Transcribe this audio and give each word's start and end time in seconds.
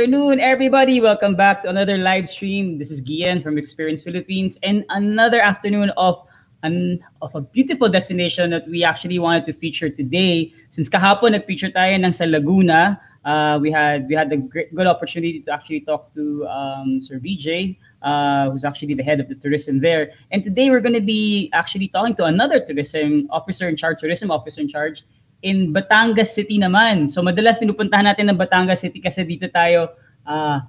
afternoon, 0.00 0.40
everybody. 0.40 0.98
Welcome 0.98 1.36
back 1.36 1.60
to 1.60 1.68
another 1.68 1.98
live 1.98 2.30
stream. 2.30 2.78
This 2.78 2.90
is 2.90 3.02
Gian 3.02 3.42
from 3.42 3.58
Experience 3.58 4.00
Philippines 4.00 4.56
and 4.62 4.82
another 4.88 5.42
afternoon 5.42 5.90
of 5.98 6.24
an 6.62 7.04
of 7.20 7.34
a 7.34 7.42
beautiful 7.42 7.86
destination 7.86 8.48
that 8.48 8.66
we 8.66 8.82
actually 8.82 9.18
wanted 9.18 9.44
to 9.44 9.52
feature 9.52 9.90
today. 9.90 10.54
Since 10.70 10.88
kahapon 10.88 11.32
nag-feature 11.36 11.68
tayo 11.68 12.00
ng 12.00 12.14
sa 12.16 12.24
Laguna, 12.24 12.96
uh, 13.28 13.58
we 13.60 13.70
had 13.70 14.08
we 14.08 14.14
had 14.16 14.30
the 14.30 14.38
great, 14.38 14.74
good 14.74 14.86
opportunity 14.86 15.38
to 15.44 15.52
actually 15.52 15.84
talk 15.84 16.08
to 16.14 16.48
um, 16.48 16.96
Sir 17.04 17.20
BJ, 17.20 17.76
uh, 18.00 18.48
who's 18.48 18.64
actually 18.64 18.94
the 18.94 19.04
head 19.04 19.20
of 19.20 19.28
the 19.28 19.36
tourism 19.36 19.84
there. 19.84 20.16
And 20.32 20.40
today 20.42 20.70
we're 20.70 20.80
going 20.80 20.96
to 20.96 21.04
be 21.04 21.50
actually 21.52 21.88
talking 21.88 22.16
to 22.16 22.24
another 22.24 22.64
tourism 22.64 23.28
officer 23.28 23.68
in 23.68 23.76
charge, 23.76 24.00
tourism 24.00 24.30
officer 24.30 24.62
in 24.62 24.68
charge 24.72 25.04
in 25.40 25.72
Batangas 25.72 26.36
City 26.36 26.60
naman. 26.60 27.08
So 27.08 27.24
madalas 27.24 27.56
pinupuntahan 27.56 28.04
natin 28.04 28.28
ng 28.28 28.38
Batangas 28.38 28.84
City 28.84 29.00
kasi 29.00 29.24
dito 29.24 29.48
tayo 29.48 29.92
uh, 30.28 30.60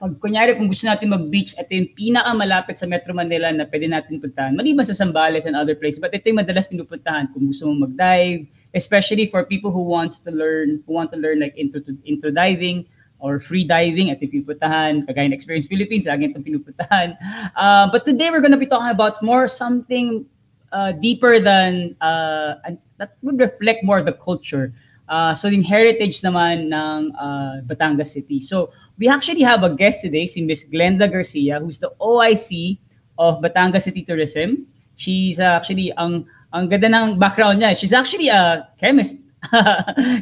pag 0.00 0.16
kunyari 0.16 0.56
kung 0.56 0.64
gusto 0.64 0.88
natin 0.88 1.12
mag-beach, 1.12 1.52
ito 1.60 1.70
yung 1.76 1.92
pinakamalapit 1.92 2.80
sa 2.80 2.88
Metro 2.88 3.12
Manila 3.12 3.52
na 3.52 3.68
pwede 3.68 3.84
natin 3.84 4.16
puntahan. 4.16 4.56
Maliban 4.56 4.88
sa 4.88 4.96
Zambales 4.96 5.44
and 5.44 5.52
other 5.52 5.76
places, 5.76 6.00
but 6.00 6.08
ito 6.16 6.24
yung 6.32 6.40
madalas 6.40 6.64
pinupuntahan 6.64 7.28
kung 7.36 7.44
gusto 7.44 7.68
mong 7.68 7.92
mag-dive, 7.92 8.48
especially 8.72 9.28
for 9.28 9.44
people 9.44 9.68
who 9.68 9.84
wants 9.84 10.16
to 10.16 10.32
learn, 10.32 10.80
who 10.88 10.96
want 10.96 11.12
to 11.12 11.20
learn 11.20 11.36
like 11.36 11.52
intro, 11.60 11.84
to, 11.84 11.92
intro 12.08 12.32
diving 12.32 12.88
or 13.20 13.44
free 13.44 13.68
diving, 13.68 14.08
ito 14.08 14.24
yung 14.24 14.40
pinupuntahan, 14.40 15.04
kagaya 15.04 15.28
ng 15.28 15.36
Experience 15.36 15.68
Philippines, 15.68 16.08
lagi 16.08 16.32
itong 16.32 16.48
pinupuntahan. 16.48 17.20
Uh, 17.52 17.84
but 17.92 18.08
today 18.08 18.32
we're 18.32 18.40
gonna 18.40 18.56
be 18.56 18.64
talking 18.64 18.88
about 18.88 19.20
more 19.20 19.44
something 19.44 20.24
uh, 20.72 20.92
deeper 20.92 21.40
than, 21.40 21.96
uh, 22.00 22.54
that 22.98 23.16
would 23.22 23.38
reflect 23.40 23.82
more 23.84 24.02
the 24.02 24.12
culture 24.12 24.72
Uh, 25.10 25.34
so 25.34 25.50
yung 25.50 25.66
heritage 25.66 26.22
naman 26.22 26.70
ng 26.70 27.10
uh, 27.18 27.58
Batangas 27.66 28.14
City. 28.14 28.38
So 28.38 28.70
we 28.94 29.10
actually 29.10 29.42
have 29.42 29.66
a 29.66 29.74
guest 29.74 30.06
today, 30.06 30.24
si 30.24 30.38
Miss 30.38 30.62
Glenda 30.62 31.10
Garcia, 31.10 31.58
who's 31.58 31.82
the 31.82 31.90
OIC 31.98 32.78
of 33.18 33.42
Batangas 33.42 33.90
City 33.90 34.06
Tourism. 34.06 34.70
She's 34.94 35.42
uh, 35.42 35.58
actually, 35.58 35.90
ang, 35.98 36.30
ang 36.54 36.70
ganda 36.70 36.86
ng 36.86 37.18
background 37.18 37.58
niya. 37.58 37.74
She's 37.74 37.92
actually 37.92 38.30
a 38.30 38.70
chemist. 38.78 39.18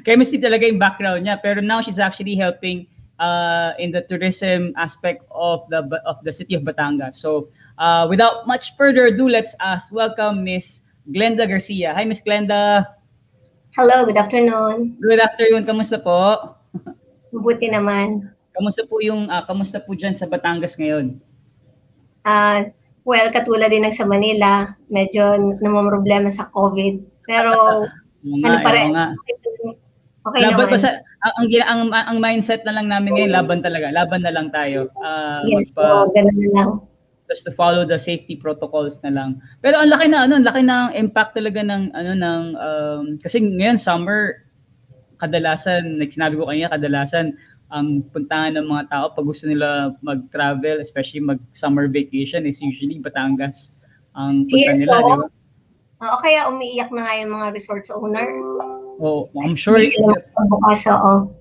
Chemistry 0.09 0.41
talaga 0.41 0.65
yung 0.65 0.81
background 0.81 1.29
niya. 1.29 1.37
Pero 1.45 1.61
now 1.61 1.85
she's 1.85 2.01
actually 2.01 2.33
helping 2.33 2.89
uh, 3.21 3.77
in 3.77 3.93
the 3.93 4.09
tourism 4.09 4.73
aspect 4.81 5.21
of 5.29 5.69
the 5.69 5.85
of 6.09 6.17
the 6.25 6.33
city 6.33 6.57
of 6.57 6.65
Batangas. 6.65 7.21
So 7.21 7.53
uh, 7.79 8.05
without 8.11 8.45
much 8.47 8.77
further 8.77 9.09
ado, 9.09 9.31
let's 9.31 9.55
ask, 9.63 9.95
welcome 9.95 10.45
Miss 10.45 10.83
Glenda 11.09 11.49
Garcia. 11.49 11.95
Hi, 11.95 12.05
Miss 12.05 12.21
Glenda. 12.21 12.85
Hello, 13.79 14.05
good 14.05 14.19
afternoon. 14.19 14.99
Good 15.01 15.23
afternoon. 15.23 15.65
Kamusta 15.65 16.03
po? 16.03 16.55
Mabuti 17.33 17.71
naman. 17.71 18.35
Kamusta 18.53 18.83
po 18.85 18.99
yung 18.99 19.31
uh, 19.31 19.47
kamusta 19.47 19.79
po 19.79 19.95
diyan 19.95 20.19
sa 20.19 20.27
Batangas 20.27 20.75
ngayon? 20.75 21.23
Uh, 22.27 22.69
well, 23.07 23.31
katulad 23.31 23.71
din 23.71 23.87
ng 23.87 23.95
sa 23.95 24.05
Manila, 24.05 24.67
medyo 24.91 25.39
namomroblema 25.63 26.29
sa 26.29 26.51
COVID. 26.51 27.25
Pero 27.25 27.53
nga, 28.43 28.47
ano 28.51 28.59
pa 28.61 28.71
rin? 28.75 28.91
Okay 30.29 30.43
laban 30.45 30.69
naman. 30.69 30.77
Basta, 30.77 30.91
ang, 31.25 31.49
ang, 31.49 31.81
ang, 31.89 32.05
ang 32.05 32.19
mindset 32.21 32.61
na 32.69 32.75
lang 32.77 32.91
namin 32.91 33.17
ngayon, 33.17 33.33
laban 33.33 33.61
talaga. 33.65 33.89
Laban 33.89 34.21
na 34.21 34.33
lang 34.35 34.53
tayo. 34.53 34.93
Uh, 35.01 35.41
yes, 35.49 35.73
magpa, 35.73 36.05
so, 36.05 36.13
ganun 36.13 36.37
na 36.37 36.49
lang 36.53 36.71
just 37.29 37.45
to 37.45 37.53
follow 37.53 37.85
the 37.85 38.01
safety 38.01 38.35
protocols 38.35 38.99
na 39.05 39.13
lang. 39.13 39.39
Pero 39.61 39.79
ang 39.79 39.93
laki 39.93 40.09
na 40.09 40.25
ano, 40.25 40.41
ang 40.41 40.49
laki 40.49 40.63
ng 40.65 40.87
impact 40.97 41.37
talaga 41.37 41.61
ng 41.61 41.93
ano 41.93 42.13
ng 42.17 42.43
um, 42.57 43.05
kasi 43.21 43.39
ngayon 43.39 43.77
summer 43.77 44.49
kadalasan, 45.21 46.01
like 46.01 46.11
sinabi 46.11 46.41
ko 46.41 46.49
kanina, 46.49 46.73
kadalasan 46.73 47.37
ang 47.69 48.01
puntahan 48.17 48.57
ng 48.57 48.65
mga 48.65 48.89
tao 48.89 49.13
pag 49.13 49.29
gusto 49.29 49.45
nila 49.45 49.93
mag-travel, 50.01 50.81
especially 50.81 51.21
mag-summer 51.21 51.85
vacation 51.85 52.49
is 52.49 52.65
usually 52.65 52.97
Batangas 52.97 53.77
ang 54.17 54.49
punta 54.49 54.73
yes, 54.73 54.89
nila, 54.89 54.97
so, 54.97 55.05
di 55.05 55.13
ba? 55.21 55.27
Oo, 55.99 56.17
kaya 56.23 56.41
umiiyak 56.49 56.91
na 56.95 57.05
nga 57.05 57.15
yung 57.21 57.33
mga 57.35 57.47
resorts 57.53 57.91
owner. 57.91 58.27
Oh, 58.99 59.29
I'm 59.43 59.59
sure. 59.59 59.79
Bukas, 59.79 60.87
oo 60.89 61.38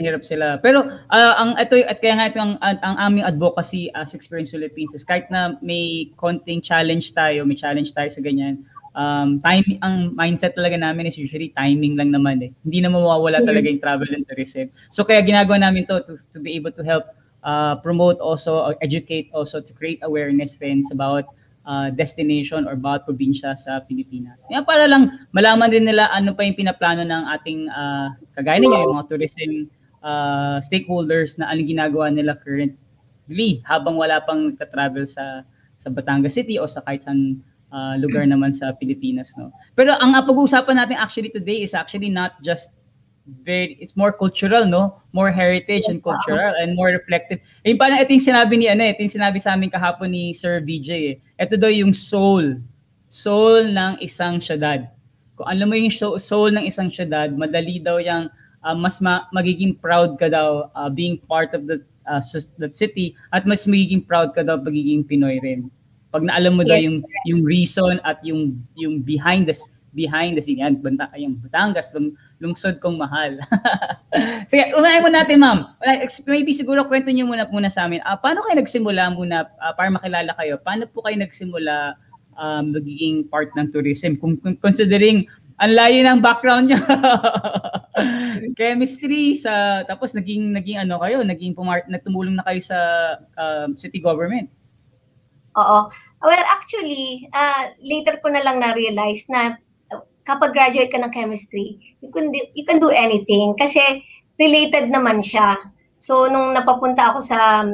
hirap 0.00 0.22
sila. 0.24 0.60
Pero 0.60 0.88
uh, 0.88 1.34
ang 1.36 1.56
ito 1.56 1.80
at 1.84 2.00
kaya 2.00 2.14
nga 2.16 2.28
ito 2.28 2.40
ang, 2.40 2.56
ang, 2.60 2.78
ang 2.84 2.96
aming 3.10 3.24
advocacy 3.24 3.88
as 3.96 4.12
Experience 4.12 4.52
Philippines 4.52 4.92
is 4.92 5.04
kahit 5.04 5.28
na 5.32 5.56
may 5.64 6.12
konting 6.20 6.60
challenge 6.60 7.12
tayo, 7.16 7.44
may 7.44 7.56
challenge 7.56 7.92
tayo 7.96 8.08
sa 8.08 8.20
ganyan. 8.20 8.64
Um, 8.90 9.38
time 9.46 9.62
ang 9.86 10.18
mindset 10.18 10.58
talaga 10.58 10.74
namin 10.74 11.06
is 11.06 11.14
usually 11.14 11.54
timing 11.54 11.94
lang 11.94 12.10
naman 12.10 12.42
eh. 12.42 12.50
Hindi 12.66 12.82
na 12.82 12.90
mawawala 12.90 13.40
talaga 13.46 13.70
yung 13.70 13.78
travel 13.78 14.10
and 14.10 14.26
tourism. 14.26 14.68
So 14.90 15.06
kaya 15.06 15.22
ginagawa 15.22 15.62
namin 15.62 15.86
to 15.86 16.02
to, 16.04 16.18
to 16.34 16.38
be 16.42 16.58
able 16.58 16.74
to 16.74 16.82
help 16.82 17.06
uh, 17.46 17.78
promote 17.80 18.18
also 18.18 18.66
or 18.66 18.74
educate 18.82 19.30
also 19.32 19.62
to 19.62 19.72
create 19.72 20.02
awareness 20.02 20.58
rin 20.58 20.82
about 20.90 21.30
uh, 21.66 21.88
destination 21.92 22.64
or 22.64 22.76
bawat 22.76 23.04
probinsya 23.04 23.56
sa 23.56 23.82
Pilipinas. 23.84 24.40
Yan 24.48 24.64
para 24.64 24.88
lang 24.88 25.26
malaman 25.34 25.68
din 25.68 25.84
nila 25.84 26.08
ano 26.12 26.32
pa 26.32 26.44
yung 26.44 26.56
pinaplano 26.56 27.04
ng 27.04 27.22
ating 27.40 27.60
uh, 27.68 28.08
kagaya 28.36 28.60
ninyo, 28.60 28.78
yung 28.88 28.94
mga 28.96 29.08
tourism 29.08 29.50
uh, 30.04 30.58
stakeholders 30.64 31.36
na 31.36 31.48
anong 31.52 31.68
ginagawa 31.68 32.08
nila 32.08 32.36
currently 32.40 33.60
habang 33.68 33.96
wala 33.96 34.20
pang 34.24 34.56
ka-travel 34.56 35.04
sa 35.04 35.44
sa 35.80 35.88
Batangas 35.88 36.36
City 36.36 36.60
o 36.60 36.68
sa 36.68 36.84
kahit 36.84 37.04
saan 37.04 37.40
uh, 37.72 37.96
lugar 37.96 38.24
naman 38.28 38.52
sa 38.52 38.72
Pilipinas 38.76 39.32
no. 39.36 39.52
Pero 39.72 39.96
ang 39.96 40.12
uh, 40.12 40.22
pag-uusapan 40.24 40.76
natin 40.76 40.96
actually 41.00 41.32
today 41.32 41.64
is 41.64 41.72
actually 41.72 42.12
not 42.12 42.36
just 42.44 42.72
very 43.42 43.78
it's 43.80 43.96
more 43.96 44.12
cultural 44.12 44.66
no? 44.66 45.00
More 45.12 45.30
heritage 45.30 45.86
and 45.90 46.02
cultural 46.02 46.54
and 46.58 46.78
more 46.78 46.94
reflective. 46.94 47.42
Eh 47.66 47.74
parang 47.74 47.98
ito 47.98 48.14
yung 48.14 48.22
sinabi 48.22 48.54
ni 48.58 48.66
ano 48.70 48.86
eh, 48.86 48.94
ito 48.94 49.02
yung 49.02 49.16
sinabi 49.18 49.38
sa 49.42 49.54
amin 49.58 49.70
kahapon 49.70 50.10
ni 50.10 50.30
Sir 50.34 50.62
VJ 50.62 50.88
eh. 50.90 51.14
Ito 51.38 51.58
daw 51.58 51.70
yung 51.70 51.90
soul. 51.96 52.62
Soul 53.10 53.74
ng 53.74 53.98
isang 53.98 54.38
syudad. 54.38 54.86
Kung 55.34 55.48
alam 55.50 55.66
mo 55.66 55.74
yung 55.74 55.90
soul 56.20 56.54
ng 56.54 56.66
isang 56.68 56.92
syudad 56.92 57.32
madali 57.34 57.82
daw 57.82 57.98
yung 57.98 58.30
uh, 58.64 58.76
mas 58.76 59.00
ma- 59.00 59.26
magiging 59.32 59.76
proud 59.76 60.20
ka 60.20 60.28
daw 60.28 60.68
uh, 60.76 60.90
being 60.92 61.18
part 61.26 61.52
of 61.56 61.66
the 61.66 61.80
uh, 62.08 62.22
that 62.58 62.76
city 62.76 63.16
at 63.32 63.46
mas 63.46 63.64
magiging 63.64 64.04
proud 64.04 64.32
ka 64.36 64.44
daw 64.44 64.60
pagiging 64.60 65.04
Pinoy 65.04 65.40
rin. 65.40 65.70
Pag 66.10 66.26
naalam 66.26 66.58
mo 66.58 66.62
yes. 66.66 66.70
daw 66.70 66.78
yung 66.82 66.98
yung 67.26 67.42
reason 67.46 67.94
at 68.02 68.18
yung 68.26 68.58
yung 68.74 69.00
behind 69.00 69.46
the 69.46 69.54
behind 69.92 70.38
the 70.38 70.42
scene. 70.42 70.62
Yan, 70.62 70.78
banta, 70.78 71.10
yung 71.18 71.38
Batangas, 71.42 71.90
lung, 71.94 72.14
lungsod 72.38 72.78
kong 72.78 72.98
mahal. 72.98 73.38
Sige, 74.50 74.74
unahin 74.74 75.02
mo 75.02 75.10
natin, 75.10 75.38
ma'am. 75.42 75.58
Maybe 76.26 76.54
siguro 76.54 76.86
kwento 76.86 77.10
niyo 77.10 77.26
muna 77.26 77.46
muna 77.50 77.70
sa 77.70 77.86
amin. 77.86 78.02
Uh, 78.06 78.18
paano 78.18 78.42
kayo 78.46 78.62
nagsimula 78.62 79.14
muna, 79.14 79.50
uh, 79.58 79.72
para 79.74 79.90
makilala 79.90 80.32
kayo, 80.38 80.58
paano 80.62 80.86
po 80.86 81.02
kayo 81.02 81.18
nagsimula 81.18 81.98
um, 82.38 82.74
magiging 82.74 83.26
part 83.26 83.50
ng 83.58 83.70
tourism? 83.74 84.14
Kung, 84.18 84.38
kung 84.38 84.54
considering 84.62 85.26
ang 85.60 85.76
layo 85.76 86.00
ng 86.00 86.18
background 86.24 86.72
niya. 86.72 86.80
Chemistry 88.58 89.36
sa 89.36 89.84
tapos 89.84 90.16
naging 90.16 90.56
naging 90.56 90.80
ano 90.80 90.96
kayo, 91.04 91.20
naging 91.20 91.52
pumart 91.52 91.84
nagtumulong 91.84 92.40
na 92.40 92.46
kayo 92.48 92.60
sa 92.64 92.78
uh, 93.36 93.68
city 93.76 94.00
government. 94.00 94.48
Oo. 95.60 95.92
Well, 96.24 96.44
actually, 96.48 97.28
uh, 97.34 97.74
later 97.84 98.16
ko 98.24 98.32
na 98.32 98.40
lang 98.40 98.62
na-realize 98.62 99.28
na 99.28 99.60
kapag 100.30 100.54
graduate 100.54 100.94
ka 100.94 101.02
ng 101.02 101.10
chemistry, 101.10 101.98
you 101.98 102.10
can 102.14 102.30
do, 102.30 102.38
you 102.54 102.62
can 102.62 102.78
do 102.78 102.94
anything 102.94 103.58
kasi 103.58 103.82
related 104.38 104.86
naman 104.94 105.18
siya. 105.18 105.58
So 105.98 106.30
nung 106.30 106.54
napapunta 106.54 107.10
ako 107.10 107.18
sa 107.18 107.66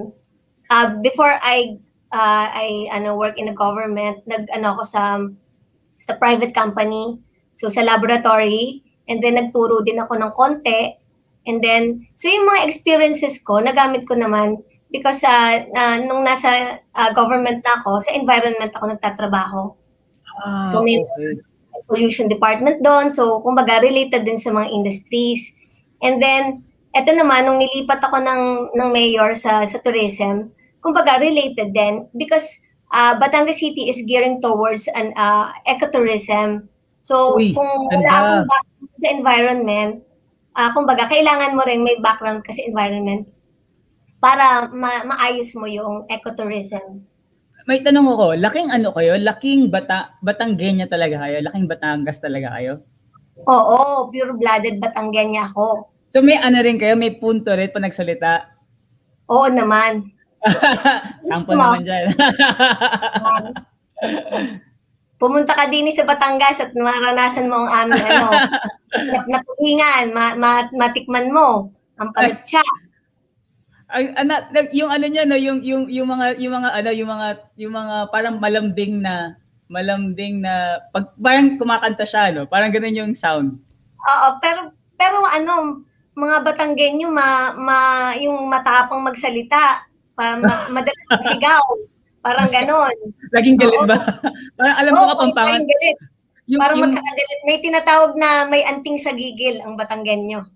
uh, 0.73 0.87
before 1.05 1.37
I 1.45 1.77
uh, 2.11 2.47
I 2.49 2.89
ano 2.97 3.15
work 3.15 3.37
in 3.37 3.53
the 3.53 3.57
government, 3.57 4.25
nag 4.25 4.49
ano 4.57 4.73
ako 4.75 4.83
sa 4.89 5.21
sa 6.01 6.13
private 6.17 6.57
company. 6.57 7.21
So 7.53 7.69
sa 7.69 7.85
laboratory 7.85 8.81
and 9.07 9.21
then 9.21 9.37
nagturo 9.37 9.85
din 9.85 10.01
ako 10.01 10.17
ng 10.17 10.33
konti. 10.33 10.97
And 11.47 11.63
then 11.63 12.09
so 12.17 12.27
yung 12.27 12.49
mga 12.49 12.67
experiences 12.73 13.39
ko, 13.45 13.61
nagamit 13.61 14.09
ko 14.09 14.17
naman 14.17 14.59
because 14.91 15.23
uh, 15.23 15.63
uh, 15.71 15.97
nung 16.03 16.25
nasa 16.25 16.83
uh, 16.97 17.11
government 17.13 17.63
na 17.63 17.79
ako, 17.79 18.03
sa 18.03 18.11
environment 18.17 18.73
ako 18.73 18.91
nagtatrabaho. 18.91 19.63
Ah, 20.37 20.69
so 20.69 20.85
may 20.85 21.01
okay 21.01 21.46
pollution 21.87 22.27
department 22.27 22.83
doon. 22.83 23.09
So, 23.09 23.41
kumbaga, 23.41 23.81
related 23.81 24.27
din 24.27 24.39
sa 24.39 24.53
mga 24.53 24.71
industries. 24.71 25.55
And 26.03 26.21
then, 26.21 26.67
eto 26.93 27.15
naman, 27.15 27.47
nung 27.47 27.63
nilipat 27.63 28.03
ako 28.03 28.21
ng, 28.21 28.43
ng 28.75 28.89
mayor 28.91 29.33
sa, 29.33 29.63
sa 29.65 29.79
tourism, 29.81 30.51
kumbaga, 30.83 31.19
related 31.23 31.73
din 31.73 32.07
because 32.15 32.47
uh, 32.91 33.15
Batangas 33.17 33.63
City 33.63 33.89
is 33.89 34.03
gearing 34.05 34.43
towards 34.43 34.91
an 34.93 35.15
uh, 35.17 35.55
ecotourism. 35.65 36.69
So, 37.01 37.39
Uy, 37.39 37.55
kung 37.55 37.71
wala 37.87 38.11
akong 38.11 38.45
background 38.51 38.95
sa 38.99 39.09
environment, 39.15 39.93
uh, 40.59 40.71
kumbaga, 40.75 41.07
kailangan 41.07 41.55
mo 41.55 41.63
rin 41.63 41.87
may 41.87 41.97
background 42.03 42.43
kasi 42.43 42.67
environment 42.67 43.31
para 44.19 44.67
ma- 44.73 45.07
maayos 45.07 45.55
mo 45.55 45.71
yung 45.71 46.09
ecotourism 46.11 47.05
may 47.67 47.83
tanong 47.83 48.07
ako, 48.15 48.39
laking 48.39 48.71
ano 48.71 48.95
kayo? 48.95 49.19
Laking 49.19 49.75
bata, 49.75 50.15
Batanggenya 50.23 50.87
talaga 50.87 51.19
kayo? 51.27 51.43
Laking 51.43 51.67
Batangas 51.67 52.23
talaga 52.23 52.55
kayo? 52.55 52.87
Oo, 53.43 54.07
pure-blooded 54.15 54.79
Batanggenya 54.79 55.51
ako. 55.51 55.91
So 56.07 56.23
may 56.23 56.39
ano 56.39 56.63
rin 56.63 56.79
kayo, 56.79 56.95
may 56.95 57.19
punto 57.19 57.51
rin 57.51 57.75
pa 57.75 57.83
nagsalita. 57.83 58.47
Oo 59.27 59.51
naman. 59.51 60.07
Sample 61.29 61.59
naman 61.59 61.83
dyan. 61.83 62.15
Pumunta 65.21 65.59
ka 65.59 65.67
din 65.67 65.91
sa 65.91 66.07
Batangas 66.07 66.63
at 66.63 66.71
maranasan 66.71 67.51
mo 67.51 67.67
ang 67.67 67.91
aming 67.91 68.05
ano, 68.05 68.29
sarap 68.95 69.27
na 69.33 69.41
tuwingan, 69.43 70.15
ma- 70.15 70.39
ma- 70.39 70.71
matikman 70.77 71.35
mo 71.35 71.75
ang 71.99 72.15
panutsa. 72.15 72.63
Ang 73.87 74.19
ana, 74.19 74.51
yung 74.75 74.91
ano 74.91 75.07
niya 75.07 75.25
no, 75.27 75.39
yung 75.39 75.63
yung 75.63 75.87
yung 75.87 76.11
mga 76.11 76.43
yung 76.43 76.55
mga 76.59 76.71
ano, 76.75 76.91
yung 76.91 77.11
mga 77.11 77.29
yung 77.55 77.75
mga 77.75 77.97
parang 78.11 78.37
malambing 78.43 78.99
na 78.99 79.39
malambing 79.71 80.43
na 80.43 80.83
pag 80.91 81.15
parang 81.19 81.55
kumakanta 81.55 82.03
siya 82.03 82.35
no, 82.35 82.51
parang 82.51 82.75
ganun 82.75 82.99
yung 82.99 83.13
sound. 83.15 83.55
Oo, 84.03 84.29
pero 84.43 84.75
pero 84.99 85.23
ano, 85.31 85.87
mga 86.17 86.37
Batanggenyo 86.43 87.09
ma, 87.13 87.53
ma 87.55 87.79
yung 88.17 88.49
matapang 88.49 89.05
magsalita, 89.05 89.85
pa, 90.17 90.35
ma, 90.41 90.67
madalas 90.75 91.07
magsigaw. 91.13 91.63
Parang 92.25 92.49
ganon. 92.51 92.97
Laging 93.31 93.55
galit 93.61 93.79
Oo. 93.79 93.87
ba? 93.87 94.03
parang 94.59 94.77
alam 94.83 94.91
ko 94.91 95.03
Oo, 95.05 95.11
kapampangan. 95.15 95.47
parang 95.47 95.69
galit. 95.69 95.99
Yung, 96.47 96.61
Parang 96.63 96.79
yung, 96.79 96.85
magkakagalit. 96.91 97.41
May 97.47 97.59
tinatawag 97.63 98.13
na 98.19 98.31
may 98.51 98.63
anting 98.67 98.99
sa 98.99 99.15
gigil 99.15 99.63
ang 99.63 99.79
Batanggenyo. 99.79 100.47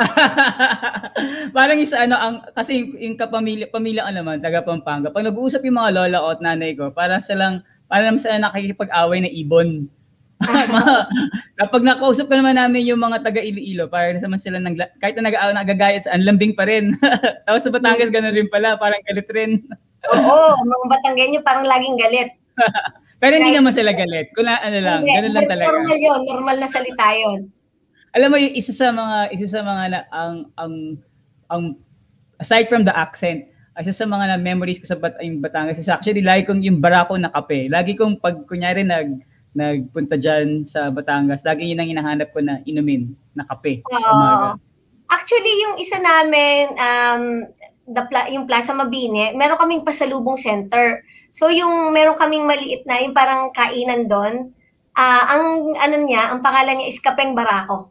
parang 1.56 1.78
isa 1.78 2.08
ano 2.08 2.16
ang 2.16 2.36
kasi 2.56 2.80
yung, 2.80 2.90
yung 2.96 3.16
kapamilya 3.20 3.68
pamilya 3.68 4.08
ko 4.08 4.12
naman 4.16 4.40
taga 4.40 4.64
Pampanga 4.64 5.12
pag 5.12 5.28
nag-uusap 5.28 5.60
yung 5.68 5.76
mga 5.76 5.92
lola 5.92 6.18
ko 6.24 6.28
at 6.32 6.40
nanay 6.40 6.72
ko 6.72 6.88
para 6.88 7.20
silang 7.20 7.60
para 7.90 8.06
naman 8.06 8.22
sila 8.22 8.38
nakikipag-away 8.38 9.18
na 9.26 9.30
ibon. 9.34 9.90
Kapag 11.60 11.82
nakausap 11.84 12.32
ko 12.32 12.34
naman 12.38 12.56
namin 12.56 12.88
yung 12.88 13.02
mga 13.02 13.20
taga 13.20 13.44
Iloilo 13.44 13.90
para 13.92 14.16
naman 14.16 14.40
sila 14.40 14.56
nang 14.56 14.78
kahit 15.02 15.18
na 15.18 15.28
nag 15.28 15.36
nagagayat 15.36 16.06
sa 16.06 16.16
lambing 16.16 16.56
pa 16.56 16.64
rin. 16.64 16.96
Tapos 17.44 17.66
sa 17.66 17.74
Batangas 17.74 18.08
ganun 18.08 18.32
rin 18.32 18.48
pala 18.48 18.78
parang 18.80 19.02
galit 19.04 19.28
rin. 19.34 19.60
Oo, 20.16 20.40
mga 20.64 20.86
Batanggenyo 20.96 21.40
parang 21.44 21.66
laging 21.68 21.98
galit. 21.98 22.30
pero 23.20 23.36
hindi 23.36 23.52
naman 23.52 23.74
sila 23.74 23.92
galit. 23.92 24.32
Kung 24.32 24.48
ano 24.48 24.78
lang 24.80 25.04
ganun 25.04 25.34
lang 25.36 25.50
talaga. 25.50 25.68
Normal 25.76 25.98
yun, 26.00 26.20
normal 26.24 26.56
na 26.56 26.68
salita 26.70 27.06
yun. 27.12 27.52
Alam 28.10 28.28
mo 28.30 28.36
yung 28.38 28.54
isa 28.54 28.74
sa 28.74 28.90
mga 28.90 29.30
isa 29.34 29.46
sa 29.46 29.60
mga 29.62 29.82
na, 29.90 30.00
ang 30.10 30.36
ang 30.58 30.74
ang 31.50 31.62
aside 32.42 32.66
from 32.66 32.82
the 32.82 32.94
accent 32.94 33.46
isa 33.80 33.96
sa 33.96 34.04
mga 34.04 34.36
na 34.36 34.38
memories 34.38 34.76
ko 34.76 34.84
sa 34.84 34.98
Bat 34.98 35.22
yung 35.24 35.40
Batangas 35.40 35.80
is 35.80 35.88
actually 35.88 36.20
lagi 36.20 36.44
kong 36.44 36.60
yung 36.60 36.84
barako 36.84 37.16
na 37.16 37.32
kape 37.32 37.70
lagi 37.72 37.96
kong 37.96 38.20
pag 38.20 38.44
kunyari 38.44 38.84
nag 38.84 39.24
nagpunta 39.56 40.20
diyan 40.20 40.68
sa 40.68 40.92
Batangas 40.92 41.46
lagi 41.48 41.70
yun 41.70 41.80
ang 41.80 41.88
hinahanap 41.88 42.28
ko 42.34 42.44
na 42.44 42.60
inumin 42.68 43.14
na 43.32 43.46
kape 43.48 43.80
Oo. 43.88 44.12
umaga. 44.14 44.58
Actually, 45.10 45.50
yung 45.66 45.74
isa 45.74 45.98
namin, 45.98 46.70
um, 46.78 47.22
the 47.90 48.02
pla- 48.06 48.30
yung 48.30 48.46
Plaza 48.46 48.70
Mabini, 48.70 49.34
meron 49.34 49.58
kaming 49.58 49.82
pasalubong 49.82 50.38
center. 50.38 51.02
So, 51.34 51.50
yung 51.50 51.90
meron 51.90 52.14
kaming 52.14 52.46
maliit 52.46 52.86
na, 52.86 53.02
yung 53.02 53.10
parang 53.10 53.50
kainan 53.50 54.06
doon, 54.06 54.54
ah 54.94 55.34
ang 55.34 55.66
ano 55.74 55.96
niya, 56.06 56.30
ang 56.30 56.46
pangalan 56.46 56.78
niya 56.78 56.90
is 56.94 57.02
Kapeng 57.02 57.34
Barako. 57.34 57.90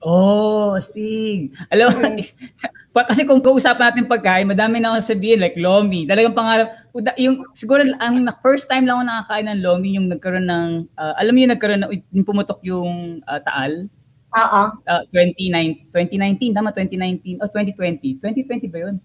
Oh, 0.00 0.80
Stig. 0.80 1.52
Alam 1.68 1.92
mo, 1.92 1.96
Mm. 2.08 2.24
kasi 3.12 3.28
kung 3.28 3.44
kausapan 3.44 3.92
natin 3.92 4.08
pagkain, 4.08 4.48
madami 4.48 4.80
na 4.80 4.96
ako 4.96 5.12
sabihin, 5.12 5.44
like 5.44 5.60
Lomi. 5.60 6.08
Talagang 6.08 6.32
pangarap, 6.32 6.72
yung, 7.20 7.44
siguro, 7.52 7.84
ang 8.00 8.24
na- 8.24 8.36
first 8.40 8.64
time 8.72 8.88
lang 8.88 8.96
ako 8.96 9.04
nakakain 9.12 9.46
ng 9.52 9.60
Lomi, 9.60 10.00
yung 10.00 10.08
nagkaroon 10.08 10.48
ng, 10.48 10.70
ah, 10.96 11.12
alam 11.20 11.36
mo 11.36 11.38
yung 11.44 11.52
nagkaroon 11.52 11.80
ng, 11.84 11.90
yung 12.16 12.26
pumutok 12.26 12.60
yung 12.64 13.20
ah, 13.28 13.44
Taal, 13.44 13.92
Oo. 14.30 14.60
uh, 14.88 15.02
29, 15.12 15.90
2019, 15.92 16.54
tama, 16.56 16.72
2019, 16.72 17.42
oh, 17.44 17.50
2020. 17.52 18.22
2020 18.24 18.72
ba 18.72 18.78
yun? 18.88 18.96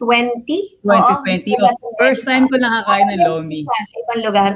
2020? 0.00 0.80
2020. 0.80 0.88
Oo. 0.88 1.68
oh, 1.68 1.92
first 2.00 2.24
time 2.24 2.48
ko 2.48 2.56
nakakain 2.56 3.12
ng 3.12 3.22
Lomi. 3.28 3.68
Sa 3.68 3.96
ibang 4.08 4.20
lugar. 4.24 4.50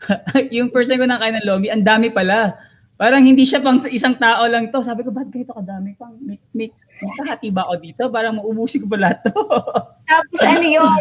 yung 0.54 0.70
first 0.70 0.86
time 0.92 1.02
ko 1.02 1.08
nakakain 1.08 1.34
ng 1.40 1.46
Lomi, 1.48 1.66
ang 1.72 1.82
dami 1.82 2.12
pala. 2.12 2.54
Parang 3.00 3.24
hindi 3.24 3.48
siya 3.48 3.64
pang 3.64 3.80
isang 3.88 4.12
tao 4.20 4.44
lang 4.44 4.68
to. 4.68 4.84
Sabi 4.84 5.00
ko, 5.00 5.08
ba't 5.08 5.32
ganito 5.32 5.56
kadami? 5.56 5.96
Pang, 5.96 6.20
may, 6.20 6.36
may, 6.52 6.68
ba 7.48 7.64
ako 7.64 7.74
dito? 7.80 8.02
Parang 8.12 8.36
maubusin 8.36 8.84
ko 8.84 8.92
ba 8.92 9.00
lahat 9.00 9.24
to? 9.24 9.32
Tapos 10.12 10.40
ano 10.44 10.66
yun, 10.68 11.00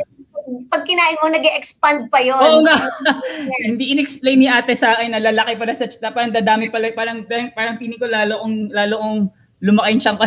pag 0.71 0.87
kinain 0.87 1.19
mo, 1.19 1.27
nag 1.27 1.43
expand 1.59 2.07
pa 2.07 2.23
yun. 2.23 2.39
Oo 2.39 2.63
nga. 2.63 2.87
hindi 3.67 3.91
in-explain 3.91 4.39
ni 4.39 4.47
ate 4.47 4.79
sa 4.79 4.95
akin 4.95 5.11
na 5.11 5.19
lalaki 5.19 5.59
pala 5.59 5.75
sa 5.75 5.91
na 5.99 6.15
parang 6.15 6.31
dadami 6.31 6.71
pala, 6.71 6.87
parang, 6.95 7.27
parang, 7.27 7.51
parang 7.51 7.75
pinig 7.75 7.99
ko 7.99 8.07
lalo 8.07 8.47
kong, 8.47 8.71
lalo 8.71 8.95
kong 8.95 9.19
lumaki 9.59 9.99
siyang 9.99 10.19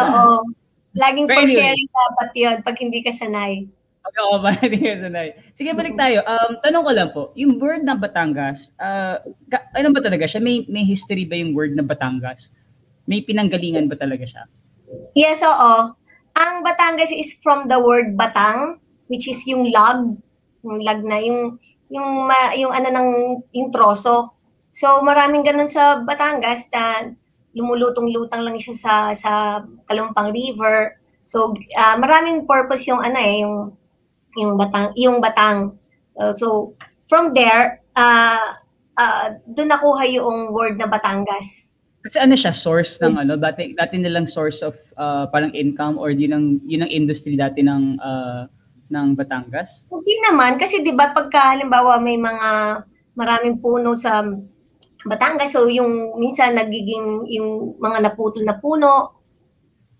Oo. 0.00 0.48
Laging 0.96 1.28
anyway. 1.28 1.54
sharing 1.60 1.90
dapat 1.92 2.30
yun 2.32 2.56
pag 2.64 2.76
hindi 2.80 3.04
ka 3.04 3.12
sanay. 3.12 3.68
Ako 4.16 4.42
ba, 4.42 4.50
sanay. 5.02 5.34
Sige, 5.54 5.70
balik 5.72 5.94
tayo. 5.94 6.22
Um, 6.26 6.58
tanong 6.64 6.84
ko 6.84 6.92
lang 6.92 7.10
po, 7.14 7.22
yung 7.38 7.60
word 7.62 7.86
na 7.86 7.94
Batangas, 7.94 8.74
ka- 9.46 9.68
ano 9.76 9.88
ba 9.94 10.00
talaga 10.02 10.26
siya? 10.26 10.42
May, 10.42 10.66
may 10.66 10.82
history 10.82 11.26
ba 11.26 11.38
yung 11.38 11.54
word 11.54 11.78
na 11.78 11.86
Batangas? 11.86 12.50
May 13.06 13.22
pinanggalingan 13.22 13.86
ba 13.86 13.96
talaga 13.98 14.26
siya? 14.26 14.42
Yes, 15.14 15.42
oo. 15.46 15.94
Ang 16.34 16.52
Batangas 16.62 17.14
is 17.14 17.38
from 17.38 17.70
the 17.70 17.78
word 17.78 18.18
batang, 18.18 18.82
which 19.06 19.26
is 19.30 19.42
yung 19.46 19.70
log, 19.70 20.18
yung 20.62 20.78
log 20.82 21.00
na, 21.06 21.18
yung, 21.22 21.58
yung, 21.90 22.08
ma, 22.26 22.54
yung 22.54 22.74
ano 22.74 22.88
ng, 22.90 23.08
yung 23.54 23.70
troso. 23.70 24.34
So, 24.70 25.02
maraming 25.02 25.42
ganun 25.42 25.70
sa 25.70 26.02
Batangas 26.02 26.70
na 26.70 27.14
lumulutong-lutang 27.54 28.46
lang 28.46 28.58
siya 28.58 28.76
sa, 28.78 28.94
sa 29.14 29.32
Kalumpang 29.90 30.30
River. 30.30 30.98
So, 31.26 31.54
ah, 31.74 31.98
maraming 31.98 32.46
purpose 32.46 32.86
yung 32.86 33.02
ano 33.02 33.18
eh, 33.18 33.42
yung, 33.42 33.74
yung 34.38 34.54
batang, 34.54 34.92
yung 34.94 35.18
batang. 35.18 35.74
Uh, 36.14 36.30
so, 36.34 36.74
from 37.10 37.34
there, 37.34 37.82
ah 37.98 38.60
ah 38.94 39.34
doon 39.50 39.72
nakuha 39.72 40.04
yung 40.06 40.52
word 40.54 40.78
na 40.78 40.86
Batangas. 40.86 41.74
Kasi 42.00 42.16
ano 42.16 42.32
siya, 42.32 42.52
source 42.54 42.96
ng 43.04 43.16
ano, 43.20 43.36
dati, 43.36 43.76
dati 43.76 44.00
nilang 44.00 44.24
source 44.24 44.64
of 44.64 44.72
ah, 44.96 45.28
parang 45.28 45.52
income 45.52 46.00
or 46.00 46.08
yun 46.08 46.32
ang, 46.32 46.46
yun 46.64 46.84
ang 46.84 46.92
industry 46.92 47.36
dati 47.36 47.60
ng, 47.60 48.00
ah, 48.00 48.48
ng 48.88 49.12
Batangas? 49.16 49.84
Hindi 49.92 50.14
naman, 50.24 50.56
kasi 50.56 50.80
di 50.80 50.96
ba 50.96 51.12
pagka 51.12 51.52
halimbawa 51.52 52.00
may 52.00 52.16
mga 52.16 52.48
maraming 53.16 53.60
puno 53.60 53.92
sa 53.92 54.24
Batangas, 55.04 55.52
so 55.52 55.68
yung 55.68 56.16
minsan 56.20 56.56
nagiging 56.56 57.24
yung 57.28 57.76
mga 57.80 58.04
naputol 58.04 58.44
na 58.44 58.56
puno, 58.56 59.16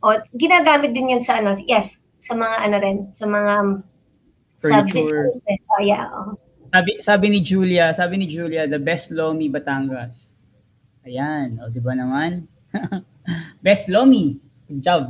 o 0.01 0.07
ginagamit 0.37 0.93
din 0.97 1.17
yun 1.17 1.23
sa 1.25 1.41
ano, 1.41 1.53
yes, 1.69 2.01
sa 2.21 2.33
mga 2.33 2.57
ano 2.65 2.77
rin, 2.81 2.99
sa 3.13 3.25
mga 3.29 3.55
sa 4.61 4.85
business. 4.85 5.41
Oh, 5.49 5.83
yeah. 5.83 6.07
oh. 6.13 6.37
Sabi, 6.71 6.91
sabi 7.03 7.27
ni 7.35 7.41
Julia, 7.43 7.91
sabi 7.91 8.23
ni 8.23 8.27
Julia, 8.31 8.69
the 8.71 8.79
best 8.79 9.11
Lomi 9.11 9.51
Batangas. 9.51 10.31
Ayan, 11.03 11.59
o 11.59 11.67
di 11.67 11.83
ba 11.83 11.97
naman? 11.97 12.47
best 13.67 13.91
Lomi. 13.91 14.39
Good 14.71 14.87
job. 14.87 15.03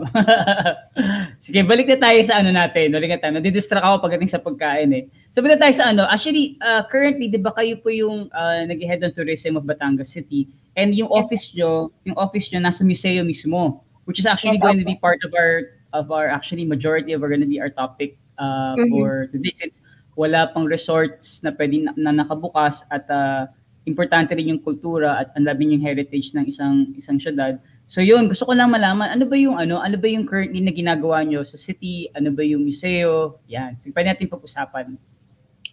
Sige, 1.45 1.61
balik 1.69 1.85
na 1.85 2.01
tayo 2.01 2.17
sa 2.25 2.41
ano 2.41 2.49
natin. 2.49 2.97
Balik 2.97 3.13
na 3.13 3.21
tayo. 3.21 3.37
Nadidistract 3.37 3.85
ako 3.85 4.09
pagdating 4.09 4.33
sa 4.33 4.41
pagkain 4.41 4.89
eh. 4.97 5.05
So, 5.37 5.45
balik 5.45 5.61
na 5.61 5.69
tayo 5.69 5.75
sa 5.77 5.93
ano. 5.93 6.09
Actually, 6.09 6.57
uh, 6.65 6.81
currently, 6.89 7.29
di 7.29 7.37
ba 7.37 7.53
kayo 7.53 7.77
po 7.77 7.93
yung 7.93 8.33
uh, 8.33 8.65
nag-head 8.65 9.05
ng 9.05 9.13
tourism 9.13 9.61
of 9.61 9.69
Batangas 9.69 10.17
City? 10.17 10.49
And 10.81 10.97
yung 10.97 11.13
Yes. 11.13 11.29
office 11.29 11.45
nyo, 11.53 11.93
yung 12.09 12.17
office 12.17 12.49
nyo 12.49 12.65
nasa 12.65 12.89
museo 12.89 13.21
mismo, 13.21 13.85
which 14.09 14.17
is 14.17 14.25
actually 14.25 14.57
Yes, 14.57 14.65
going 14.65 14.81
to 14.81 14.87
opo. 14.89 14.97
be 14.97 15.05
part 15.05 15.21
of 15.29 15.37
our, 15.37 15.77
of 15.93 16.09
our 16.09 16.33
actually 16.33 16.65
majority 16.65 17.13
of 17.13 17.21
our 17.21 17.29
going 17.29 17.45
to 17.45 17.51
be 17.51 17.61
our 17.61 17.69
topic 17.69 18.17
uh, 18.41 18.75
Mhm. 18.75 18.89
for 18.89 19.29
today. 19.29 19.53
Since 19.53 19.85
wala 20.17 20.49
pang 20.51 20.65
resorts 20.67 21.45
na 21.45 21.53
pwede 21.53 21.85
na, 21.85 21.93
na 21.95 22.25
nakabukas 22.25 22.83
at 22.89 23.05
uh, 23.13 23.47
importante 23.85 24.33
rin 24.33 24.57
yung 24.57 24.61
kultura 24.61 25.21
at 25.21 25.33
ang 25.37 25.45
labi 25.49 25.69
yung 25.71 25.81
heritage 25.81 26.33
ng 26.33 26.49
isang 26.49 26.93
isang 26.97 27.21
syudad. 27.21 27.61
So 27.91 28.01
yun, 28.01 28.31
gusto 28.31 28.47
ko 28.47 28.53
lang 28.55 28.71
malaman 28.71 29.11
ano 29.13 29.25
ba 29.27 29.37
yung 29.37 29.57
ano, 29.57 29.81
ano 29.81 29.97
ba 29.97 30.07
yung 30.07 30.29
currently 30.29 30.61
na 30.63 30.73
ginagawa 30.75 31.25
nyo 31.25 31.43
sa 31.43 31.57
city, 31.57 32.09
ano 32.15 32.31
ba 32.31 32.45
yung 32.45 32.65
museo? 32.65 33.41
Yan, 33.49 33.77
sige 33.81 33.93
pwede 33.97 34.13
natin 34.15 34.31
pag-usapan. 34.31 34.97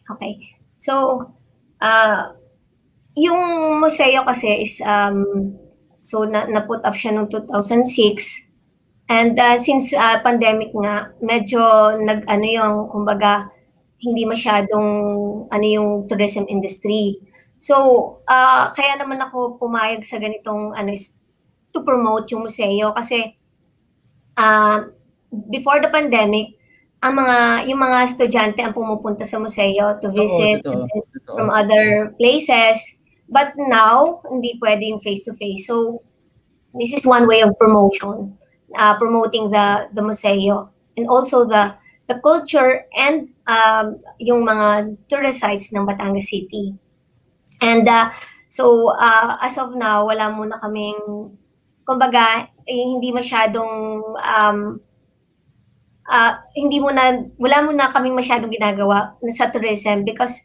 Okay. 0.07 0.39
So, 0.79 1.27
ah 1.83 2.31
yung 3.17 3.81
museo 3.81 4.21
kasi 4.24 4.62
is, 4.63 4.77
um, 4.86 5.25
so 6.00 6.24
na, 6.24 6.45
na-put 6.45 6.86
up 6.86 6.93
siya 6.93 7.17
noong 7.17 7.27
2006. 7.33 8.46
And 9.07 9.39
ah, 9.39 9.55
since 9.59 9.95
ah, 9.95 10.19
pandemic 10.19 10.75
nga, 10.75 11.15
medyo 11.23 11.59
nag, 12.03 12.27
ano 12.27 12.45
yung, 12.45 12.75
kumbaga, 12.91 13.47
hindi 14.03 14.27
masyadong, 14.27 14.87
ano 15.49 15.65
yung 15.65 15.89
tourism 16.07 16.45
industry. 16.51 17.17
So, 17.57 17.75
ah 18.29 18.69
kaya 18.75 18.99
naman 18.99 19.17
ako 19.23 19.57
pumayag 19.57 20.05
sa 20.05 20.19
ganitong, 20.21 20.75
ano, 20.75 20.91
to 21.73 21.81
promote 21.87 22.29
yung 22.31 22.45
museo 22.45 22.93
kasi, 22.93 23.33
ah 24.37 24.85
before 25.49 25.79
the 25.81 25.89
pandemic, 25.89 26.55
ang 27.01 27.17
mga 27.17 27.69
yung 27.69 27.79
mga 27.81 27.97
estudyante 28.09 28.59
ang 28.61 28.73
pumupunta 28.73 29.25
sa 29.25 29.37
museo 29.41 29.97
to 30.01 30.09
visit 30.13 30.61
and 30.65 30.85
then 30.89 31.03
Totoo. 31.13 31.35
from 31.37 31.49
other 31.53 32.13
places. 32.17 32.77
But 33.29 33.53
now, 33.59 34.23
hindi 34.29 34.55
pwede 34.61 34.87
yung 34.87 35.03
face-to-face. 35.03 35.67
So, 35.67 36.01
This 36.77 36.93
is 36.93 37.05
one 37.05 37.27
way 37.27 37.41
of 37.41 37.57
promotion, 37.57 38.37
uh, 38.75 38.97
promoting 38.97 39.50
the 39.50 39.88
the 39.93 40.03
museo 40.03 40.67
and 40.97 41.07
also 41.07 41.45
the 41.45 41.75
the 42.07 42.19
culture 42.19 42.88
and 42.95 43.31
um, 43.47 44.00
yung 44.19 44.43
mga 44.43 44.97
tourist 45.07 45.43
sites 45.43 45.71
ng 45.71 45.88
Batangas 45.88 46.31
City. 46.31 46.75
And 47.62 47.88
uh, 47.88 48.12
so 48.47 48.95
uh, 48.95 49.38
as 49.39 49.59
of 49.59 49.75
now, 49.75 50.07
wala 50.07 50.31
muna 50.31 50.59
kaming 50.59 50.97
kumbaga 51.88 52.51
eh, 52.67 52.83
hindi 52.83 53.15
masyadong 53.15 54.03
um, 54.19 54.59
uh, 56.07 56.33
hindi 56.55 56.79
muna 56.83 57.27
wala 57.39 57.57
muna 57.63 57.91
kaming 57.91 58.15
masyadong 58.15 58.51
ginagawa 58.51 59.15
sa 59.31 59.47
tourism 59.47 60.03
because 60.03 60.43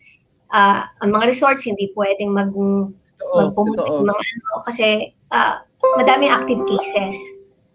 uh, 0.55 0.87
ang 1.03 1.11
mga 1.11 1.35
resorts 1.35 1.67
hindi 1.67 1.91
pwedeng 1.99 2.31
mag 2.31 2.51
magpumunta 3.23 3.87
ng 3.87 4.07
mga 4.07 4.23
ano 4.23 4.55
kasi 4.67 5.15
uh, 5.31 5.63
madaming 5.99 6.31
active 6.31 6.63
cases. 6.67 7.17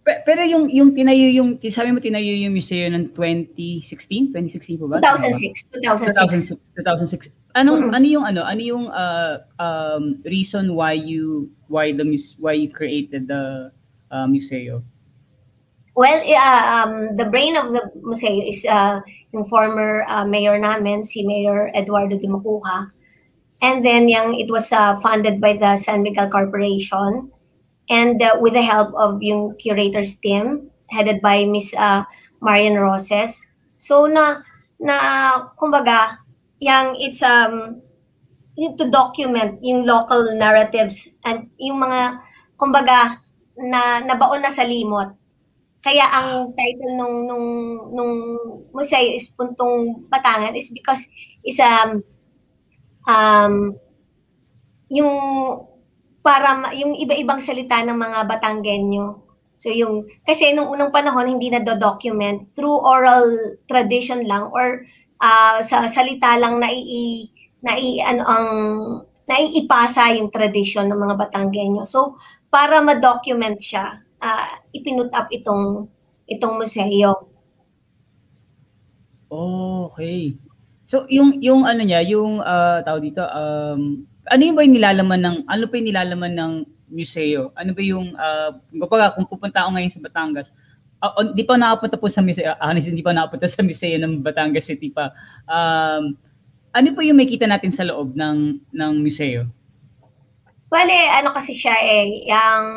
Pe- 0.08 0.24
Pero 0.24 0.40
yung 0.48 0.72
yung 0.72 0.96
tinayo 0.96 1.28
yung 1.36 1.60
sabi 1.68 1.92
mo 1.92 2.00
tinayo 2.00 2.32
yung 2.32 2.56
museo 2.56 2.88
ng 2.88 3.12
2016, 3.12 4.32
2016 4.32 4.80
po 4.80 4.88
ba? 4.88 5.04
2006, 5.04 5.68
2006. 5.84 6.56
2006. 6.56 7.28
2006. 7.28 7.36
Anong 7.60 7.92
Mhm. 7.92 7.92
ano 7.92 8.06
yung 8.08 8.24
ano? 8.24 8.42
Ano 8.48 8.62
yung 8.64 8.86
uh, 8.88 9.44
um, 9.60 10.24
reason 10.24 10.80
why 10.80 10.96
you 10.96 11.52
why 11.68 11.92
the 11.92 12.08
why 12.40 12.56
you 12.56 12.72
created 12.72 13.28
the 13.28 13.68
uh, 14.08 14.24
museo? 14.32 14.80
Well, 15.98 16.24
yeah, 16.24 16.86
um, 16.88 17.18
the 17.20 17.26
brain 17.26 17.58
of 17.58 17.74
the 17.76 17.92
museo 18.00 18.32
is 18.48 18.64
uh, 18.64 19.02
yung 19.34 19.44
former 19.50 20.06
uh, 20.08 20.24
mayor 20.24 20.56
namin, 20.62 21.04
si 21.04 21.26
Mayor 21.26 21.74
Eduardo 21.76 22.16
de 22.16 22.30
Macuja. 22.32 22.94
And 23.60 23.82
then 23.84 24.06
yung, 24.06 24.38
it 24.38 24.54
was 24.54 24.70
uh, 24.70 25.02
funded 25.02 25.42
by 25.42 25.58
the 25.58 25.74
San 25.76 26.06
Miguel 26.06 26.30
Corporation 26.30 27.34
and 27.90 28.22
uh, 28.22 28.38
with 28.40 28.54
the 28.54 28.64
help 28.64 28.94
of 28.96 29.22
yung 29.24 29.56
curators 29.60 30.16
team 30.20 30.70
headed 30.90 31.22
by 31.22 31.46
Miss 31.46 31.74
uh, 31.76 32.04
Marian 32.42 32.80
Roses. 32.80 33.48
So 33.78 34.08
na 34.08 34.42
na 34.78 34.96
kumbaga 35.58 36.22
yung 36.60 36.98
it's 37.02 37.22
um 37.22 37.82
to 38.58 38.86
document 38.90 39.62
yung 39.62 39.86
local 39.86 40.34
narratives 40.34 41.10
and 41.26 41.50
yung 41.62 41.78
mga 41.78 42.18
kumbaga 42.58 43.22
na 43.58 44.02
nabaon 44.02 44.42
na 44.42 44.50
sa 44.50 44.66
limot 44.66 45.14
kaya 45.86 46.04
ang 46.10 46.52
title 46.58 46.94
nung 46.98 47.16
nung 47.30 47.48
nung 47.94 48.14
museo 48.74 48.98
is 49.14 49.30
Puntong 49.32 50.10
Batangan 50.10 50.58
is 50.58 50.74
because 50.74 51.06
is 51.46 51.62
um 51.62 52.02
um 53.08 53.78
yung 54.90 55.14
para 56.28 56.76
yung 56.76 56.92
iba-ibang 56.92 57.40
salita 57.40 57.80
ng 57.88 57.96
mga 57.96 58.28
Batanggenyo. 58.28 59.24
So 59.56 59.72
yung 59.72 60.12
kasi 60.28 60.52
nung 60.52 60.68
unang 60.68 60.92
panahon 60.92 61.40
hindi 61.40 61.48
na 61.48 61.64
document 61.64 62.52
through 62.52 62.84
oral 62.84 63.24
tradition 63.64 64.28
lang 64.28 64.52
or 64.52 64.84
ah, 65.24 65.64
sa 65.64 65.88
salita 65.88 66.36
lang 66.36 66.60
na 66.60 66.68
i 66.68 67.32
nai 67.64 68.04
ano 68.04 68.22
ang 68.28 68.48
naiipasa 69.24 70.20
yung 70.20 70.28
tradisyon 70.28 70.92
ng 70.92 71.00
mga 71.00 71.16
Batanggenyo. 71.16 71.88
So 71.88 72.20
para 72.52 72.84
ma-document 72.84 73.64
siya, 73.64 74.04
ah, 74.20 74.60
ipinut 74.76 75.16
up 75.16 75.32
itong 75.32 75.88
itong 76.28 76.60
museo. 76.60 77.32
Oh, 79.32 79.90
okay. 79.92 80.36
So 80.84 81.08
yung 81.08 81.40
yung 81.40 81.64
ano 81.64 81.82
niya, 81.88 82.04
yung 82.04 82.44
uh, 82.44 82.84
tawag 82.84 83.04
dito, 83.12 83.24
um, 83.24 84.04
ano 84.28 84.42
ba 84.54 84.64
yung 84.64 84.76
nilalaman 84.76 85.22
ng 85.24 85.38
ano 85.48 85.64
pa 85.68 85.74
yung 85.80 85.90
nilalaman 85.90 86.34
ng 86.36 86.54
museo? 86.92 87.52
Ano 87.56 87.72
ba 87.72 87.82
yung 87.84 88.16
uh, 88.16 88.52
kumbaga 88.72 89.16
kung 89.16 89.28
pupunta 89.28 89.64
ako 89.64 89.76
ngayon 89.76 89.92
sa 89.92 90.04
Batangas, 90.04 90.48
ah, 91.04 91.14
di 91.32 91.44
pa 91.44 91.56
nakapunta 91.56 92.00
po 92.00 92.08
sa 92.12 92.24
museo, 92.24 92.52
ah, 92.52 92.72
honestly, 92.72 92.92
hindi 92.96 93.06
pa 93.06 93.16
nakapunta 93.16 93.48
sa 93.52 93.64
museo 93.64 93.96
ng 94.00 94.24
Batangas 94.24 94.68
City 94.68 94.92
pa. 94.92 95.12
Um, 95.48 96.16
ano 96.76 96.88
po 96.94 97.02
yung 97.02 97.18
makita 97.18 97.48
natin 97.48 97.72
sa 97.72 97.88
loob 97.88 98.14
ng 98.14 98.62
ng 98.76 98.94
museo? 99.02 99.48
Bale, 100.68 101.00
ano 101.16 101.32
kasi 101.32 101.56
siya 101.56 101.80
eh, 101.80 102.28
yung 102.28 102.68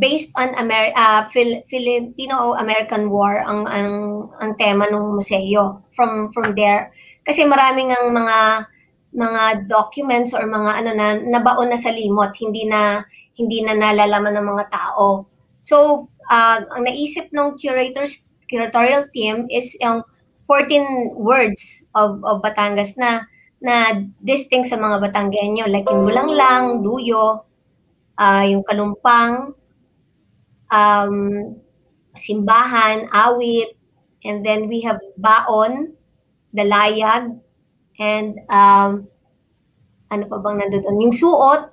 based 0.00 0.30
on 0.38 0.54
Amer 0.54 0.94
ah, 0.94 1.26
Phil- 1.34 1.66
Filipino-American 1.66 3.10
War 3.10 3.42
ang 3.42 3.66
ang 3.66 3.92
ang 4.38 4.54
tema 4.54 4.86
ng 4.86 5.18
museo 5.18 5.82
from 5.90 6.30
from 6.30 6.54
there 6.54 6.94
kasi 7.26 7.42
maraming 7.42 7.90
ang 7.90 8.14
mga 8.14 8.69
mga 9.10 9.66
documents 9.66 10.30
or 10.30 10.46
mga 10.46 10.70
ano 10.82 10.90
na 10.94 11.18
nabaon 11.18 11.70
na 11.70 11.78
sa 11.78 11.90
limot 11.90 12.30
hindi 12.38 12.66
na 12.66 13.02
hindi 13.34 13.62
na 13.62 13.74
nalalaman 13.74 14.38
ng 14.38 14.46
mga 14.46 14.64
tao. 14.70 15.26
So 15.60 16.06
ah, 16.30 16.62
ang 16.62 16.86
naisip 16.86 17.34
ng 17.34 17.58
curators 17.58 18.26
curatorial 18.50 19.06
team 19.14 19.46
is 19.50 19.78
yung 19.78 20.02
14 20.46 21.14
words 21.14 21.86
of 21.94 22.18
of 22.26 22.42
Batangas 22.42 22.98
na 22.98 23.26
na 23.62 23.92
distinct 24.18 24.72
sa 24.72 24.80
mga 24.80 24.98
Batanggenyo 25.04 25.68
like 25.68 25.86
yung 25.86 26.08
bulanglang, 26.08 26.80
duyo, 26.80 27.44
ah 28.16 28.42
yung 28.46 28.64
kalumpang, 28.64 29.52
um, 30.72 31.16
simbahan, 32.16 33.06
awit, 33.12 33.76
and 34.24 34.42
then 34.46 34.66
we 34.66 34.80
have 34.80 34.98
baon, 35.18 35.94
dalayag, 36.50 37.36
and 38.00 38.40
um, 38.48 39.04
ano 40.08 40.24
pa 40.26 40.36
bang 40.40 40.56
nandoon? 40.64 41.04
Yung 41.04 41.14
suot. 41.14 41.70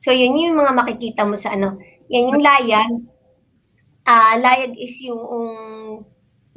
So 0.00 0.10
yun 0.10 0.34
yung 0.34 0.56
mga 0.56 0.72
makikita 0.72 1.22
mo 1.28 1.36
sa 1.36 1.52
ano. 1.54 1.76
Yan 2.08 2.32
yung 2.34 2.42
layag. 2.42 2.92
Ah, 4.08 4.40
layag 4.40 4.72
is 4.80 4.96
yung 5.04 5.20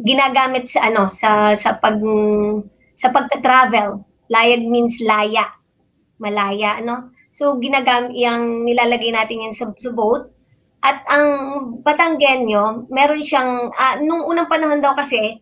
ginagamit 0.02 0.72
sa 0.72 0.88
ano 0.90 1.12
sa 1.12 1.54
sa 1.54 1.76
pag 1.78 2.00
sa 2.96 3.12
pagta-travel. 3.12 4.08
Layag 4.32 4.64
means 4.64 5.04
laya. 5.04 5.52
Malaya, 6.22 6.80
ano? 6.80 7.12
So 7.34 7.58
ginagam 7.60 8.14
yung 8.16 8.64
nilalagay 8.64 9.12
natin 9.12 9.50
yan 9.50 9.54
sa, 9.54 9.68
sa 9.76 9.92
boat. 9.92 10.32
At 10.82 11.06
ang 11.06 11.28
Batanggenyo, 11.86 12.90
meron 12.90 13.22
siyang 13.22 13.70
ah, 13.76 14.02
nung 14.02 14.26
unang 14.26 14.50
panahon 14.50 14.82
daw 14.82 14.98
kasi 14.98 15.38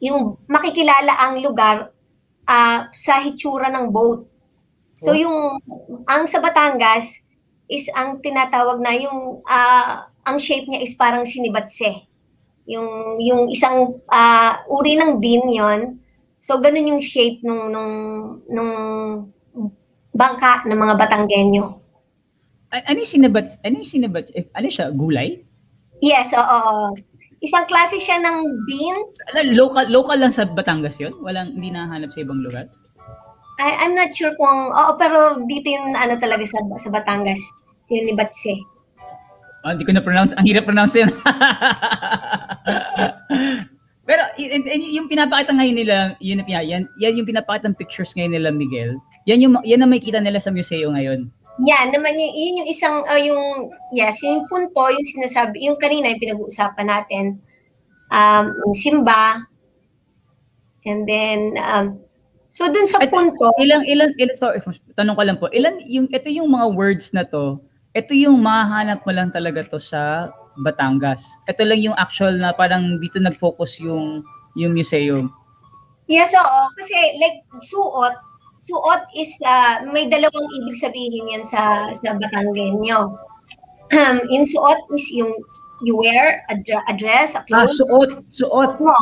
yung 0.00 0.40
makikilala 0.48 1.12
ang 1.16 1.40
lugar 1.40 1.95
ah, 2.48 2.88
sa 2.90 3.20
hitsura 3.20 3.68
ng 3.70 3.90
boat. 3.90 4.26
So 4.96 5.12
Oh. 5.12 5.18
yung 5.18 5.36
ang 6.08 6.24
sa 6.24 6.40
Batangas 6.40 7.20
is 7.68 7.90
ang 7.92 8.22
tinatawag 8.22 8.80
na 8.80 8.96
yung 8.96 9.42
ah, 9.44 10.08
ang 10.24 10.38
shape 10.40 10.66
niya 10.66 10.82
is 10.82 10.94
parang 10.96 11.26
sinibatse. 11.26 12.06
Yung 12.66 13.18
yung 13.20 13.50
isang 13.50 14.00
ah, 14.08 14.64
uri 14.66 14.96
ng 14.96 15.18
bean 15.20 15.46
'yon. 15.50 15.80
So 16.40 16.58
ganun 16.58 16.96
yung 16.96 17.02
shape 17.02 17.42
nung 17.42 17.70
nung 17.70 17.92
nung 18.48 18.72
bangka 20.16 20.64
ng 20.64 20.78
mga 20.78 20.94
Batanggenyo. 20.96 21.64
Ano 22.72 22.98
yung 22.98 23.08
sinabat? 23.08 23.60
Ano 23.62 23.80
yung 23.80 23.88
sinabat? 23.88 24.32
eh, 24.34 24.48
Ano 24.52 24.68
siya? 24.68 24.90
Gulay? 24.90 25.44
Yes, 26.02 26.32
oo. 26.36 26.92
Isang 27.44 27.68
klase 27.68 28.00
siya 28.00 28.16
ng 28.20 28.36
bean. 28.64 28.96
Ano, 29.32 29.40
local 29.52 29.84
local 29.92 30.16
lang 30.16 30.32
sa 30.32 30.48
Batangas 30.48 30.96
'yon? 30.96 31.12
Walang 31.20 31.52
hindi 31.56 31.68
nahanap 31.70 32.10
sa 32.12 32.24
ibang 32.24 32.40
lugar? 32.40 32.64
I, 33.56 33.72
I'm 33.84 33.96
not 33.96 34.12
sure 34.12 34.36
kung, 34.36 34.68
oo, 34.68 34.92
pero 35.00 35.40
dito 35.48 35.64
yung 35.72 35.96
ano 35.96 36.20
talaga 36.20 36.44
sa, 36.44 36.60
sa 36.76 36.92
Batangas. 36.92 37.40
Yung 37.88 38.04
Libatse. 38.12 38.52
Oh, 39.64 39.72
hindi 39.72 39.88
ko 39.88 39.96
na 39.96 40.04
pronounce. 40.04 40.36
Ang 40.36 40.44
hirap 40.44 40.68
pronounce 40.68 40.92
yan. 40.94 41.08
Pero 44.06 44.22
y- 44.38 44.46
y- 44.62 44.94
yung 44.94 45.10
pinapakita 45.10 45.50
ngayon 45.50 45.76
nila, 45.82 45.96
yun, 46.22 46.38
na- 46.38 46.62
yan, 46.62 46.86
yan 47.02 47.16
yung 47.18 47.26
pinapakita 47.26 47.66
ng 47.66 47.74
pictures 47.74 48.14
ngayon 48.14 48.38
nila 48.38 48.54
Miguel. 48.54 48.94
Yan 49.26 49.42
yung 49.42 49.58
yan 49.66 49.82
ang 49.82 49.90
makikita 49.90 50.22
nila 50.22 50.38
sa 50.38 50.54
museo 50.54 50.94
ngayon. 50.94 51.26
Yan, 51.64 51.88
naman 51.88 52.20
yun, 52.20 52.32
yun 52.36 52.58
yung 52.60 52.68
isang, 52.68 53.00
ah, 53.08 53.16
yung, 53.16 53.72
yes, 53.88 54.20
yung 54.20 54.44
punto, 54.44 54.92
yung 54.92 55.08
sinasabi, 55.08 55.64
yung 55.64 55.80
kanina 55.80 56.12
yung 56.12 56.20
pinag-uusapan 56.20 56.84
natin, 56.84 57.24
um, 58.12 58.44
yung 58.52 58.74
Simba, 58.76 59.40
and 60.84 61.08
then, 61.08 61.56
um, 61.64 61.96
so 62.52 62.68
dun 62.68 62.84
sa 62.84 63.00
At- 63.00 63.08
punto, 63.08 63.48
Ilang 63.56 63.88
ilan 63.88 64.12
ilan 64.20 64.36
sorry, 64.36 64.60
tanong 64.94 65.16
ko 65.16 65.22
lang 65.24 65.38
po. 65.40 65.48
Ilan 65.48 65.80
yung 65.88 66.12
ito 66.12 66.28
yung 66.28 66.52
mga 66.52 66.66
words 66.76 67.16
na 67.16 67.24
to, 67.24 67.56
ito 67.96 68.12
yung 68.12 68.36
mahanap 68.44 69.00
mo 69.08 69.12
lang 69.16 69.32
talaga 69.32 69.64
to 69.64 69.80
sa 69.80 70.28
Batangas. 70.60 71.24
Ito 71.48 71.64
lang 71.68 71.80
yung 71.84 71.96
actual 71.96 72.36
na 72.36 72.52
parang 72.52 73.00
dito 73.00 73.16
nag-focus 73.20 73.80
yung 73.80 74.24
yung 74.56 74.72
museum. 74.72 75.28
yes, 76.08 76.32
oo, 76.32 76.60
kasi 76.80 76.96
like, 77.20 77.44
suot, 77.60 78.14
suot 78.66 79.02
is, 79.14 79.30
ah, 79.46 79.80
may 79.86 80.10
dalawang 80.10 80.48
ibig 80.60 80.76
sabihin 80.82 81.30
yan 81.30 81.44
sa, 81.46 81.90
sa 81.94 82.18
Batanggenyo. 82.18 83.14
Um, 83.94 84.16
yung 84.28 84.46
suot 84.50 84.78
is 84.98 85.06
yung, 85.14 85.30
you 85.86 85.94
wear 85.94 86.42
a, 86.50 86.54
a 86.90 86.94
dress, 86.98 87.38
a 87.38 87.40
Ah, 87.40 87.44
clothes, 87.46 87.78
suot, 87.78 88.10
suot. 88.28 88.70
mo. 88.82 88.96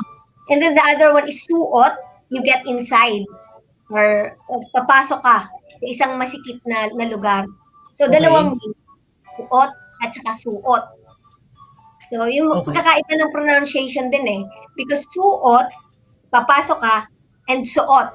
And 0.52 0.60
then 0.60 0.76
the 0.76 0.84
other 0.84 1.16
one 1.16 1.24
is 1.24 1.40
suot, 1.48 1.96
you 2.28 2.44
get 2.44 2.66
inside 2.68 3.24
or, 3.88 4.36
or 4.52 4.58
papasok 4.76 5.24
ka 5.24 5.48
sa 5.48 5.84
isang 5.88 6.20
masikip 6.20 6.60
na, 6.68 6.92
na 6.92 7.08
lugar. 7.08 7.48
So, 7.96 8.04
Okay. 8.10 8.20
dalawang 8.20 8.52
suot 9.38 9.70
at 10.04 10.10
saka 10.12 10.32
suot. 10.44 10.84
So, 12.12 12.28
yung 12.28 12.52
Okay. 12.52 12.76
pagkakaiba 12.76 13.12
ng 13.16 13.32
pronunciation 13.32 14.12
din 14.12 14.26
eh. 14.28 14.42
Because 14.76 15.08
suot, 15.16 15.72
papasok 16.28 16.78
ka, 16.82 17.08
and 17.48 17.64
suot. 17.64 18.12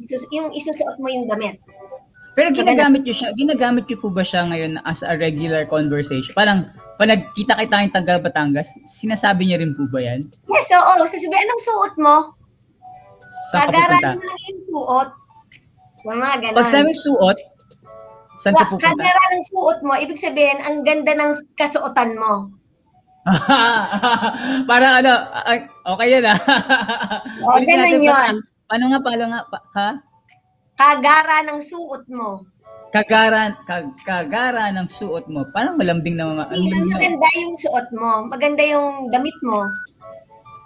Isus- 0.00 0.28
yung 0.32 0.48
isusuot 0.50 0.96
mo 0.98 1.08
yung 1.12 1.28
damit. 1.28 1.60
Pero 2.38 2.54
ginagamit 2.54 3.02
niyo 3.02 3.14
siya, 3.14 3.34
ginagamit 3.34 3.84
niyo 3.90 3.98
po 3.98 4.08
ba 4.08 4.22
siya 4.22 4.46
ngayon 4.46 4.78
as 4.86 5.02
a 5.02 5.18
regular 5.18 5.66
conversation? 5.66 6.30
Parang, 6.32 6.62
pag 6.94 7.10
nagkita-kita 7.10 7.74
kayong 7.74 7.92
taga 7.94 8.22
Batangas, 8.22 8.70
sinasabi 8.86 9.50
niyo 9.50 9.58
rin 9.58 9.74
po 9.74 9.84
ba 9.90 9.98
yan? 9.98 10.22
Yes, 10.46 10.70
oo. 10.70 10.92
Sasabihin, 11.04 11.42
anong 11.42 11.62
suot 11.66 11.94
mo? 11.98 12.16
Saan 13.50 13.66
ka 13.66 13.82
Kagaran 13.82 14.14
mo 14.14 14.22
lang 14.22 14.40
yung 14.46 14.62
suot. 14.70 15.08
Mga 16.00 16.28
ganon. 16.38 16.58
Pag 16.62 16.70
sabi 16.70 16.90
suot, 16.94 17.38
saan 18.38 18.54
ka 18.54 18.64
pupunta? 18.70 18.94
Kagaran 18.94 19.30
ng 19.34 19.44
suot 19.50 19.78
mo, 19.82 19.92
ibig 19.98 20.16
sabihin, 20.22 20.58
ang 20.62 20.86
ganda 20.86 21.12
ng 21.18 21.34
kasuotan 21.58 22.14
mo. 22.14 22.54
Parang 24.70 25.02
ano, 25.02 25.12
ay, 25.44 25.66
okay 25.66 26.08
yan 26.08 26.24
ah. 26.30 26.38
O, 27.42 27.58
ganun 27.58 28.00
yun. 28.00 28.34
Paano 28.70 28.86
nga, 28.86 29.02
paano 29.02 29.24
nga, 29.34 29.40
pa, 29.50 29.58
ha? 29.74 29.88
Kagara 30.78 31.42
ng 31.42 31.58
suot 31.58 32.06
mo. 32.06 32.46
Kagaran, 32.94 33.58
kag, 33.66 33.90
kagara 34.06 34.70
ng 34.70 34.86
suot 34.86 35.26
mo. 35.26 35.42
Parang 35.50 35.74
malambing 35.74 36.14
na 36.14 36.30
mga, 36.30 36.44
ano 36.54 36.54
Yung 36.54 36.86
yun? 36.86 36.94
maganda 36.94 37.28
yung 37.34 37.56
suot 37.58 37.86
mo. 37.90 38.10
Maganda 38.30 38.62
yung 38.62 39.10
damit 39.10 39.34
mo. 39.42 39.66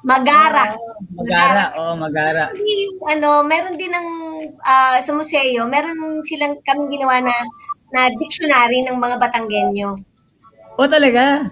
Magara. 0.05 0.77
Magara, 1.17 1.73
oo, 1.81 1.97
magara. 1.97 2.53
Actually, 2.53 2.77
yung 2.93 3.01
ano, 3.09 3.41
meron 3.41 3.81
din 3.81 3.89
ng 3.89 4.09
ah, 4.61 5.01
sa 5.01 5.17
museo, 5.17 5.65
meron 5.65 5.97
silang 6.29 6.61
kaming 6.61 7.01
ginawa 7.01 7.25
na 7.25 7.33
na 7.89 8.13
dictionary 8.13 8.85
ng 8.85 9.01
mga 9.01 9.17
Batanggenyo. 9.17 9.97
O 10.77 10.85
talaga? 10.85 11.49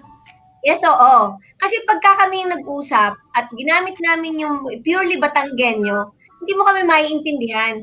Yes, 0.62 0.84
oo. 0.84 1.34
Kasi 1.56 1.80
pagka 1.88 2.22
kami 2.22 2.44
nag-usap 2.44 3.16
at 3.34 3.46
ginamit 3.56 3.96
namin 4.04 4.36
yung 4.38 4.62
purely 4.84 5.16
Batanggenyo, 5.16 6.12
hindi 6.42 6.52
mo 6.52 6.62
kami 6.66 6.80
maiintindihan. 6.82 7.74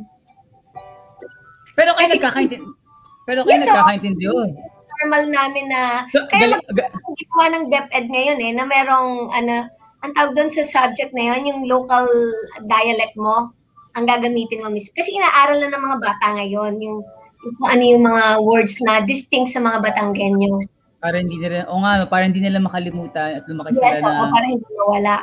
Pero 1.74 1.96
kayo 1.96 2.08
Kasi- 2.08 2.20
nagkakaintindi. 2.20 2.68
Pero 3.24 3.40
kayo 3.44 3.56
Yes, 3.56 3.64
oo. 3.64 3.72
nagkakaintindi 3.72 4.24
yun. 4.26 4.50
Normal 5.00 5.24
namin 5.32 5.66
na 5.72 6.04
So, 6.12 6.20
Kaya 6.28 6.60
ang 6.60 7.16
ginawa 7.16 7.46
ng 7.56 7.66
DepEd 7.72 8.06
ngayon 8.12 8.40
eh, 8.44 8.52
na 8.52 8.68
merong, 8.68 9.32
ano, 9.32 9.64
ang 10.04 10.12
tawag 10.12 10.36
doon 10.36 10.52
sa 10.52 10.68
subject 10.68 11.16
na 11.16 11.32
yun, 11.32 11.48
yung 11.48 11.62
local 11.64 12.04
dialect 12.68 13.16
mo, 13.16 13.48
ang 13.96 14.04
gagamitin 14.04 14.60
mo 14.60 14.68
mismo. 14.68 14.92
Kasi 14.92 15.16
inaaral 15.16 15.56
na 15.58 15.72
ng 15.72 15.84
mga 15.88 15.98
bata 16.00 16.26
ngayon, 16.36 16.76
yung, 16.80 17.00
yung 17.40 17.54
kung 17.56 17.70
ano 17.72 17.84
yung 17.86 18.04
mga 18.04 18.24
words 18.44 18.76
na 18.84 19.00
distinct 19.00 19.56
sa 19.56 19.64
mga 19.64 19.80
Batanggenyo. 19.80 20.60
para 21.00 21.16
hindi 21.16 21.40
nila, 21.40 21.64
o 21.72 21.80
nga, 21.80 22.04
para 22.04 22.28
hindi 22.28 22.44
nila 22.44 22.60
makalimutan 22.60 23.40
at 23.40 23.48
lumaki 23.48 23.80
Yes, 23.80 24.04
sila 24.04 24.12
oo, 24.12 24.20
na, 24.20 24.36
para 24.36 24.46
hindi 24.46 24.68
mawala. 24.76 25.16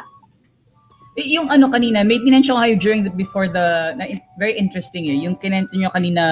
Yung 1.17 1.49
ano 1.49 1.73
kanina, 1.73 2.05
may 2.05 2.21
minention 2.21 2.61
kayo 2.61 2.77
during 2.77 3.01
the, 3.01 3.13
before 3.17 3.49
the, 3.49 3.97
na, 3.97 4.05
very 4.37 4.53
interesting 4.53 5.09
eh, 5.09 5.17
yung 5.17 5.33
kinento 5.41 5.73
nyo 5.73 5.89
kanina 5.97 6.23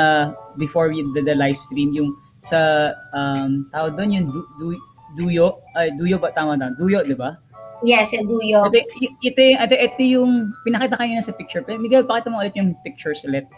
before 0.61 0.93
we, 0.93 1.01
the, 1.17 1.25
the 1.25 1.33
live 1.33 1.57
stream, 1.65 1.97
yung 1.97 2.13
sa, 2.45 2.93
um, 3.17 3.65
tawag 3.73 3.97
doon, 3.97 4.13
yung 4.13 4.27
du, 4.29 4.45
du, 4.61 4.77
duyo, 5.17 5.57
ay, 5.73 5.89
duyo 5.97 6.21
ba, 6.21 6.29
tama 6.37 6.61
na, 6.61 6.69
duyo, 6.77 7.01
di 7.01 7.17
ba? 7.17 7.41
Yes, 7.81 8.13
and 8.13 8.29
duyo. 8.29 8.69
Ito, 8.69 8.77
ito, 8.77 8.97
yung- 9.01 9.19
ito, 9.25 9.41
ito 9.73 10.03
yung, 10.05 10.33
pinakita 10.69 11.01
kayo 11.01 11.17
na 11.17 11.25
sa 11.25 11.33
picture, 11.33 11.65
pero 11.65 11.81
Miguel, 11.81 12.05
pakita 12.05 12.29
mo 12.29 12.45
ulit 12.45 12.53
yung 12.53 12.77
pictures 12.85 13.25
ulit. 13.25 13.49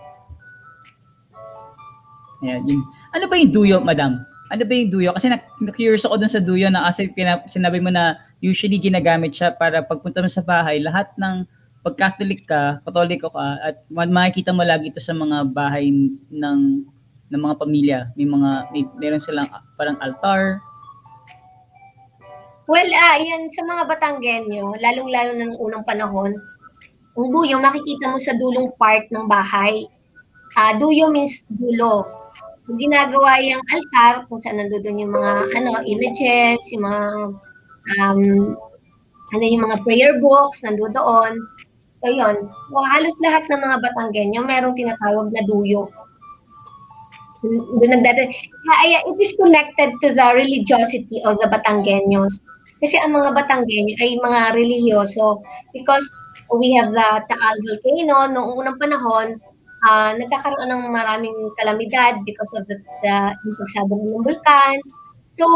Ayan, 2.46 2.62
yung, 2.70 2.86
ano 3.18 3.26
ba 3.26 3.34
yung 3.34 3.50
duyo, 3.50 3.82
madam? 3.82 4.22
Ano 4.54 4.62
ba 4.62 4.72
yung 4.78 4.94
duyo? 4.94 5.10
Kasi 5.10 5.26
na, 5.26 5.42
curious 5.74 6.06
ako 6.06 6.22
dun 6.22 6.30
sa 6.30 6.38
duyo 6.38 6.70
na 6.70 6.86
kasi 6.86 7.10
pina, 7.10 7.42
sinabi 7.50 7.82
mo 7.82 7.90
na 7.90 8.14
usually 8.40 8.76
ginagamit 8.76 9.32
siya 9.32 9.52
para 9.52 9.80
pagpunta 9.80 10.20
mo 10.20 10.28
sa 10.28 10.44
bahay, 10.44 10.80
lahat 10.80 11.12
ng 11.16 11.46
pag 11.86 11.94
Catholic 11.94 12.42
ka, 12.42 12.82
Katoliko 12.82 13.30
ka, 13.30 13.62
at 13.62 13.76
ma- 13.86 14.10
makikita 14.10 14.50
mo 14.50 14.66
lagi 14.66 14.90
ito 14.90 14.98
sa 14.98 15.14
mga 15.14 15.46
bahay 15.46 15.86
ng 16.28 16.60
ng 17.30 17.40
mga 17.42 17.54
pamilya. 17.58 17.98
May 18.14 18.26
mga, 18.26 18.50
may, 18.70 18.82
meron 18.98 19.22
silang 19.22 19.46
ah, 19.50 19.62
parang 19.74 19.98
altar. 20.02 20.62
Well, 22.66 22.90
ah, 22.98 23.18
yan, 23.22 23.46
sa 23.50 23.62
mga 23.62 23.86
Batanggenyo, 23.86 24.74
lalong-lalo 24.82 25.38
ng 25.38 25.52
unang 25.62 25.86
panahon, 25.86 26.34
ang 27.16 27.28
duyo, 27.32 27.56
makikita 27.62 28.12
mo 28.12 28.18
sa 28.20 28.36
dulong 28.36 28.74
part 28.76 29.08
ng 29.08 29.24
bahay. 29.24 29.86
Ah, 30.58 30.74
duyo 30.76 31.08
means 31.08 31.46
dulo. 31.48 32.04
So, 32.66 32.74
ginagawa 32.74 33.38
yung 33.40 33.62
altar, 33.62 34.26
kung 34.26 34.42
saan 34.42 34.58
nandoon 34.58 35.06
yung 35.06 35.14
mga 35.14 35.32
ano, 35.54 35.70
images, 35.86 36.60
yung 36.74 36.84
mga, 36.84 37.02
um, 37.98 38.54
ano 39.34 39.42
yung 39.42 39.64
mga 39.66 39.82
prayer 39.82 40.12
books, 40.22 40.62
nandoon. 40.62 41.34
So, 42.04 42.12
yun. 42.12 42.36
Halos 42.70 43.16
lahat 43.24 43.48
ng 43.50 43.60
mga 43.62 43.76
Batanggenyo, 43.82 44.40
merong 44.46 44.78
tinatawag 44.78 45.32
na 45.34 45.42
duyo. 45.48 45.90
Doon 47.42 47.90
nagdada. 47.98 48.26
Kaya 48.66 48.98
it 49.02 49.18
is 49.18 49.34
connected 49.38 49.90
to 50.02 50.08
the 50.14 50.26
religiosity 50.34 51.18
of 51.26 51.38
the 51.42 51.48
Batanggenyos. 51.50 52.38
Kasi 52.78 53.00
ang 53.00 53.16
mga 53.16 53.34
Batanggenyo 53.34 53.94
ay 53.98 54.20
mga 54.20 54.40
relihiyoso 54.54 55.40
because 55.74 56.06
we 56.54 56.76
have 56.78 56.92
the 56.94 57.08
Taal 57.26 57.56
volcano 57.64 58.30
noong 58.30 58.52
unang 58.62 58.78
panahon 58.78 59.34
ah, 59.86 60.12
nagkakaroon 60.14 60.70
ng 60.70 60.82
maraming 60.92 61.36
kalamidad 61.58 62.18
because 62.22 62.52
of 62.58 62.64
the, 62.70 62.76
the 63.02 63.16
pagsabog 63.58 64.00
ng 64.02 64.22
bulkan. 64.22 64.78
So, 65.36 65.46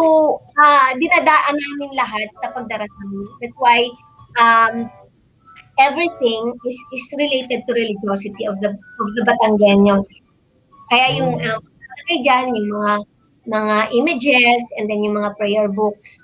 ah, 0.61 0.93
dinadaan 0.93 1.57
namin 1.57 1.91
lahat 1.97 2.29
sa 2.45 2.53
pagdarasal. 2.53 3.11
That's 3.41 3.57
why 3.57 3.89
um, 4.37 4.85
everything 5.81 6.53
is 6.69 6.79
is 6.93 7.05
related 7.17 7.65
to 7.65 7.71
religiosity 7.73 8.45
of 8.45 8.61
the 8.61 8.77
of 8.77 9.09
the 9.17 9.23
Batanggenyos. 9.25 10.05
Kaya 10.93 11.17
yung 11.17 11.33
um, 11.33 11.61
nakalagay 11.65 12.19
dyan, 12.21 12.47
yung 12.53 12.71
mga 12.77 12.95
mga 13.49 13.77
images 13.97 14.63
and 14.77 14.85
then 14.87 15.01
yung 15.01 15.17
mga 15.17 15.33
prayer 15.41 15.67
books. 15.73 16.21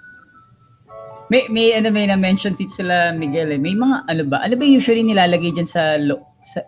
May 1.33 1.49
may 1.51 1.75
ano 1.75 1.90
may 1.90 2.07
na-mention 2.07 2.55
si 2.55 2.69
sila 2.71 3.11
Miguel 3.16 3.57
eh. 3.57 3.61
May 3.61 3.75
mga 3.75 4.07
ano 4.07 4.23
ba? 4.29 4.45
Ano 4.45 4.55
ba 4.55 4.64
usually 4.69 5.03
nilalagay 5.03 5.57
diyan 5.57 5.66
sa, 5.66 5.99
lo, 5.99 6.23
sa 6.47 6.62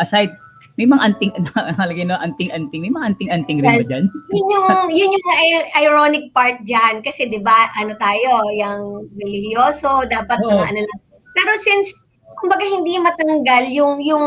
aside 0.00 0.32
may 0.78 0.86
mga 0.86 1.02
anting 1.02 1.32
nakalagay 1.54 2.06
no 2.06 2.18
anting-anting. 2.22 2.80
May 2.86 2.92
mga 2.94 3.06
anting-anting 3.14 3.58
rin 3.62 3.82
ba 3.82 3.82
diyan? 3.82 4.04
Yun 4.06 4.46
yung 4.54 4.66
yun 4.98 5.10
yung 5.10 5.26
ironic 5.74 6.30
part 6.30 6.58
diyan 6.62 7.02
kasi 7.02 7.26
'di 7.26 7.42
ba 7.42 7.70
ano 7.78 7.94
tayo, 7.98 8.46
yung 8.54 9.10
religyoso, 9.18 10.06
dapat 10.06 10.38
Oo. 10.42 10.50
mga 10.54 10.64
ano 10.70 10.80
lang. 10.82 10.98
Pero 11.34 11.52
since 11.58 11.90
kumbaga 12.38 12.62
hindi 12.62 12.94
matanggal 13.02 13.70
yung 13.74 13.98
yung 14.06 14.26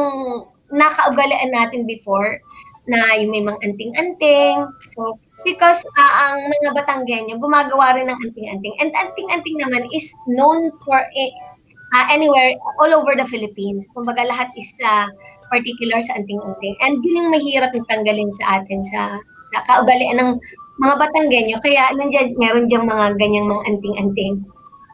nakaugalian 0.72 1.52
natin 1.52 1.88
before 1.88 2.40
na 2.88 3.00
yung 3.20 3.32
may 3.32 3.44
mga 3.44 3.60
anting-anting. 3.64 4.58
So 4.96 5.16
because 5.48 5.82
ah, 5.98 6.36
ang 6.36 6.48
mga 6.48 6.70
Batanggenyo 6.84 7.36
gumagawa 7.40 7.96
rin 7.96 8.12
ng 8.12 8.20
anting-anting. 8.28 8.76
And 8.84 8.92
anting-anting 8.92 9.58
naman 9.60 9.88
is 9.96 10.12
known 10.28 10.72
for 10.84 11.00
it 11.16 11.34
ah, 11.92 12.08
anywhere 12.12 12.52
all 12.80 12.92
over 12.96 13.14
the 13.16 13.28
Philippines. 13.28 13.88
Kumbaga 13.92 14.24
lahat 14.26 14.50
is 14.56 14.72
ah, 14.84 15.08
particular 15.52 16.00
sa 16.04 16.16
anting-anting. 16.20 16.76
And 16.84 17.00
yun 17.04 17.28
yung 17.28 17.30
mahirap 17.32 17.76
tanggalin 17.76 18.32
sa 18.42 18.62
atin 18.62 18.80
sa 18.88 19.02
sa 19.52 19.60
kaugalian 19.68 20.18
ng 20.20 20.32
mga 20.80 20.96
Batanggenyo. 20.98 21.58
Kaya 21.60 21.92
nandiyan, 21.94 22.40
meron 22.40 22.66
diyang 22.72 22.88
mga 22.88 23.20
ganyang 23.20 23.48
mga 23.52 23.64
anting-anting. 23.68 24.34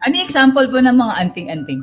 Ano 0.05 0.13
example 0.17 0.65
po 0.67 0.77
ng 0.81 0.97
mga 0.97 1.13
anting-anting 1.21 1.81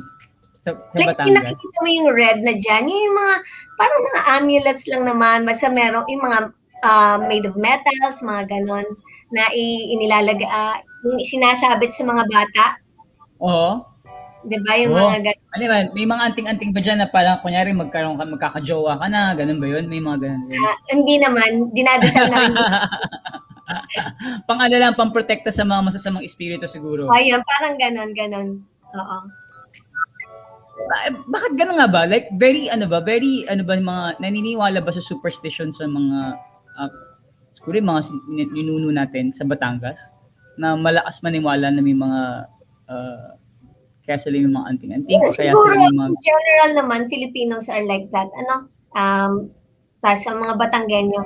sa, 0.59 0.75
sa 0.75 0.97
Like, 0.97 1.15
Batangas? 1.15 1.35
nakikita 1.45 1.77
mo 1.79 1.89
yung 1.89 2.09
red 2.11 2.39
na 2.41 2.53
dyan, 2.57 2.83
yun 2.89 3.05
yung 3.11 3.17
mga, 3.17 3.35
parang 3.79 4.01
mga 4.01 4.21
amulets 4.39 4.83
lang 4.89 5.03
naman, 5.05 5.37
basta 5.45 5.69
meron 5.69 6.03
yung 6.09 6.23
mga 6.25 6.39
ah, 6.83 7.17
made 7.25 7.45
of 7.47 7.55
metals, 7.55 8.21
mga 8.25 8.49
ganon, 8.49 8.85
na 9.31 9.45
inilalagay, 9.55 10.45
yung 11.05 11.21
sinasabit 11.21 11.93
sa 11.93 12.03
mga 12.03 12.23
bata, 12.27 12.65
Oo. 13.39 13.94
Di 14.45 14.57
ba? 14.61 14.73
Yung 14.77 14.93
Oo. 14.93 15.01
mga 15.09 15.19
ganon. 15.25 15.45
Ano 15.55 15.63
ba? 15.65 15.77
May 15.93 16.05
mga 16.07 16.23
anting-anting 16.31 16.71
ba 16.71 16.81
dyan 16.81 16.99
na 17.01 17.09
parang 17.09 17.41
kunyari 17.41 17.73
magkaroon 17.73 18.17
ka, 18.17 18.25
magkakajowa 18.25 19.01
ka 19.01 19.07
na, 19.09 19.33
ganun 19.33 19.57
ba 19.57 19.67
yun? 19.67 19.85
May 19.89 20.01
mga 20.01 20.17
ganun 20.21 20.41
ba 20.45 20.53
yun? 20.53 20.61
Ah, 20.65 20.77
hindi 20.93 21.15
naman, 21.17 21.49
dinadasal 21.73 22.25
na 22.29 22.37
rin. 22.45 22.53
pang 24.47 24.61
ano 24.61 24.75
lang, 24.77 24.93
pang 24.93 25.09
protekta 25.09 25.49
sa 25.49 25.65
mga 25.65 25.81
masasamang 25.89 26.25
espiritu 26.25 26.69
siguro. 26.69 27.09
Ayun, 27.09 27.41
parang 27.41 27.75
ganon, 27.81 28.09
ganon. 28.13 28.47
Oo. 28.93 29.17
Ba- 30.85 31.23
bakit 31.31 31.57
ganun 31.57 31.79
nga 31.81 31.89
ba? 31.89 32.05
Like, 32.05 32.29
very, 32.37 32.69
ano 32.69 32.85
ba, 32.85 33.01
very, 33.01 33.47
ano 33.49 33.65
ba, 33.65 33.79
mga, 33.79 34.21
naniniwala 34.21 34.83
ba 34.83 34.91
sa 34.93 35.01
superstition 35.01 35.73
sa 35.73 35.89
mga, 35.89 36.37
uh, 36.77 36.89
siguro 37.57 37.81
yung 37.81 37.89
mga 37.89 38.03
sin- 38.05 38.51
ninuno 38.53 38.93
natin 38.93 39.33
sa 39.33 39.47
Batangas, 39.47 39.97
na 40.55 40.75
malakas 40.77 41.19
maniwala 41.25 41.71
na 41.71 41.81
may 41.81 41.95
mga, 41.95 42.21
uh, 42.87 43.27
kaya 44.05 44.21
sila 44.21 44.37
yung 44.37 44.53
mga 44.53 44.67
anting-anting, 44.69 45.17
o 45.17 45.33
kaya 45.33 45.49
Siguro, 45.51 45.73
sila 45.73 45.85
yung 45.89 45.97
mga, 45.97 46.09
in 46.13 46.21
general 46.21 46.71
naman, 46.77 46.99
Filipinos 47.09 47.65
are 47.73 47.85
like 47.89 48.07
that. 48.13 48.29
Ano? 48.37 48.69
Um, 48.93 49.33
tas 50.05 50.21
sa 50.21 50.37
mga 50.37 50.53
Batanggenyo. 50.61 51.21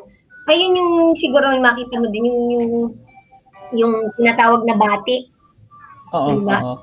Ayun 0.50 0.80
yung 0.80 0.94
siguro 1.14 1.52
yung 1.54 1.62
makita 1.62 2.00
mo 2.00 2.08
din, 2.10 2.26
yung, 2.26 2.48
yung 2.50 2.68
yung 3.70 3.94
tinatawag 4.18 4.66
na 4.66 4.74
bati. 4.74 5.30
Oo, 6.16 6.42
Diba? 6.42 6.58
oo. 6.58 6.82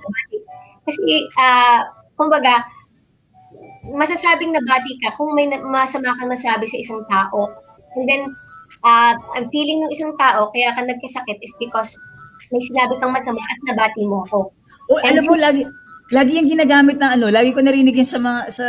Kasi, 0.86 1.26
ah, 1.34 1.82
kumbaga, 2.14 2.62
masasabing 3.90 4.54
nabati 4.54 4.98
ka 5.02 5.10
kung 5.18 5.34
may 5.34 5.50
masama 5.50 6.14
kang 6.14 6.30
nasabi 6.30 6.66
sa 6.70 6.78
isang 6.78 7.02
tao. 7.10 7.50
And 7.98 8.06
then, 8.06 8.22
ah, 8.86 9.18
ang 9.34 9.50
feeling 9.50 9.82
ng 9.82 9.90
isang 9.90 10.14
tao, 10.14 10.46
kaya 10.54 10.70
ka 10.74 10.86
nagkasakit 10.86 11.42
is 11.42 11.54
because 11.58 11.98
may 12.54 12.62
sinabi 12.62 12.94
kang 13.02 13.10
masama 13.10 13.42
at 13.42 13.60
nabati 13.66 14.06
mo 14.06 14.22
ako. 14.30 14.54
Oh, 14.86 15.02
alam 15.02 15.26
mo, 15.26 15.34
lagi, 15.34 15.66
lagi 16.10 16.38
yung 16.38 16.50
ginagamit 16.50 16.96
ng 16.96 17.12
ano, 17.18 17.26
lagi 17.30 17.50
ko 17.50 17.60
narinig 17.60 17.96
yan 17.96 18.06
sa 18.06 18.18
mga, 18.18 18.40
sa, 18.52 18.66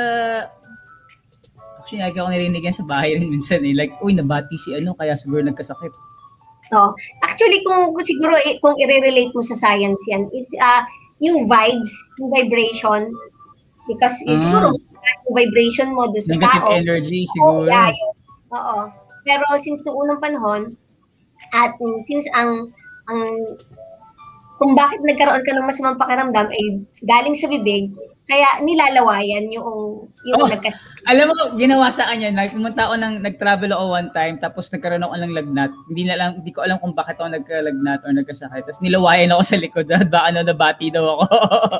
actually, 1.77 2.01
lagi 2.01 2.17
ako 2.17 2.29
narinig 2.33 2.63
yan 2.63 2.73
sa 2.73 2.85
bahay 2.85 3.13
rin 3.13 3.29
minsan 3.29 3.61
eh. 3.61 3.73
Like, 3.77 3.93
uy, 4.01 4.17
nabati 4.17 4.57
si 4.57 4.73
ano, 4.73 4.97
kaya 4.97 5.13
siguro 5.13 5.45
nagkasakit. 5.45 5.93
No. 6.67 6.91
Actually, 7.23 7.63
kung 7.63 7.95
kung 7.95 8.03
siguro 8.03 8.35
eh, 8.35 8.59
kung 8.59 8.75
i-relate 8.75 9.31
mo 9.31 9.39
sa 9.39 9.55
science 9.55 10.03
yan, 10.11 10.27
is 10.35 10.49
ah 10.59 10.83
yung 11.23 11.47
vibes, 11.47 11.93
yung 12.19 12.29
vibration, 12.29 13.07
because 13.87 14.17
Ah. 14.27 14.35
siguro 14.35 14.65
yung 14.75 15.35
vibration 15.35 15.95
mo 15.95 16.11
doon 16.11 16.19
sa 16.19 16.35
Negative 16.35 16.65
tao. 16.67 16.75
energy 16.75 17.21
Oo, 17.23 17.31
siguro. 17.63 17.71
yeah, 17.71 17.87
yun. 17.87 18.13
Oo. 18.51 18.77
Pero 19.23 19.45
since 19.63 19.79
noong 19.87 19.97
unang 20.03 20.19
panahon, 20.19 20.61
at 21.55 21.71
mm, 21.79 21.99
since 22.03 22.27
ang 22.35 22.67
ang 23.07 23.23
kung 24.57 24.73
bakit 24.73 24.99
nagkaroon 25.05 25.45
ka 25.45 25.53
ng 25.53 25.69
masamang 25.69 26.01
pakiramdam 26.01 26.49
ay 26.49 26.81
galing 27.05 27.37
sa 27.37 27.45
bibig, 27.45 27.93
kaya 28.27 28.59
nilalawayan 28.65 29.47
yung 29.53 30.03
yung 30.27 30.41
Oh. 30.43 30.49
nagka 30.49 30.73
Alam 31.07 31.31
mo, 31.31 31.33
ginawa 31.55 31.87
sa 31.93 32.09
kanya, 32.11 32.33
na 32.33 32.49
pumunta 32.51 32.89
ako 32.89 32.99
ng, 32.99 33.13
nag-travel 33.23 33.71
ako 33.71 33.83
one 33.87 34.09
time, 34.11 34.35
tapos 34.41 34.67
nagkaroon 34.73 35.05
ako 35.05 35.15
ng 35.15 35.31
lagnat. 35.31 35.71
Hindi 35.87 36.03
na 36.09 36.15
lang, 36.19 36.29
hindi 36.43 36.51
ko 36.51 36.65
alam 36.65 36.81
kung 36.83 36.91
bakit 36.91 37.15
ako 37.21 37.31
nagkalagnat 37.31 38.03
or 38.03 38.11
nagkasakit. 38.11 38.67
Tapos 38.67 38.83
nilawayan 38.83 39.31
ako 39.31 39.43
sa 39.45 39.55
likod, 39.61 39.85
dahil 39.87 40.09
ba 40.11 40.27
ano, 40.27 40.43
nabati 40.43 40.91
daw 40.91 41.05
ako. 41.21 41.25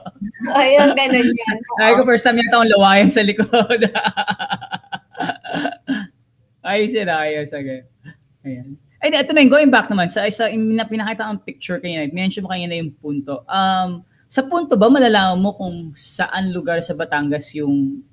Ayun, 0.62 0.96
ganun 0.96 1.28
yan. 1.28 1.58
Ay 1.84 1.92
ko 2.00 2.08
first 2.08 2.24
time 2.24 2.40
yata 2.40 2.56
akong 2.56 2.72
lawayan 2.72 3.10
sa 3.12 3.26
likod. 3.26 3.82
ayos 6.72 6.94
yun, 6.96 7.10
ayos. 7.12 7.50
Okay. 7.52 7.84
Ayan. 8.48 8.80
Ay, 9.08 9.24
ito 9.24 9.32
na, 9.32 9.48
going 9.48 9.72
back 9.72 9.88
naman, 9.88 10.12
sa 10.12 10.28
isa, 10.28 10.52
pinakita 10.52 11.24
ang 11.24 11.40
picture 11.40 11.80
kanina, 11.80 12.12
mention 12.12 12.44
mo 12.44 12.52
kanina 12.52 12.76
yung 12.76 12.92
punto. 13.00 13.40
Um, 13.48 14.04
sa 14.28 14.44
punto 14.44 14.76
ba, 14.76 14.92
malalaman 14.92 15.40
mo 15.40 15.56
kung 15.56 15.96
saan 15.96 16.52
lugar 16.52 16.84
sa 16.84 16.92
Batangas 16.92 17.56
yung 17.56 18.04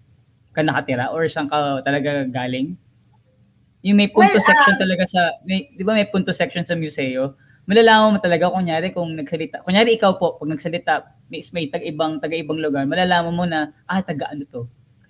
ka 0.54 0.62
nakatira 0.62 1.11
or 1.11 1.26
saan 1.26 1.50
ka 1.50 1.83
talaga 1.83 2.30
galing? 2.30 2.78
Yung 3.83 3.98
may 3.98 4.07
punto 4.07 4.38
Well, 4.38 4.46
section 4.46 4.78
um, 4.78 4.83
talaga 4.87 5.02
sa, 5.11 5.35
may, 5.42 5.66
di 5.74 5.83
ba 5.83 5.98
may 5.98 6.07
punto 6.07 6.30
section 6.30 6.62
sa 6.62 6.78
museo? 6.78 7.35
Malalaman 7.66 8.14
mo 8.14 8.18
talaga, 8.22 8.54
kunyari, 8.54 8.94
kung 8.94 9.18
nagsalita, 9.18 9.66
kunyari 9.66 9.98
ikaw 9.98 10.14
po, 10.14 10.38
pag 10.38 10.46
nagsalita, 10.46 11.11
may, 11.26 11.42
may 11.50 11.66
tag-ibang, 11.74 12.22
taga-ibang 12.22 12.62
lugar, 12.62 12.87
malalaman 12.87 13.35
mo 13.35 13.42
na, 13.42 13.74
ah, 13.90 13.98
taga 13.98 14.30
ano 14.30 14.46
to? 14.46 14.62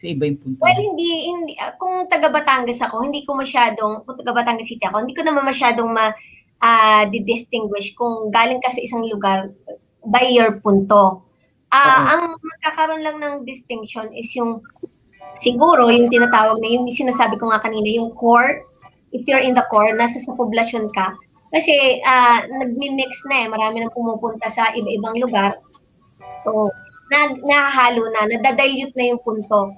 Kasi 0.05 0.21
iba 0.21 0.29
yung 0.29 0.37
punto. 0.37 0.61
Well, 0.61 0.77
hindi, 0.77 1.33
hindi 1.33 1.57
ah, 1.57 1.73
kung 1.81 2.05
taga 2.13 2.29
Batangas 2.29 2.77
ako, 2.85 3.09
hindi 3.09 3.25
ko 3.25 3.41
masyadong, 3.41 4.05
kung 4.05 4.21
taga 4.21 4.37
Batangas 4.37 4.69
City 4.69 4.85
ako, 4.85 5.01
hindi 5.01 5.17
ko 5.17 5.25
naman 5.25 5.49
masyadong 5.49 5.89
ma 5.89 6.13
ah, 6.61 7.09
di-distinguish 7.09 7.97
kung 7.97 8.29
galing 8.29 8.61
ka 8.61 8.69
sa 8.69 8.85
isang 8.85 9.01
lugar 9.01 9.49
by 10.05 10.29
your 10.29 10.61
punto. 10.61 11.25
Ah, 11.73 11.81
Oo. 11.81 12.05
ang 12.05 12.23
magkakaroon 12.37 13.01
lang 13.01 13.17
ng 13.17 13.35
distinction 13.49 14.13
is 14.13 14.29
yung 14.37 14.61
siguro 15.41 15.89
yung 15.89 16.13
tinatawag 16.13 16.61
na 16.61 16.69
yung 16.69 16.85
sinasabi 16.93 17.41
ko 17.41 17.49
nga 17.49 17.65
kanina, 17.65 17.89
yung 17.89 18.13
core. 18.13 18.61
If 19.09 19.25
you're 19.25 19.41
in 19.41 19.57
the 19.57 19.65
core, 19.73 19.89
nasa 19.97 20.21
sa 20.21 20.37
poblasyon 20.37 20.93
ka. 20.93 21.17
Kasi 21.49 22.05
ah, 22.05 22.45
nagmi-mix 22.45 23.25
na 23.33 23.41
eh, 23.41 23.49
marami 23.49 23.81
nang 23.81 23.97
pumupunta 23.97 24.53
sa 24.53 24.69
iba-ibang 24.69 25.17
lugar. 25.17 25.57
So, 26.45 26.69
na, 27.09 27.33
nahahalo 27.33 28.05
na, 28.13 28.29
nadadilute 28.29 28.93
na 28.93 29.17
yung 29.17 29.21
punto. 29.25 29.73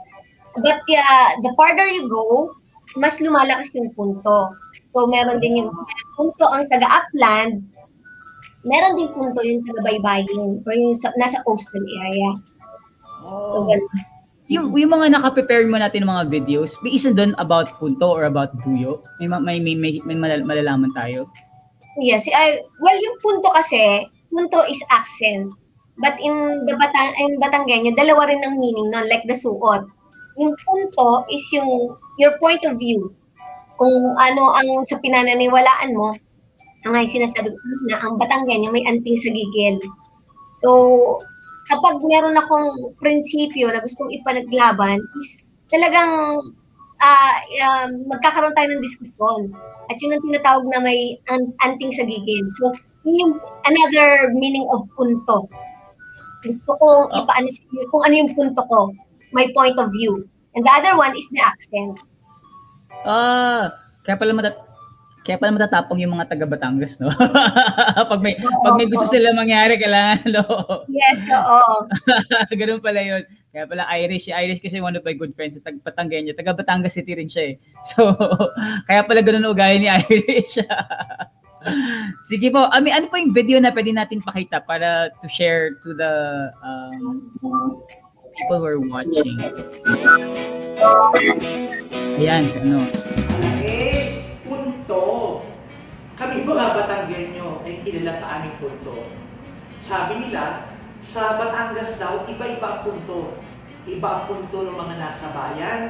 But 0.62 0.80
yeah, 0.88 1.36
the 1.44 1.52
farther 1.56 1.88
you 1.88 2.08
go, 2.08 2.54
mas 2.96 3.18
lumalakas 3.20 3.74
yung 3.76 3.92
punto. 3.92 4.48
So, 4.94 5.04
meron 5.10 5.42
din 5.42 5.60
yung 5.60 5.70
punto 6.16 6.44
ang 6.48 6.64
taga-upland, 6.72 7.66
meron 8.64 8.94
din 8.96 9.10
punto 9.12 9.40
yung 9.44 9.60
taga-baybayin 9.66 10.64
or 10.64 10.72
yung 10.72 10.96
sa, 10.96 11.12
nasa 11.20 11.42
coastal 11.44 11.84
area. 12.06 12.30
So, 13.26 13.66
ganun. 13.66 13.90
Yung, 14.46 14.70
yung 14.78 14.94
mga 14.94 15.18
nakaprepare 15.18 15.66
mo 15.66 15.74
natin 15.74 16.06
ng 16.06 16.12
mga 16.14 16.24
videos, 16.30 16.78
may 16.78 16.94
isa 16.94 17.10
doon 17.10 17.34
about 17.42 17.74
punto 17.82 18.06
or 18.06 18.30
about 18.30 18.54
buyo? 18.62 19.02
May, 19.18 19.26
ma- 19.26 19.42
may, 19.42 19.58
may, 19.58 19.74
may, 19.74 19.98
may 20.06 20.14
malal- 20.14 20.46
malalaman 20.46 20.94
tayo? 20.94 21.26
Yes, 21.98 22.30
I, 22.30 22.62
well, 22.78 22.94
yung 22.94 23.18
punto 23.18 23.50
kasi, 23.50 24.06
punto 24.30 24.62
is 24.70 24.78
accent. 24.94 25.50
But 25.98 26.20
in 26.20 26.36
the 26.68 26.76
Batang 26.76 27.16
in 27.18 27.40
Batanggenyo, 27.40 27.96
dalawa 27.96 28.28
rin 28.28 28.44
ang 28.44 28.60
meaning 28.60 28.92
nun, 28.92 29.08
like 29.08 29.24
the 29.24 29.34
suot. 29.34 29.88
Yung 30.36 30.52
punto 30.64 31.24
is 31.32 31.44
yung 31.56 31.96
your 32.20 32.36
point 32.38 32.60
of 32.68 32.76
view. 32.76 33.08
Kung 33.76 33.96
ano 34.16 34.52
ang 34.56 34.68
sa 34.88 34.96
pinananiwalaan 35.00 35.92
mo, 35.96 36.12
ang 36.86 36.96
yung 37.02 37.12
sinasabi 37.12 37.50
ko 37.50 37.58
na 37.90 37.98
ang 38.04 38.14
Batanggenyo 38.20 38.70
may 38.70 38.84
anting 38.86 39.18
sa 39.18 39.32
gigil. 39.32 39.80
So, 40.60 40.70
kapag 41.66 42.00
meron 42.06 42.38
akong 42.38 42.94
prinsipyo 43.02 43.68
na 43.68 43.82
gustong 43.82 44.12
ipaglaban, 44.14 45.02
is 45.20 45.40
talagang 45.68 46.40
ah 46.96 47.36
um, 47.68 47.90
magkakaroon 48.08 48.54
tayo 48.56 48.68
ng 48.72 48.84
diskusyon. 48.84 49.52
At 49.86 49.96
yun 50.00 50.14
ang 50.16 50.24
tinatawag 50.24 50.64
na 50.72 50.80
may 50.80 51.20
an- 51.28 51.52
anting 51.60 51.92
sa 51.92 52.06
gigil. 52.06 52.46
So, 52.56 52.72
yun 53.04 53.20
yung 53.20 53.34
another 53.66 54.32
meaning 54.32 54.64
of 54.72 54.88
punto. 54.96 55.50
Gusto 56.46 56.70
ko 56.78 56.86
Oh. 57.10 57.18
ipaano 57.18 57.48
kung 57.90 58.02
ano 58.06 58.14
yung 58.14 58.30
punto 58.32 58.62
ko, 58.70 58.94
my 59.36 59.52
point 59.52 59.76
of 59.76 59.92
view. 59.92 60.24
And 60.56 60.64
the 60.64 60.72
other 60.72 60.96
one 60.96 61.12
is 61.12 61.28
the 61.28 61.44
accent. 61.44 62.00
Ah, 63.04 63.76
kaya 64.08 64.16
pala 64.16 64.32
matat 64.32 64.56
kaya 65.26 65.36
pala 65.42 65.58
matatapang 65.58 65.98
yung 65.98 66.14
mga 66.14 66.30
taga 66.30 66.46
Batangas, 66.46 67.02
no? 67.02 67.10
pag 68.10 68.22
may 68.22 68.38
pag 68.38 68.78
may 68.78 68.86
gusto 68.86 69.10
sila 69.10 69.34
mangyari, 69.34 69.74
kailangan 69.76 70.22
no. 70.30 70.46
Yes, 70.88 71.26
oo. 71.28 71.90
Ganun 72.62 72.80
pala 72.80 73.02
yun. 73.02 73.22
Kaya 73.50 73.66
pala 73.66 73.90
Irish, 73.98 74.30
si 74.30 74.32
Irish 74.32 74.62
kasi 74.62 74.78
one 74.78 74.94
of 74.94 75.02
my 75.02 75.18
good 75.18 75.34
friends, 75.34 75.58
tag 75.60 75.82
Batangueño, 75.82 76.32
taga 76.38 76.54
Batangas 76.54 76.94
City 76.94 77.18
rin 77.18 77.26
siya 77.26 77.52
eh. 77.52 77.54
So, 77.90 78.14
kaya 78.86 79.02
pala 79.02 79.20
ganun 79.26 79.50
ugali 79.50 79.82
ni 79.82 79.90
Irish. 79.90 80.62
Sige 82.30 82.54
po, 82.54 82.70
I 82.70 82.78
mean, 82.78 82.94
ano 82.94 83.10
po 83.10 83.18
yung 83.18 83.34
video 83.34 83.58
na 83.58 83.74
pwede 83.74 83.90
natin 83.90 84.22
pakita 84.22 84.62
para 84.62 85.10
to 85.18 85.26
share 85.26 85.74
to 85.82 85.90
the 85.90 86.12
um, 86.62 87.26
people 88.36 88.60
who 88.60 88.66
are 88.68 88.80
watching? 88.80 89.40
Ayan, 92.20 92.48
so 92.52 92.60
ano. 92.60 92.92
Eh, 93.64 94.24
punto. 94.44 95.04
Kami 96.16 96.44
mga 96.44 96.66
Batanggenyo 96.76 97.64
ay 97.64 97.80
kilala 97.84 98.12
sa 98.12 98.40
aming 98.40 98.56
punto. 98.60 99.04
Sabi 99.80 100.28
nila, 100.28 100.68
sa 101.00 101.40
Batangas 101.40 101.96
daw, 102.00 102.24
iba-iba 102.28 102.80
ang 102.80 102.80
punto. 102.84 103.40
Iba 103.88 104.08
ang 104.08 104.22
punto 104.28 104.58
ng 104.64 104.76
mga 104.76 104.94
nasa 105.00 105.32
bayan, 105.32 105.80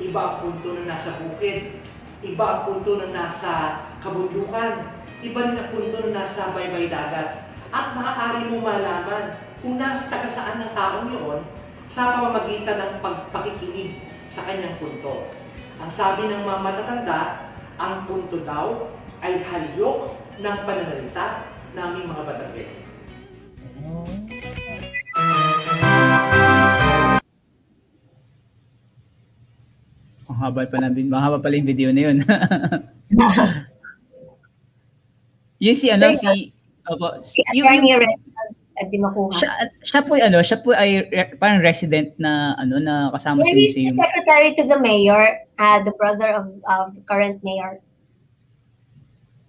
iba 0.00 0.20
ang 0.20 0.36
punto 0.44 0.68
ng 0.76 0.86
nasa 0.86 1.16
bukid, 1.18 1.82
iba 2.22 2.44
ang 2.44 2.60
punto 2.68 3.00
ng 3.00 3.12
nasa 3.12 3.84
kabundukan, 4.00 4.88
iba 5.20 5.38
rin 5.42 5.58
ang 5.58 5.68
punto 5.72 5.96
ng 6.00 6.14
nasa 6.14 6.54
baybay 6.54 6.86
dagat. 6.88 7.50
At 7.74 7.92
maaari 7.96 8.52
mo 8.52 8.62
malaman 8.62 9.36
kung 9.60 9.76
nasa 9.82 10.08
taga 10.08 10.30
saan 10.30 10.62
ng 10.62 10.72
taong 10.72 11.08
yun 11.10 11.59
sa 11.90 12.14
pamamagitan 12.14 12.78
ng 12.78 13.02
pagpakikinig 13.02 13.98
sa 14.30 14.46
kanyang 14.46 14.78
punto. 14.78 15.26
Ang 15.82 15.90
sabi 15.90 16.30
ng 16.30 16.46
mga 16.46 16.62
matatanda, 16.62 17.50
ang 17.82 18.06
punto 18.06 18.38
daw 18.46 18.86
ay 19.18 19.42
halyok 19.42 20.14
ng 20.38 20.58
pananalita 20.62 21.50
ng 21.74 21.82
aming 21.82 22.06
mga 22.06 22.22
Batanggenyo. 22.30 22.78
Ang 30.30 30.38
haba 30.38 30.62
pa 30.70 30.78
na 30.78 30.94
din, 30.94 31.10
mahaba 31.10 31.42
pala 31.42 31.58
yung 31.58 31.66
video 31.66 31.90
na 31.90 32.06
yun. 32.06 32.22
yun 35.66 35.74
si 35.74 35.90
ano, 35.90 36.14
So, 36.14 36.22
si, 36.22 36.54
opo, 36.86 37.18
si 37.18 37.42
Attorney 37.50 37.98
Reginald 37.98 38.59
at 38.80 38.88
di 38.88 38.96
makuha. 38.96 39.36
siya, 39.36 39.50
siya 39.82 40.00
po 40.02 40.16
ano, 40.16 40.40
siya 40.40 40.58
po 40.58 40.72
ay 40.72 41.04
re- 41.06 41.36
parang 41.36 41.60
resident 41.60 42.16
na 42.16 42.56
ano 42.56 42.80
na 42.80 43.12
kasama 43.12 43.40
sa 43.40 43.46
Well, 43.46 43.54
he's 43.54 43.76
the 43.76 43.84
museum. 43.84 44.00
secretary 44.00 44.50
to 44.56 44.64
the 44.64 44.78
mayor, 44.78 45.22
uh, 45.54 45.78
the 45.80 45.92
brother 45.94 46.32
of, 46.32 46.48
of 46.64 46.96
the 46.96 47.04
current 47.04 47.44
mayor. 47.44 47.78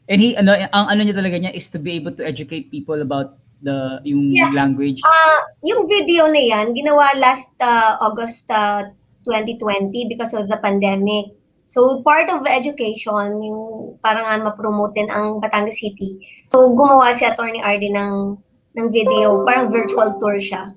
And 0.05 0.19
he 0.19 0.35
ano 0.35 0.51
ang 0.51 0.85
ano 0.91 1.01
niya 1.01 1.15
talaga 1.15 1.39
niya 1.39 1.55
is 1.55 1.71
to 1.71 1.79
be 1.79 1.95
able 1.95 2.11
to 2.11 2.23
educate 2.23 2.67
people 2.67 2.99
about 2.99 3.39
the 3.61 4.01
yung 4.03 4.33
Yeah. 4.33 4.51
language. 4.51 4.99
Ah, 5.01 5.39
yung 5.61 5.87
video 5.87 6.27
na 6.27 6.41
yan, 6.41 6.75
ginawa 6.75 7.13
last 7.15 7.55
uh, 7.61 7.95
August 8.01 8.49
uh, 8.51 8.83
2020 9.23 9.93
because 10.09 10.33
of 10.33 10.49
the 10.49 10.57
pandemic. 10.57 11.31
So, 11.71 12.03
part 12.03 12.27
of 12.27 12.43
education, 12.43 13.39
yung 13.39 13.61
parang 14.03 14.27
nga 14.27 14.43
mapromotin 14.43 15.07
ang 15.07 15.39
Batangas 15.39 15.79
City. 15.79 16.19
So, 16.51 16.67
gumawa 16.75 17.15
si 17.15 17.23
Attorney 17.23 17.63
RD 17.63 17.95
ng, 17.95 18.35
ng 18.75 18.87
video, 18.91 19.43
parang 19.43 19.67
virtual 19.67 20.15
tour 20.19 20.39
siya. 20.39 20.71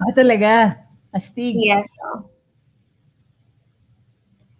Ah, 0.00 0.12
talaga? 0.14 0.78
Astig. 1.10 1.58
Yes. 1.58 1.90
oh. 2.06 2.30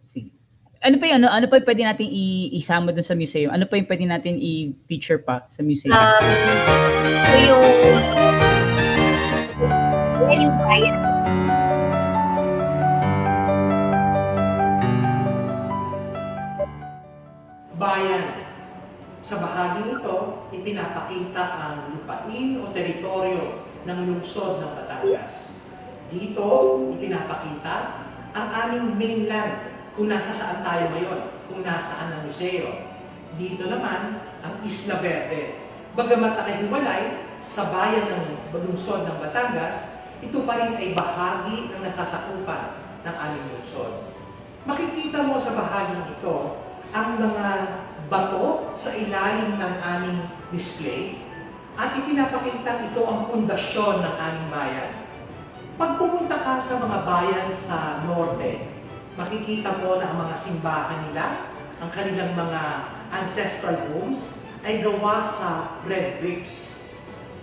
Sige. 0.05 0.35
Ano 0.83 0.99
pa 0.99 1.07
yung 1.07 1.23
ano, 1.23 1.29
ano 1.31 1.47
pa 1.47 1.63
yung 1.63 1.69
pwede 1.71 1.83
natin 1.87 2.07
i- 2.11 2.51
isama 2.59 2.91
dun 2.91 3.07
sa 3.07 3.15
museum? 3.15 3.55
Ano 3.55 3.71
pa 3.71 3.79
yung 3.79 3.87
pwede 3.87 4.05
natin 4.05 4.35
i-feature 4.43 5.23
pa 5.23 5.47
sa 5.47 5.63
museum? 5.63 5.95
Um, 5.95 6.27
so, 7.23 7.37
yung, 7.39 7.65
yan 10.27 10.41
yung 10.51 10.57
prior 10.59 11.11
bayan. 17.81 18.40
Sa 19.31 19.39
bahaging 19.39 19.95
ito, 19.95 20.43
ipinapakita 20.51 21.39
ang 21.39 21.95
lupain 21.95 22.59
o 22.59 22.67
teritoryo 22.67 23.63
ng 23.87 23.99
lungsod 24.11 24.59
ng 24.59 24.75
Batangas. 24.75 25.55
Dito, 26.11 26.47
ipinapakita 26.99 27.75
ang 28.35 28.47
aming 28.51 28.99
mainland 28.99 29.71
kung 29.95 30.11
nasa 30.11 30.35
saan 30.35 30.67
tayo 30.67 30.91
ngayon, 30.91 31.31
kung 31.47 31.63
nasaan 31.63 32.11
ang 32.11 32.27
museo. 32.27 32.91
Dito 33.39 33.71
naman, 33.71 34.19
ang 34.43 34.59
Isla 34.67 34.99
Verde. 34.99 35.63
Bagamat 35.95 36.35
nakahiwalay 36.35 37.23
sa 37.39 37.71
bayan 37.71 38.11
ng 38.11 38.51
lungsod 38.51 39.07
ng 39.07 39.15
Batangas, 39.23 40.11
ito 40.27 40.43
pa 40.43 40.59
rin 40.59 40.75
ay 40.75 40.91
bahagi 40.91 41.71
ng 41.71 41.87
nasasakupan 41.87 42.83
ng 43.07 43.15
aming 43.15 43.47
lungsod. 43.55 44.11
Makikita 44.67 45.23
mo 45.23 45.39
sa 45.39 45.55
bahaging 45.55 46.19
ito 46.19 46.67
ang 46.91 47.15
mga 47.23 47.47
bato 48.11 48.75
sa 48.75 48.91
ilalim 48.93 49.55
ng 49.57 49.75
aming 49.79 50.21
display 50.51 51.23
at 51.79 51.95
ipinapakita 51.97 52.91
ito 52.91 53.03
ang 53.07 53.31
pundasyon 53.31 54.03
ng 54.03 54.15
aming 54.19 54.49
bayan. 54.51 54.91
Pag 55.81 55.97
pumunta 55.97 56.37
ka 56.37 56.61
sa 56.61 56.83
mga 56.83 56.99
bayan 57.09 57.49
sa 57.49 58.05
norte, 58.05 58.69
makikita 59.17 59.81
mo 59.81 59.97
na 59.97 60.13
ang 60.13 60.19
mga 60.29 60.37
simbahan 60.37 61.01
nila, 61.09 61.49
ang 61.81 61.89
kanilang 61.89 62.37
mga 62.37 62.63
ancestral 63.15 63.79
homes, 63.89 64.37
ay 64.61 64.85
gawa 64.85 65.25
sa 65.25 65.81
red 65.89 66.21
bricks. 66.21 66.85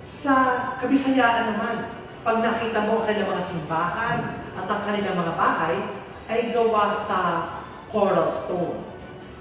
Sa 0.05 0.35
kabisayaan 0.77 1.57
naman, 1.57 1.75
pag 2.21 2.37
nakita 2.45 2.85
mo 2.85 3.01
ang 3.01 3.05
kanilang 3.09 3.33
mga 3.33 3.47
simbahan 3.47 4.17
at 4.53 4.65
ang 4.69 4.81
kanilang 4.85 5.17
mga 5.17 5.33
bahay, 5.33 5.75
ay 6.29 6.53
gawa 6.53 6.93
sa 6.93 7.19
coral 7.89 8.29
stone. 8.29 8.86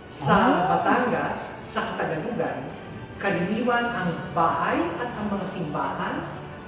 Sa 0.07 0.71
Batangas, 0.71 1.66
sa 1.66 1.83
Katagalugan, 1.83 2.71
kalimiwan 3.19 3.90
ang 3.90 4.11
bahay 4.31 4.79
at 5.03 5.11
ang 5.19 5.35
mga 5.35 5.47
simbahan 5.51 6.16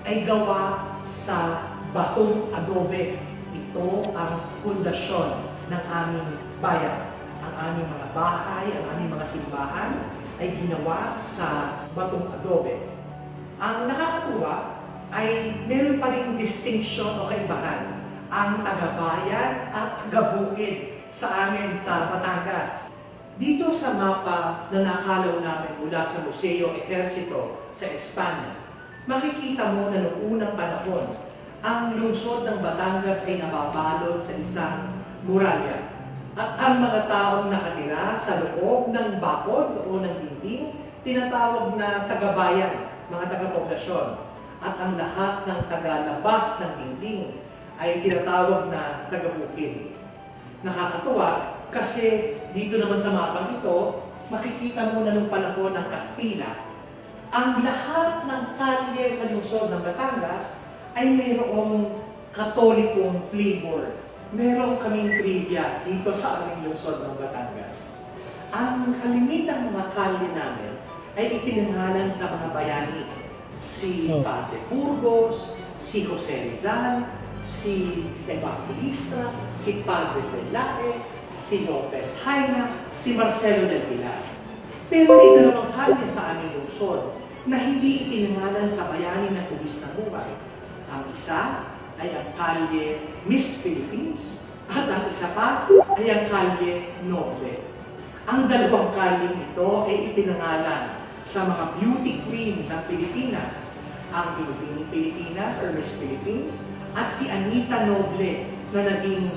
ay 0.02 0.26
gawa 0.26 0.94
sa 1.06 1.70
batong 1.94 2.50
adobe. 2.50 3.14
Ito 3.54 4.10
ang 4.10 4.42
pundasyon 4.66 5.28
ng 5.70 5.82
aming 5.86 6.28
bayan. 6.58 7.14
Ang 7.38 7.54
aming 7.54 7.86
mga 7.86 8.08
bahay, 8.10 8.66
ang 8.74 8.84
aming 8.96 9.10
mga 9.14 9.26
simbahan 9.30 9.90
ay 10.42 10.58
ginawa 10.58 11.22
sa 11.22 11.78
batong 11.94 12.34
adobe. 12.42 12.90
Ang 13.62 13.86
nakakatuwa 13.86 14.82
ay 15.14 15.62
meron 15.70 16.02
pa 16.02 16.10
rin 16.10 16.34
distinction 16.34 17.22
o 17.22 17.30
kaibahan 17.30 18.02
ang 18.28 18.60
tagabayan 18.66 19.72
at 19.72 20.04
tagabukid 20.04 21.00
sa 21.08 21.48
amin 21.48 21.72
sa 21.72 22.12
Batangas. 22.12 22.92
Dito 23.38 23.70
sa 23.70 23.94
mapa 23.94 24.66
na 24.74 24.82
nakalaw 24.82 25.38
namin 25.38 25.78
mula 25.78 26.02
sa 26.02 26.26
Museo 26.26 26.74
Ejercito 26.74 27.70
sa 27.70 27.86
Espanya, 27.86 28.58
makikita 29.06 29.78
mo 29.78 29.94
na 29.94 30.02
noong 30.02 30.34
unang 30.34 30.58
panahon, 30.58 31.06
ang 31.62 31.94
lungsod 31.94 32.50
ng 32.50 32.58
Batangas 32.58 33.22
ay 33.30 33.38
nababalot 33.38 34.18
sa 34.18 34.34
isang 34.34 34.90
muralya. 35.22 35.86
At 36.34 36.58
ang 36.58 36.82
mga 36.82 37.06
taong 37.06 37.46
nakatira 37.46 38.18
sa 38.18 38.42
loob 38.42 38.90
ng 38.90 39.22
bakod 39.22 39.86
o 39.86 40.02
ng 40.02 40.18
dinding, 40.18 40.74
tinatawag 41.06 41.78
na 41.78 42.10
tagabayan, 42.10 42.90
mga 43.06 43.38
taga-poblasyon. 43.38 44.18
At 44.58 44.74
ang 44.82 44.98
lahat 44.98 45.46
ng 45.46 45.60
tagalabas 45.70 46.58
ng 46.58 46.72
dinding 46.74 47.38
ay 47.78 48.02
tinatawag 48.02 48.66
na 48.66 49.06
taga-bukid. 49.06 49.94
Nakakatuwa 50.66 51.57
kasi 51.68 52.36
dito 52.56 52.80
naman 52.80 52.96
sa 52.96 53.12
mapang 53.12 53.60
ito, 53.60 54.08
makikita 54.32 54.92
mo 54.96 55.04
na 55.04 55.12
nung 55.12 55.28
panahon 55.32 55.76
ng 55.76 55.88
Kastila, 55.92 56.68
ang 57.28 57.60
lahat 57.60 58.24
ng 58.24 58.42
kalye 58.56 59.12
sa 59.12 59.28
lungsod 59.28 59.68
ng 59.68 59.84
Batangas 59.84 60.56
ay 60.96 61.12
mayroong 61.12 61.92
katolikong 62.32 63.20
flavor. 63.28 64.00
Meron 64.32 64.80
kaming 64.80 65.20
trivia 65.20 65.84
dito 65.84 66.12
sa 66.12 66.40
aming 66.40 66.68
lungsod 66.68 67.04
ng 67.04 67.14
Batangas. 67.20 68.00
Ang 68.48 68.96
kalimitang 68.96 69.68
mga 69.68 69.92
kalye 69.92 70.28
namin 70.32 70.72
ay 71.20 71.36
ipinangalan 71.36 72.08
sa 72.08 72.32
mga 72.32 72.48
bayani. 72.56 73.04
Si 73.60 74.08
Oh. 74.08 74.22
Padre 74.24 74.62
Burgos, 74.70 75.58
si 75.76 76.06
Jose 76.06 76.48
Rizal, 76.48 77.04
si 77.44 78.06
Evangelista, 78.24 79.34
si 79.60 79.82
Padre 79.82 80.22
Velaez, 80.32 81.27
si 81.48 81.64
Lopez 81.64 82.20
Haina, 82.28 82.76
si 82.92 83.16
Marcelo 83.16 83.64
del 83.72 83.88
Pilar. 83.88 84.20
Pero 84.92 85.16
may 85.16 85.30
dalawang 85.40 85.72
kalye 85.72 86.04
sa 86.04 86.36
aming 86.36 86.60
lungsod 86.60 87.16
na 87.48 87.56
hindi 87.56 88.04
ipinangalan 88.04 88.68
sa 88.68 88.92
bayani 88.92 89.32
ng 89.32 89.46
ubis 89.56 89.80
ng 89.80 89.92
buhay. 89.96 90.28
Ang 90.92 91.08
isa 91.16 91.72
ay 91.96 92.12
ang 92.12 92.28
kalye 92.36 93.00
Miss 93.24 93.64
Philippines 93.64 94.44
at 94.68 94.84
ang 94.92 95.08
isa 95.08 95.32
pa 95.32 95.64
ay 95.96 96.06
ang 96.12 96.24
kalye 96.28 96.92
Noble. 97.08 97.64
Ang 98.28 98.52
dalawang 98.52 98.92
kalye 98.92 99.32
ito 99.32 99.88
ay 99.88 100.12
ipinangalan 100.12 101.00
sa 101.24 101.48
mga 101.48 101.64
beauty 101.80 102.20
queen 102.28 102.68
ng 102.68 102.82
Pilipinas, 102.84 103.72
ang 104.12 104.36
Pilipining 104.36 104.88
Pilipinas 104.92 105.60
or 105.64 105.72
Miss 105.72 105.96
Philippines 105.96 106.60
at 106.92 107.08
si 107.08 107.32
Anita 107.32 107.88
Noble 107.88 108.52
na 108.72 108.80
naging 108.84 109.32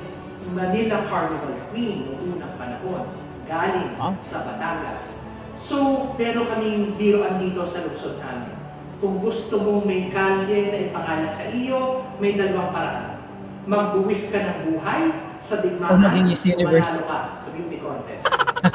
Manila 0.49 1.05
Carnival 1.05 1.53
Queen 1.69 2.09
noong 2.09 2.35
unang 2.35 2.53
panahon, 2.57 3.03
galing 3.45 3.93
Ah. 3.95 4.11
sa 4.17 4.43
Batangas. 4.43 5.23
So, 5.53 6.09
pero 6.15 6.47
kaming 6.47 6.97
biroan 6.97 7.37
dito 7.37 7.61
sa 7.61 7.85
lungsod 7.85 8.17
namin. 8.17 8.49
Kung 8.97 9.17
gusto 9.17 9.57
mo 9.57 9.81
may 9.81 10.09
kalye 10.09 10.67
na 10.67 10.77
ipangalan 10.89 11.29
sa 11.29 11.47
iyo, 11.47 12.05
may 12.17 12.33
dalawang 12.33 12.71
paraan. 12.71 13.07
Magbuwis 13.61 14.29
ka 14.29 14.41
ng 14.41 14.57
buhay 14.73 15.01
sa 15.37 15.61
digmaan, 15.61 16.01
maging 16.01 16.25
Miss 16.27 16.43
Universe. 16.43 17.01
ka 17.01 17.37
sa 17.37 17.47
beauty 17.51 17.77
contest. 17.77 18.25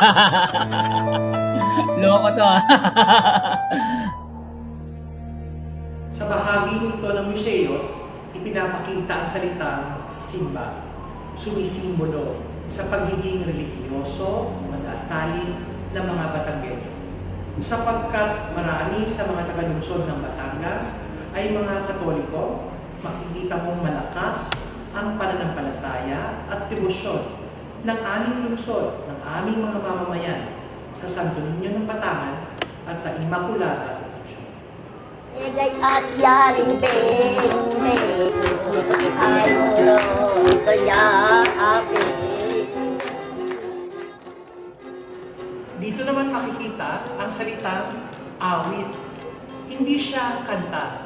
Loko 1.97 2.29
to 2.33 2.45
ah. 2.45 2.61
Sa 6.11 6.25
bahagi 6.25 6.73
nito 6.81 7.05
ng 7.05 7.27
museo, 7.29 7.73
ipinapakita 8.33 9.13
ang 9.13 9.29
salitang 9.29 9.85
simba. 10.07 10.86
Sumisimbolo 11.37 12.41
sa 12.73 12.89
pagiging 12.89 13.45
religyoso, 13.45 14.57
mag-asalin 14.73 15.61
ng 15.93 16.05
mga 16.09 16.25
Batanggenyo. 16.33 16.93
Sapagkat 17.61 18.57
marami 18.57 19.05
sa 19.05 19.29
mga 19.29 19.53
tagalungsod 19.53 20.09
ng 20.09 20.19
Batangas 20.25 21.05
ay 21.37 21.53
mga 21.53 21.93
Katoliko, 21.93 22.73
makikita 23.05 23.61
mong 23.69 23.85
malakas 23.85 24.49
ang 24.97 25.21
pananampalataya 25.21 26.49
at 26.49 26.73
debosyon 26.73 27.37
ng 27.85 27.99
aming 28.01 28.37
lungsod, 28.49 29.05
ng 29.05 29.21
aming 29.21 29.61
mga 29.61 29.79
mamamayan 29.85 30.43
sa 30.97 31.05
Santo 31.05 31.45
Niño 31.45 31.77
ng 31.77 31.87
Batangan 31.87 32.57
at 32.89 32.97
sa 32.97 33.13
Immaculada 33.21 34.01
Concepcion. 34.01 34.26
Egay 35.37 35.73
at 35.85 36.05
yaring 36.17 36.81
pene 36.81 38.33
Ano 39.21 39.97
kaya 40.65 41.05
api 41.45 42.05
Dito 45.77 46.03
naman 46.09 46.33
makikita 46.33 47.05
ang 47.21 47.29
salitang 47.29 48.09
awit. 48.41 48.91
Hindi 49.69 49.97
siya 50.01 50.43
kanta. 50.49 51.05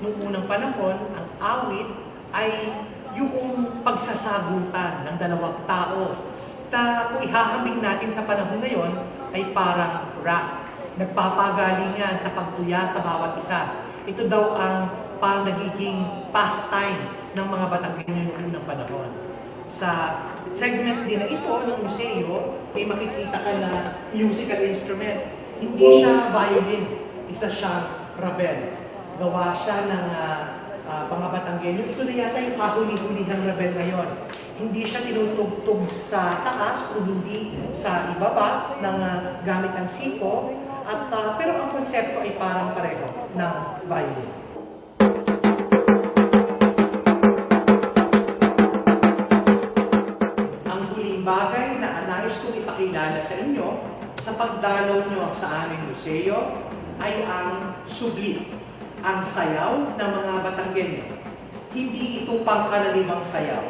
Noong 0.00 0.32
unang 0.32 0.46
panahon, 0.46 0.96
ang 1.12 1.28
awit 1.42 1.88
ay 2.30 2.72
yung 3.18 3.82
pagsasagutan 3.82 5.06
ng 5.06 5.16
dalawang 5.18 5.60
tao. 5.66 6.14
Na 6.70 7.10
kung 7.10 7.22
ihahambing 7.22 7.78
natin 7.78 8.10
sa 8.10 8.26
panahon 8.26 8.58
ngayon, 8.58 8.96
ay 9.30 9.50
parang 9.54 10.10
rap. 10.22 10.63
Nagpapagalingan 10.94 12.14
sa 12.22 12.30
pagtuya 12.38 12.86
sa 12.86 13.02
bawat 13.02 13.34
isa. 13.42 13.82
Ito 14.06 14.30
daw 14.30 14.54
ang 14.54 14.76
parang 15.18 15.42
nagiging 15.42 16.30
pastime 16.30 17.10
ng 17.34 17.46
mga 17.50 17.66
Batanggenyo 17.66 18.30
noong 18.30 18.46
unang 18.46 18.66
panahon. 18.68 19.10
Sa 19.66 19.90
segment 20.54 21.02
din 21.02 21.18
na 21.18 21.26
ito 21.26 21.50
ng 21.50 21.78
museo, 21.82 22.62
may 22.78 22.86
makikita 22.86 23.42
ka 23.42 23.52
na 23.58 23.70
musical 24.14 24.60
instrument. 24.62 25.34
Hindi 25.58 25.86
siya 25.98 26.30
violin, 26.30 26.84
isa 27.26 27.50
siyang 27.50 28.14
rabel. 28.22 28.78
Gawa 29.18 29.50
siya 29.50 29.90
ng 29.90 30.06
uh, 30.14 30.42
uh, 30.86 31.02
mga 31.10 31.26
Batanggenyo. 31.34 31.82
Ito 31.90 32.02
na 32.06 32.14
yata 32.14 32.38
yung 32.38 32.58
kahuli-hulihang 32.60 33.42
rabel 33.50 33.72
ngayon. 33.74 34.08
Hindi 34.54 34.86
siya 34.86 35.02
tinutugtog 35.02 35.90
sa 35.90 36.38
taas 36.46 36.94
kung 36.94 37.02
hindi 37.02 37.58
sa 37.74 38.14
ibaba 38.14 38.78
ng 38.78 38.96
uh, 39.02 39.42
gamit 39.42 39.74
ng 39.74 39.88
sipo. 39.90 40.54
At, 40.84 41.08
uh, 41.08 41.40
pero 41.40 41.64
ang 41.64 41.72
konsepto 41.72 42.20
ay 42.20 42.36
parang 42.36 42.76
pareho 42.76 43.08
ng 43.32 43.54
violin. 43.88 44.32
Ang 50.68 50.80
huling 50.92 51.24
bagay 51.24 51.80
na 51.80 52.04
nais 52.04 52.36
kong 52.36 52.60
ipakilala 52.60 53.16
sa 53.16 53.34
inyo 53.40 53.80
sa 54.20 54.36
pagdalaw 54.36 55.08
nyo 55.08 55.32
sa 55.32 55.64
aming 55.64 55.88
museo 55.88 56.68
ay 57.00 57.24
ang 57.24 57.80
subli, 57.88 58.52
ang 59.00 59.24
sayaw 59.24 59.96
ng 59.96 60.10
mga 60.20 60.34
Batanggenyo. 60.44 61.04
Hindi 61.72 62.28
ito 62.28 62.44
pangkalalimang 62.44 63.24
sayaw. 63.24 63.64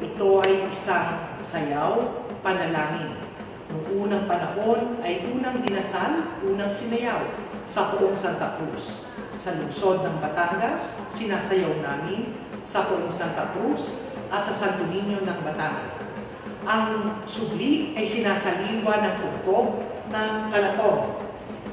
Ito 0.00 0.40
ay 0.40 0.72
isang 0.72 1.36
sayaw, 1.44 2.00
panalangin. 2.40 3.25
Noong 3.76 4.08
unang 4.08 4.24
panahon 4.24 5.04
ay 5.04 5.20
unang 5.28 5.60
dinasal, 5.60 6.40
unang 6.48 6.72
sinayaw 6.72 7.28
sa 7.68 7.92
buong 7.92 8.16
Santa 8.16 8.56
Cruz. 8.56 9.04
Sa 9.36 9.52
lungsod 9.52 10.00
ng 10.00 10.16
Batangas, 10.16 11.04
sinasayaw 11.12 11.84
namin 11.84 12.32
sa 12.64 12.88
buong 12.88 13.12
Santa 13.12 13.52
Cruz 13.52 14.08
at 14.32 14.48
sa 14.48 14.54
Santo 14.56 14.88
Niño 14.88 15.20
ng 15.20 15.38
Batangas. 15.44 15.92
Ang 16.64 17.20
subli 17.28 17.92
ay 18.00 18.08
sinasaliwa 18.08 18.96
ng 18.96 19.14
tugtog 19.20 19.84
ng 20.08 20.32
kalatong. 20.48 21.20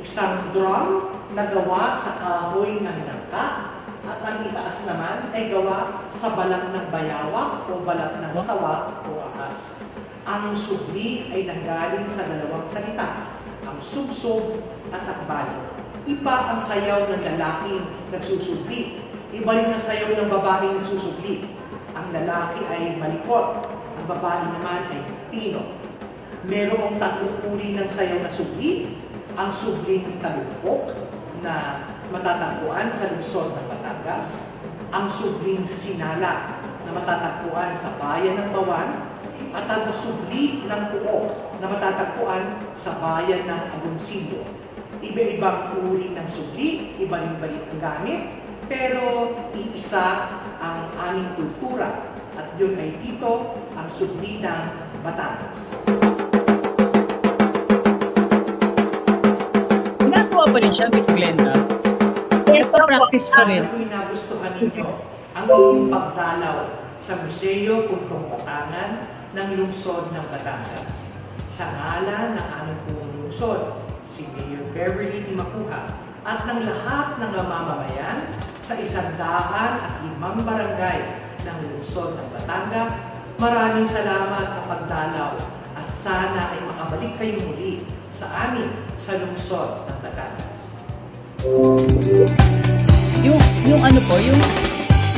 Isang 0.04 0.52
drum 0.52 1.08
na 1.32 1.48
gawa 1.56 1.96
sa 1.96 2.20
kahoy 2.20 2.84
ng 2.84 3.00
nangka 3.08 3.80
at 4.04 4.20
ang 4.28 4.44
itaas 4.44 4.92
naman 4.92 5.32
ay 5.32 5.48
gawa 5.48 6.04
sa 6.12 6.36
balat 6.36 6.68
ng 6.68 6.88
bayawak 6.92 7.64
o 7.72 7.80
balat 7.88 8.20
ng 8.20 8.36
sawa 8.36 8.92
o 9.08 9.24
akas. 9.32 9.80
Ang 10.24 10.56
subli 10.56 11.36
ay 11.36 11.44
nanggaling 11.44 12.08
sa 12.08 12.24
dalawang 12.24 12.64
salita, 12.64 13.28
ang 13.68 13.76
subsob 13.84 14.56
at 14.96 15.04
akbalo. 15.04 15.68
Iba 16.08 16.56
ang 16.56 16.60
sayaw 16.64 17.12
ng 17.12 17.24
lalaking 17.28 17.84
nagsusubli. 18.08 19.04
Iba 19.36 19.52
rin 19.52 19.76
ang 19.76 19.84
sayaw 19.84 20.16
ng 20.16 20.32
babaeng 20.32 20.80
nagsusubli. 20.80 21.44
Ang 21.92 22.08
lalaki 22.16 22.64
ay 22.72 22.96
malikot, 23.04 23.68
ang 23.68 24.06
babae 24.08 24.48
naman 24.48 24.82
ay 24.96 25.02
pino. 25.28 25.76
Merong 26.48 27.04
tatlong 27.04 27.44
uri 27.52 27.76
ng 27.76 27.92
sayaw 27.92 28.24
na 28.24 28.32
subli. 28.32 28.96
Ang 29.36 29.52
subling 29.52 30.24
talumpok 30.24 30.96
na 31.44 31.84
matatagpuan 32.16 32.88
sa 32.96 33.12
lungsod 33.12 33.52
ng 33.60 33.66
Batangas. 33.68 34.48
Ang 34.96 35.12
subling 35.12 35.68
sinala 35.68 36.64
na 36.88 36.92
matatagpuan 36.96 37.76
sa 37.76 37.92
bayan 38.00 38.40
ng 38.40 38.50
Bawan. 38.56 39.13
At 39.54 39.70
ang 39.70 39.94
subli 39.94 40.66
ng 40.66 40.84
puok 40.98 41.62
na 41.62 41.70
matatagpuan 41.70 42.74
sa 42.74 42.98
bayan 42.98 43.46
ng 43.46 43.62
Agoncillo. 43.78 44.42
Iba-ibang 44.98 45.78
uri 45.78 46.10
ng 46.18 46.26
subli, 46.26 46.98
iba-iba 46.98 47.46
ang 47.46 47.78
gamit, 47.78 48.34
pero 48.66 49.30
iisa 49.54 50.26
ang 50.58 50.90
aming 50.98 51.38
kultura 51.38 52.18
at 52.34 52.50
yun 52.58 52.74
ay 52.82 52.98
dito 52.98 53.54
ang 53.78 53.86
subli 53.94 54.42
ng 54.42 54.62
Batangas. 55.06 55.78
Ginagawa 60.02 60.50
pa 60.50 60.58
rin 60.58 60.74
siya, 60.74 60.90
Miss 60.90 61.06
Glenda. 61.14 61.54
Yes, 62.50 62.74
opo. 62.74 62.90
Nagpa-practice 62.90 63.30
pa 63.30 63.44
rin. 63.46 63.70
Po'y 63.70 63.86
nagustuhan 63.86 64.58
ninyo 64.58 64.90
ang 65.38 65.46
inyong 65.46 65.94
pagdalaw 65.94 66.58
sa 66.98 67.22
Museo 67.22 67.86
Puntong 67.86 68.34
Batangan 68.34 69.13
ng 69.34 69.50
Lungsod 69.58 70.14
ng 70.14 70.26
Batangas. 70.30 71.10
Sa 71.50 71.66
ngalan 71.66 72.38
ng 72.38 72.48
aming 72.62 72.80
buong 72.86 73.12
lungsod, 73.18 73.82
si 74.06 74.30
Mayor 74.38 74.62
Beverly 74.78 75.26
Imakuha 75.26 75.90
at 76.22 76.46
ng 76.46 76.62
lahat 76.70 77.18
ng 77.18 77.32
mamamayan 77.34 78.30
sa 78.62 78.78
isandahan 78.78 79.82
at 79.82 79.94
limang 80.06 80.38
barangay 80.46 81.18
ng 81.50 81.58
lungsod 81.66 82.14
ng 82.14 82.28
Batangas, 82.30 83.02
maraming 83.42 83.90
salamat 83.90 84.54
sa 84.54 84.62
pagdalaw 84.70 85.34
at 85.82 85.88
sana 85.90 86.54
ay 86.54 86.62
makabalik 86.70 87.14
kayo 87.18 87.42
muli 87.42 87.90
sa 88.14 88.30
amin 88.50 88.70
sa 89.02 89.18
lungsod 89.18 89.90
ng 89.90 89.98
Batangas. 90.06 90.58
Yung, 93.26 93.42
yung 93.66 93.82
ano 93.82 94.00
po, 94.06 94.16
yung 94.22 94.42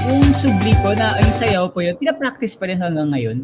yung 0.06 0.21
subli 0.38 0.71
po 0.86 0.93
na 0.93 1.17
yung 1.17 1.36
sayaw 1.36 1.65
po 1.73 1.82
yun, 1.82 1.97
pinapractice 1.97 2.54
pa 2.54 2.69
rin 2.69 2.78
hanggang 2.78 3.10
ngayon. 3.10 3.43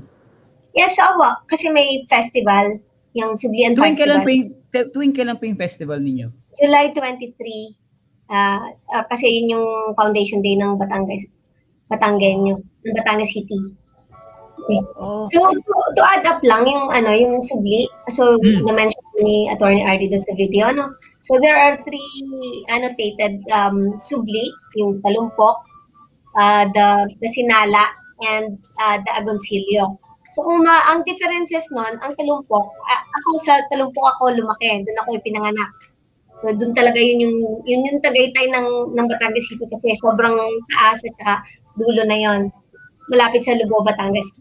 Yes, 0.71 0.95
awa. 0.97 1.43
Kasi 1.45 1.67
may 1.67 2.07
festival, 2.07 2.79
yung 3.11 3.35
Sublian 3.35 3.75
Tuwing 3.75 3.99
kailan 3.99 4.23
Festival. 4.23 4.25
po 4.25 4.29
yung, 4.31 4.47
tuwing 4.95 5.13
kailan 5.15 5.35
po 5.35 5.43
yung 5.43 5.59
festival 5.59 5.99
ninyo? 5.99 6.27
July 6.55 6.91
23, 6.95 8.31
ah 8.31 8.63
ah, 8.91 9.03
kasi 9.11 9.27
yun 9.27 9.59
yung 9.59 9.67
foundation 9.95 10.39
day 10.39 10.55
ng 10.55 10.79
Batangas, 10.79 11.27
Batangenyo, 11.91 12.55
ng 12.55 12.95
Batangas 12.95 13.35
City. 13.35 13.59
Okay. 14.61 14.79
Oh. 14.95 15.25
So, 15.33 15.49
to, 15.49 15.73
to 15.97 16.01
add 16.05 16.23
up 16.27 16.39
lang 16.45 16.63
yung 16.69 16.87
ano, 16.93 17.09
yung 17.11 17.35
subli. 17.41 17.81
So, 18.13 18.37
Mm. 18.39 18.63
na-mention 18.69 19.05
ni 19.25 19.49
Attorney 19.49 19.81
RD 19.81 20.07
doon 20.07 20.23
sa 20.23 20.37
video, 20.37 20.69
ano. 20.69 20.85
So, 21.25 21.41
there 21.41 21.57
are 21.57 21.75
three 21.81 22.07
annotated 22.69 23.41
um, 23.49 23.97
subli, 23.99 24.47
yung 24.77 25.01
talumpok, 25.01 25.57
uh, 26.37 26.63
the, 26.71 26.87
the 27.19 27.27
sinala, 27.33 27.89
and 28.21 28.61
uh, 28.77 29.01
the 29.01 29.11
agoncillo. 29.17 29.97
So, 30.31 30.43
kung 30.47 30.63
ma, 30.63 30.79
ang 30.91 31.03
differences 31.03 31.67
nun, 31.75 31.93
ang 31.99 32.11
talumpok, 32.15 32.65
ako 32.89 33.29
sa 33.43 33.59
talumpok 33.67 34.05
ako 34.15 34.31
lumaki, 34.31 34.83
doon 34.83 34.97
ako 35.03 35.09
ipinanganak. 35.19 35.69
So, 36.41 36.55
doon 36.55 36.71
talaga 36.71 36.97
yun 36.97 37.27
yung, 37.27 37.35
yun 37.67 37.85
yung 37.85 37.99
tagaytay 37.99 38.47
ng, 38.49 38.67
ng 38.95 39.05
Batangas 39.11 39.45
City 39.51 39.67
kasi 39.67 39.93
sobrang 39.99 40.39
taas 40.71 40.99
at 41.27 41.43
dulo 41.75 42.07
na 42.07 42.17
yon 42.17 42.47
malapit 43.11 43.43
sa 43.43 43.53
Lubo, 43.59 43.83
Batangas. 43.83 44.31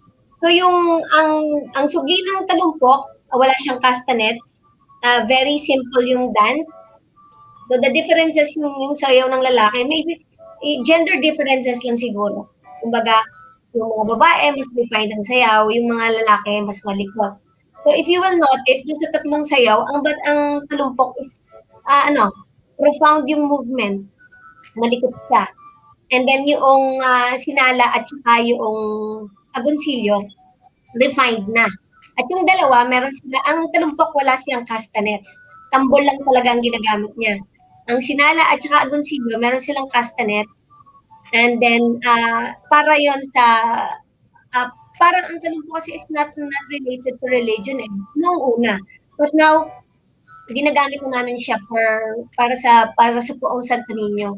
So 0.41 0.49
yung 0.49 1.05
ang 1.13 1.33
ang 1.77 1.85
subli 1.85 2.17
ng 2.17 2.49
talumpok, 2.49 3.01
ah, 3.29 3.37
wala 3.37 3.53
siyang 3.61 3.83
castanets. 3.85 4.65
ah, 5.05 5.25
very 5.29 5.57
simple 5.61 6.05
yung 6.05 6.33
dance. 6.33 6.65
So 7.69 7.77
the 7.81 7.93
differences 7.93 8.53
yung, 8.57 8.73
yung 8.73 8.97
sayaw 8.97 9.29
ng 9.29 9.43
lalaki, 9.45 9.85
maybe 9.85 10.21
eh, 10.65 10.77
gender 10.85 11.17
differences 11.21 11.81
lang 11.85 11.97
siguro. 11.97 12.49
Kumbaga, 12.81 13.21
yung 13.75 13.87
mga 13.87 14.05
babae 14.17 14.45
mas 14.55 14.69
refined 14.75 15.13
ang 15.15 15.25
sayaw, 15.27 15.63
yung 15.71 15.87
mga 15.87 16.07
lalaki 16.23 16.53
mas 16.63 16.81
malikot. 16.83 17.39
So 17.81 17.95
if 17.97 18.05
you 18.11 18.21
will 18.21 18.37
notice, 18.37 18.81
dun 18.85 18.99
sa 19.01 19.09
tatlong 19.15 19.45
sayaw, 19.47 19.79
ang 19.89 20.05
bat 20.05 20.19
ang 20.29 20.41
talumpok 20.69 21.17
is 21.23 21.55
ah, 21.89 22.11
ano, 22.11 22.29
profound 22.77 23.25
yung 23.31 23.49
movement. 23.49 24.05
Malikot 24.77 25.15
siya. 25.31 25.49
And 26.11 26.27
then 26.27 26.45
yung 26.45 27.01
ah, 27.01 27.33
sinala 27.39 27.89
at 27.95 28.05
saka 28.05 28.43
yung 28.45 28.61
agoncillo, 29.57 30.21
refined 30.99 31.47
na. 31.55 31.71
At 32.19 32.27
yung 32.29 32.45
dalawa, 32.45 32.85
meron 32.85 33.15
sila, 33.15 33.39
ang 33.49 33.71
talumpok 33.73 34.13
wala 34.13 34.37
siyang 34.37 34.67
castanets. 34.67 35.41
Tambol 35.71 36.03
lang 36.03 36.19
talaga 36.21 36.53
ang 36.53 36.61
ginagamit 36.61 37.15
niya. 37.17 37.39
Ang 37.89 38.03
sinala 38.03 38.51
at 38.51 38.59
saka 38.61 38.91
agoncillo, 38.91 39.39
meron 39.39 39.63
silang 39.63 39.89
castanets. 39.89 40.67
And 41.33 41.63
then, 41.63 41.83
ah, 42.07 42.55
para 42.71 42.99
yon 42.99 43.21
sa, 43.35 43.47
ah, 44.55 44.69
parang 44.99 45.25
ang 45.31 45.39
talumpok 45.41 45.79
kasi 45.81 45.97
is 45.97 46.07
not, 46.11 46.29
not 46.35 46.67
related 46.71 47.17
to 47.17 47.27
religion 47.31 47.79
eh. 47.81 47.91
Noong 48.19 48.59
una. 48.59 48.75
But 49.17 49.31
now, 49.33 49.65
ginagamit 50.51 50.99
na 51.07 51.23
namin 51.23 51.39
siya 51.39 51.57
for, 51.71 51.85
para 52.35 52.59
sa, 52.59 52.91
para 52.99 53.23
sa 53.23 53.33
buong 53.39 53.63
Santo 53.63 53.95
Niño 53.95 54.35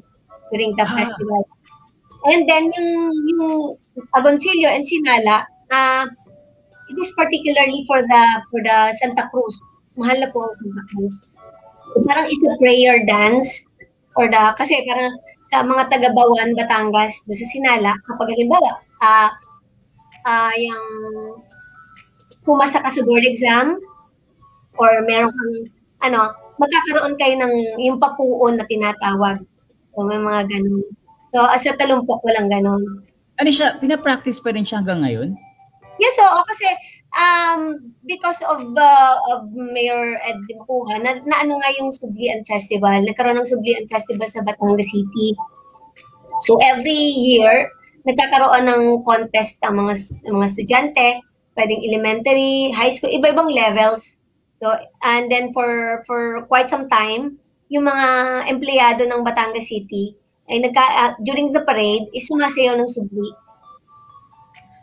during 0.53 0.77
the 0.77 0.85
Ah. 0.85 0.95
festival. 1.01 1.43
And 2.23 2.47
then 2.47 2.71
yung 2.71 3.11
yung 3.35 3.75
Agoncillo 4.15 4.71
and 4.71 4.87
Sinala, 4.87 5.43
uh, 5.75 6.07
it 6.87 6.97
is 7.01 7.11
particularly 7.19 7.83
for 7.91 7.99
the 7.99 8.23
for 8.47 8.63
the 8.63 8.95
Santa 9.03 9.27
Cruz. 9.27 9.59
Mahal 9.99 10.23
na 10.23 10.31
po 10.31 10.47
ang 10.47 10.55
Santa 10.55 10.83
Cruz. 10.95 11.15
So, 11.83 11.99
parang 12.07 12.31
is 12.31 12.43
a 12.47 12.55
prayer 12.63 13.03
dance 13.03 13.67
or 14.15 14.31
the 14.31 14.55
kasi 14.55 14.87
parang 14.87 15.11
sa 15.53 15.61
mga 15.61 15.93
taga 15.93 16.09
Bawan, 16.17 16.57
Batangas, 16.57 17.29
doon 17.29 17.37
sa 17.37 17.47
Sinala, 17.53 17.93
kapag 18.09 18.33
halimbawa, 18.33 18.81
ah 19.05 19.29
ah 20.25 20.55
yung 20.57 20.81
pumasa 22.41 22.81
ka 22.81 22.89
sa 22.89 23.05
board 23.05 23.29
exam 23.29 23.77
or 24.81 25.05
meron 25.05 25.29
kang 25.29 25.55
ano, 26.09 26.33
magkakaroon 26.57 27.15
kayo 27.21 27.37
ng 27.37 27.55
yung 27.85 28.01
papuon 28.01 28.57
na 28.57 28.65
tinatawag. 28.65 29.45
So, 29.93 30.09
may 30.09 30.17
mga 30.17 30.49
ganun. 30.49 30.89
So, 31.37 31.45
as 31.45 31.69
sa 31.69 31.77
talumpok, 31.77 32.25
walang 32.25 32.49
ganun. 32.49 33.05
Ano 33.37 33.51
siya, 33.53 33.77
pinapractice 33.77 34.41
pa 34.41 34.57
rin 34.57 34.65
siya 34.65 34.81
hanggang 34.81 35.05
ngayon? 35.05 35.37
Yes, 36.01 36.17
oo, 36.17 36.41
kasi 36.49 36.67
um, 37.17 37.93
because 38.05 38.41
of, 38.49 38.61
uh, 38.77 39.17
of 39.33 39.53
Mayor 39.53 40.17
Ed 40.25 40.41
Dimacuha, 40.49 41.01
na, 41.01 41.21
na 41.25 41.37
ano 41.45 41.61
nga 41.61 41.71
yung 41.79 41.93
Sublian 41.93 42.45
Festival, 42.45 43.05
nagkaroon 43.05 43.39
ng 43.41 43.49
Sublian 43.49 43.87
Festival 43.89 44.29
sa 44.29 44.43
Batangas 44.43 44.89
City. 44.91 45.37
So 46.41 46.59
every 46.59 47.13
year, 47.13 47.71
nagkakaroon 48.03 48.67
ng 48.67 48.83
contest 49.07 49.63
ang 49.63 49.79
mga 49.79 49.95
ang 50.27 50.35
mga 50.41 50.49
estudyante, 50.49 51.09
pwedeng 51.55 51.83
elementary, 51.85 52.73
high 52.75 52.91
school, 52.91 53.13
iba-ibang 53.13 53.53
levels. 53.53 54.19
So 54.57 54.73
and 55.05 55.31
then 55.31 55.53
for 55.55 56.03
for 56.09 56.43
quite 56.49 56.73
some 56.73 56.89
time, 56.91 57.39
yung 57.71 57.87
mga 57.87 58.09
empleyado 58.51 59.03
ng 59.07 59.23
Batangas 59.23 59.71
City 59.71 60.17
ay 60.51 60.59
nagka 60.59 60.83
ah, 60.83 61.13
during 61.23 61.55
the 61.55 61.63
parade 61.63 62.11
is 62.11 62.27
sumasayaw 62.27 62.75
ng 62.75 62.91
subli. 62.91 63.31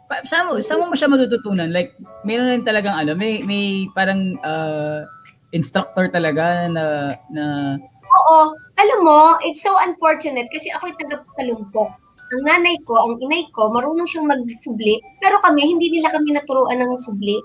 Pa- 0.09 0.25
Saan 0.25 0.49
mo, 0.49 0.57
saan 0.57 0.81
mo 0.81 0.97
siya 0.97 1.07
matututunan? 1.07 1.69
Like, 1.69 1.93
meron 2.25 2.49
rin 2.49 2.65
talagang 2.65 2.97
ano, 2.97 3.13
may, 3.13 3.45
may 3.45 3.85
parang 3.93 4.41
uh, 4.41 5.05
instructor 5.53 6.09
talaga 6.09 6.65
na, 6.65 7.13
na 7.29 7.77
Oo, 8.09 8.57
alam 8.81 8.99
mo, 9.05 9.37
it's 9.45 9.61
so 9.61 9.69
unfortunate 9.85 10.49
kasi 10.49 10.73
ako'y 10.73 10.97
taga-palumpok. 10.97 11.93
Ang 12.29 12.41
nanay 12.45 12.77
ko, 12.85 12.97
ang 12.97 13.21
inay 13.21 13.45
ko, 13.53 13.69
marunong 13.69 14.05
siyang 14.09 14.29
magsubli, 14.29 14.97
pero 15.21 15.37
kami, 15.45 15.65
hindi 15.65 15.93
nila 15.93 16.13
kami 16.13 16.33
naturuan 16.33 16.81
ng 16.81 16.97
subli. 17.01 17.37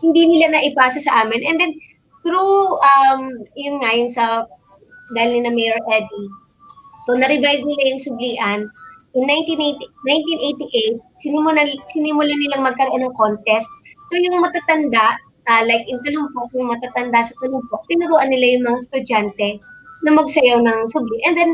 Hindi 0.00 0.24
nila 0.28 0.56
naipasa 0.56 1.00
sa 1.00 1.24
amin. 1.24 1.40
And 1.44 1.56
then, 1.60 1.72
through, 2.24 2.80
um, 2.80 3.20
yun 3.56 3.80
nga, 3.80 3.92
yung 3.96 4.12
sa, 4.12 4.44
dahil 5.16 5.36
ni 5.36 5.40
na 5.44 5.52
Mayor 5.52 5.80
Eddie, 5.88 6.28
so 7.04 7.16
na-revive 7.16 7.64
nila 7.64 7.82
yung 7.92 8.02
sublian. 8.04 8.60
In 9.16 9.24
1980, 9.24 9.88
1988, 11.00 11.00
sinimulan, 11.24 11.68
sinimulan 11.88 12.38
nilang 12.38 12.66
magkaroon 12.66 13.02
ng 13.08 13.16
contest. 13.16 13.70
So 14.08 14.20
yung 14.20 14.44
matatanda, 14.44 15.16
ah, 15.48 15.62
like 15.64 15.88
in 15.88 15.96
Talumpok, 16.04 16.52
yung 16.52 16.68
matatanda 16.68 17.24
sa 17.24 17.32
Talumpok, 17.40 17.88
tinuruan 17.88 18.28
nila 18.28 18.58
yung 18.58 18.64
mga 18.68 18.78
estudyante 18.84 19.48
na 20.04 20.12
magsayaw 20.12 20.60
ng 20.60 20.78
subli. 20.92 21.16
And 21.24 21.34
then, 21.34 21.50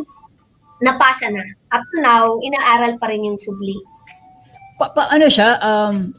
napasa 0.82 1.30
na. 1.30 1.44
Up 1.72 1.82
to 1.94 1.96
now, 2.02 2.26
inaaral 2.42 2.98
pa 2.98 3.08
rin 3.08 3.24
yung 3.24 3.38
subli. 3.38 3.78
pa, 4.74 4.90
pa- 4.90 5.08
siya, 5.30 5.62
um, 5.62 6.10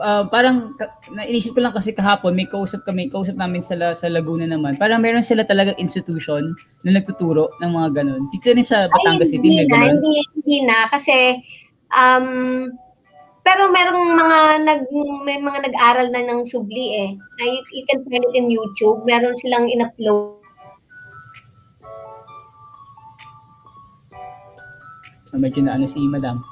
uh, 0.00 0.24
parang 0.26 0.72
nainisip 1.12 1.54
ko 1.54 1.60
lang 1.62 1.76
kasi 1.76 1.92
kahapon 1.92 2.34
may 2.34 2.48
kausap 2.48 2.82
kami, 2.88 3.06
kausap 3.12 3.36
namin 3.36 3.60
sa, 3.60 3.76
sa 3.92 4.06
Laguna 4.08 4.48
naman. 4.48 4.74
Parang 4.80 5.04
meron 5.04 5.22
sila 5.22 5.44
talagang 5.44 5.78
institution 5.78 6.56
na 6.82 6.96
nagtuturo 6.96 7.46
ng 7.60 7.70
mga 7.70 7.88
ganun. 8.02 8.22
Dito 8.32 8.50
rin 8.50 8.64
sa 8.64 8.88
Batangas 8.88 9.30
City 9.30 9.46
hindi 9.46 9.68
na, 9.68 9.70
ganun. 9.70 10.00
hindi, 10.00 10.16
hindi 10.40 10.58
na. 10.64 10.78
Kasi, 10.88 11.16
um, 11.92 12.26
pero 13.40 13.72
merong 13.72 14.08
mga 14.14 14.40
nag 14.68 14.80
may 15.24 15.38
mga 15.40 15.58
nag-aral 15.70 16.08
na 16.12 16.22
ng 16.28 16.44
subli 16.44 16.86
eh. 17.06 17.10
Na 17.40 17.44
you, 17.48 17.60
you 17.72 17.84
can 17.88 18.04
find 18.04 18.24
it 18.24 18.34
in 18.36 18.52
YouTube. 18.52 19.04
Meron 19.08 19.36
silang 19.40 19.68
in-upload. 19.68 20.40
Ah, 25.30 25.38
medyo 25.38 25.62
na 25.62 25.78
ano 25.78 25.86
si 25.86 26.02
Madam. 26.10 26.42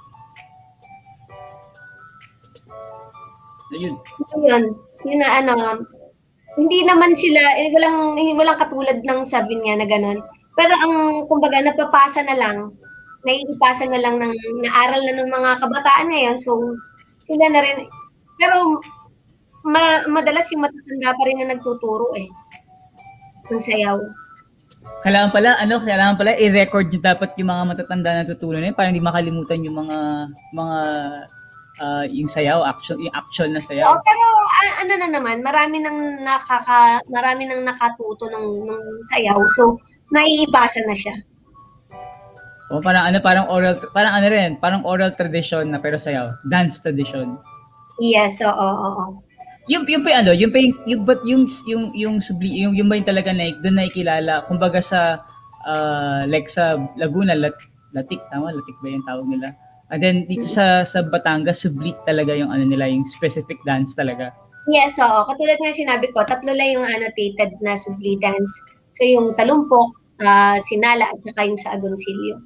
Ayun. 3.75 3.95
Yun, 4.41 4.63
yun 5.05 5.19
na 5.21 5.29
ano, 5.45 5.55
hindi 6.59 6.83
naman 6.83 7.15
sila, 7.15 7.39
eh, 7.61 7.71
walang, 7.71 8.19
eh, 8.19 8.35
walang 8.35 8.59
katulad 8.59 8.99
ng 8.99 9.21
sabi 9.23 9.55
niya 9.61 9.79
na 9.79 9.87
gano'n. 9.87 10.19
Pero 10.59 10.75
ang, 10.75 11.23
kumbaga, 11.31 11.63
napapasa 11.63 12.25
na 12.27 12.35
lang, 12.35 12.75
naiipasa 13.23 13.87
na 13.87 14.01
lang 14.03 14.19
ng, 14.19 14.35
naaral 14.67 15.03
na 15.07 15.15
ng 15.23 15.31
mga 15.31 15.51
kabataan 15.63 16.09
ngayon, 16.11 16.37
so, 16.41 16.51
sila 17.23 17.47
na 17.53 17.63
rin, 17.63 17.87
pero, 18.41 18.83
ma, 19.63 20.03
madalas 20.11 20.51
yung 20.51 20.67
matatanda 20.67 21.15
pa 21.15 21.23
rin 21.31 21.39
na 21.45 21.55
nagtuturo 21.55 22.11
eh, 22.19 22.27
ng 23.55 23.63
sayaw. 23.63 23.99
Kailangan 25.07 25.31
pala, 25.31 25.55
ano, 25.63 25.79
kailangan 25.79 26.19
pala 26.19 26.35
i-record 26.43 26.91
nyo 26.91 26.99
dapat 26.99 27.39
yung 27.39 27.55
mga 27.55 27.65
matatanda 27.71 28.11
na 28.19 28.27
tutunan 28.27 28.59
na 28.59 28.75
yun 28.75 28.79
para 28.79 28.91
hindi 28.91 28.99
makalimutan 28.99 29.63
yung 29.63 29.87
mga, 29.87 29.99
mga, 30.59 30.79
ah, 31.81 32.05
yung 32.11 32.29
sayaw, 32.31 32.63
action, 32.67 32.99
yung 32.99 33.15
action 33.15 33.51
na 33.55 33.63
sayaw. 33.63 33.87
Oo, 33.87 34.01
pero 34.03 34.25
a- 34.63 34.77
ano 34.85 34.93
na 34.99 35.09
naman, 35.09 35.43
marami 35.43 35.83
nang 35.83 36.23
nakaka, 36.23 37.03
marami 37.11 37.47
nang 37.47 37.63
nakatuto 37.63 38.27
ng, 38.31 38.47
ng 38.67 38.83
sayaw, 39.15 39.39
so, 39.55 39.79
naiipasa 40.13 40.83
na 40.87 40.97
siya. 40.97 41.15
O 42.69 42.85
parang 42.85 43.09
ano, 43.09 43.17
parang 43.25 43.49
oral, 43.49 43.81
parang 43.97 44.13
ano 44.21 44.27
rin, 44.29 44.61
parang 44.61 44.85
oral 44.85 45.09
tradition 45.17 45.73
na 45.73 45.81
pero 45.81 45.97
sayaw. 45.97 46.29
Dance 46.53 46.85
tradition. 46.85 47.41
Yes, 47.97 48.45
oo, 48.45 48.53
oo, 48.53 48.89
oo. 48.93 49.05
Yung 49.69 49.85
yung 49.89 50.05
pa 50.05 50.13
yung 50.13 50.21
ano, 50.25 50.33
yung 50.37 50.53
pa 50.53 50.59
yung, 50.61 50.77
yung 50.85 51.03
but 51.05 51.21
yung 51.25 51.45
yung 51.69 51.85
yung 51.97 52.15
subli, 52.21 52.53
yung 52.61 52.73
yung 52.77 52.89
ba 52.89 52.97
yung 52.97 53.09
talaga 53.09 53.33
na 53.33 53.53
doon 53.61 53.77
nakikilala 53.77 54.45
kumbaga 54.49 54.81
sa 54.81 55.21
ah, 55.69 56.25
like 56.29 56.49
sa 56.49 56.77
Laguna 56.97 57.37
Lat, 57.37 57.57
Latik 57.93 58.21
tama 58.33 58.53
Latik 58.53 58.77
ba 58.81 58.89
yung 58.93 59.05
tawag 59.05 59.29
nila 59.29 59.49
and 59.91 60.01
then 60.05 60.25
dito 60.29 60.45
sa 60.45 60.85
sa 60.85 61.01
Batangas 61.07 61.65
sublik 61.65 61.97
talaga 62.05 62.37
yung 62.37 62.53
ano 62.53 62.65
nila 62.69 62.89
yung 62.89 63.07
specific 63.09 63.57
dance 63.65 63.97
talaga 63.97 64.33
Yes, 64.69 65.01
oo. 65.01 65.25
Katulad 65.25 65.57
nga 65.65 65.73
sinabi 65.73 66.13
ko, 66.13 66.21
tatlo 66.29 66.53
lang 66.53 66.77
yung 66.77 66.85
annotated 66.85 67.57
na 67.65 67.73
subli 67.73 68.21
dance. 68.21 68.53
So 68.93 69.01
yung 69.01 69.33
talumpok, 69.33 69.97
ah, 70.21 70.61
sinala, 70.61 71.09
at 71.09 71.17
saka 71.25 71.49
yung 71.49 71.57
sa 71.57 71.73
agoncillo. 71.73 72.37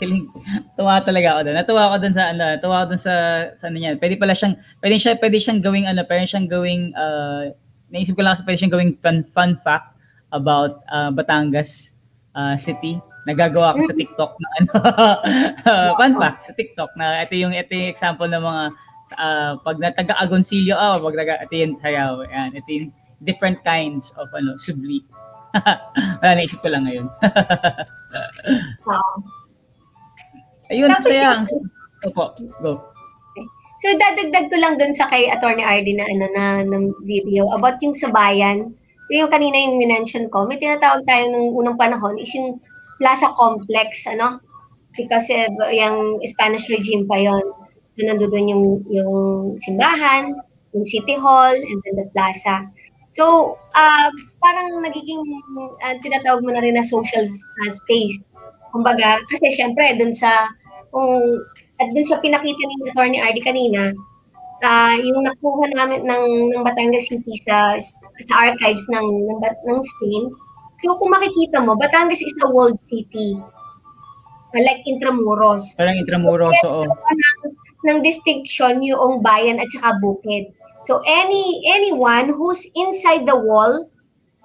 Galing. 0.00 0.26
Tuwa 0.74 0.98
talaga 1.06 1.38
ako 1.38 1.40
doon. 1.46 1.56
Natuwa 1.60 1.82
ako 1.86 1.96
doon 2.02 2.14
sa 2.18 2.24
ano, 2.34 2.42
natuwa 2.56 2.74
ako 2.82 2.86
doon 2.90 3.02
sa 3.02 3.14
sa 3.60 3.64
ano 3.70 3.76
niyan. 3.78 3.96
Pwede 4.00 4.16
pala 4.18 4.34
siyang 4.34 4.56
pwede 4.82 4.96
siya 4.96 5.12
pwede 5.20 5.38
siyang 5.38 5.60
gawing 5.62 5.86
ano, 5.86 6.02
pwede 6.08 6.24
siyang 6.24 6.48
gawing 6.48 6.84
uh, 6.96 7.52
naisip 7.92 8.16
ko 8.16 8.24
lang 8.24 8.34
kasi 8.34 8.44
pwede 8.48 8.58
siyang 8.58 8.74
gawing 8.74 8.92
fun, 9.04 9.18
fun 9.30 9.52
fact 9.60 9.92
about 10.32 10.82
uh, 10.90 11.12
Batangas 11.12 11.92
uh, 12.34 12.56
City. 12.56 12.98
Nagagawa 13.26 13.74
ko 13.76 13.80
sa 13.88 13.96
TikTok 13.96 14.32
na 14.38 14.48
ano 14.56 14.70
fun 16.00 16.14
fact 16.16 16.48
sa 16.48 16.52
TikTok 16.54 16.90
na 16.94 17.26
ito 17.26 17.34
yung 17.34 17.52
ito 17.52 17.74
yung 17.74 17.90
example 17.90 18.30
ng 18.30 18.40
mga 18.40 18.62
uh, 19.16 19.52
pag 19.64 19.76
nataga 19.80 20.14
Agoncillo 20.20 20.76
oh, 20.76 21.00
pag 21.00 21.16
ito 21.48 21.54
yung 21.56 21.74
sayaw. 21.80 22.22
Yan, 22.28 22.52
ito 22.54 22.68
yung 22.68 22.88
different 23.24 23.58
kinds 23.66 24.12
of 24.20 24.28
ano, 24.36 24.54
subli. 24.60 25.02
Wala, 26.20 26.32
naisip 26.36 26.60
ko 26.60 26.68
lang 26.68 26.84
ngayon. 26.84 27.08
Oo. 28.92 29.12
Ayun, 30.68 30.88
Tapos 30.92 31.08
saya. 31.08 31.40
yung- 31.40 31.72
Opo, 32.06 32.30
go. 32.62 32.72
So 33.78 33.94
dadagdag 33.94 34.50
ko 34.50 34.56
lang 34.58 34.74
dun 34.74 34.90
sa 34.90 35.06
kay 35.06 35.30
Attorney 35.30 35.62
RD 35.62 35.98
na 35.98 36.06
ano 36.06 36.26
na 36.34 36.44
ng 36.66 36.98
video 37.06 37.46
about 37.54 37.78
yung 37.78 37.94
sa 37.94 38.10
bayan. 38.10 38.74
So 39.06 39.10
yung 39.14 39.30
kanina 39.30 39.54
yung 39.54 39.78
minention 39.78 40.26
ko, 40.30 40.46
may 40.50 40.58
tinatawag 40.58 41.06
tayo 41.06 41.30
nung 41.30 41.54
unang 41.54 41.78
panahon 41.78 42.18
is 42.18 42.30
yung 42.34 42.58
Plaza 42.98 43.30
Complex, 43.32 44.06
ano? 44.10 44.42
Because 44.92 45.30
eh, 45.30 45.46
yung 45.78 46.18
Spanish 46.26 46.66
regime 46.68 47.06
pa 47.06 47.16
yon. 47.16 47.44
So 47.94 47.98
nandoon 48.06 48.50
yung 48.50 48.64
yung 48.90 49.14
simbahan, 49.62 50.34
yung 50.74 50.86
City 50.86 51.16
Hall, 51.18 51.54
and 51.54 51.78
then 51.82 51.94
the 51.98 52.06
plaza. 52.14 52.66
So, 53.08 53.56
ah 53.72 54.12
parang 54.38 54.84
nagiging 54.84 55.22
ah, 55.82 55.96
tinatawag 55.98 56.44
mo 56.44 56.50
na 56.52 56.62
rin 56.62 56.76
na 56.76 56.84
social 56.84 57.24
ah, 57.64 57.72
space. 57.72 58.20
Kumbaga, 58.70 59.16
kasi 59.32 59.56
syempre 59.56 59.96
dun 59.96 60.12
sa 60.12 60.46
kung 60.92 61.24
at 61.80 61.88
dun 61.94 62.06
sa 62.06 62.20
pinakita 62.20 62.62
ni 62.68 62.76
Attorney 62.90 63.20
RD 63.22 63.38
kanina, 63.42 63.82
ah 64.62 64.94
yung 64.98 65.24
nakuha 65.24 65.66
namin 65.72 66.04
ng, 66.04 66.24
ng 66.52 66.62
Batangas 66.66 67.08
City 67.08 67.34
sa 67.46 67.74
sa 68.28 68.34
archives 68.50 68.84
ng, 68.92 69.06
ng, 69.30 69.38
ng 69.40 69.78
Spain. 69.82 70.24
So 70.78 70.94
kung 70.94 71.10
makikita 71.10 71.58
mo, 71.62 71.74
Batangas 71.74 72.22
is 72.22 72.34
a 72.42 72.46
walled 72.46 72.78
city. 72.86 73.38
Like 74.54 74.80
Intramuros. 74.88 75.76
Parang 75.76 75.98
Intramuros, 76.00 76.56
oo. 76.64 76.86
ng, 76.86 77.52
ng 77.84 77.98
distinction 78.00 78.80
yung 78.80 79.20
bayan 79.20 79.60
at 79.60 79.68
saka 79.74 79.98
bukid. 80.00 80.48
So 80.86 81.02
any 81.04 81.60
anyone 81.74 82.32
who's 82.32 82.64
inside 82.72 83.26
the 83.26 83.36
wall 83.36 83.90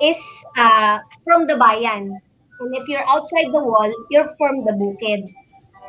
is 0.02 0.20
uh, 0.58 1.00
from 1.24 1.48
the 1.48 1.56
bayan. 1.56 2.12
And 2.60 2.72
if 2.76 2.90
you're 2.90 3.06
outside 3.08 3.54
the 3.54 3.64
wall, 3.64 3.88
you're 4.12 4.28
from 4.36 4.66
the 4.66 4.74
bukid. 4.76 5.24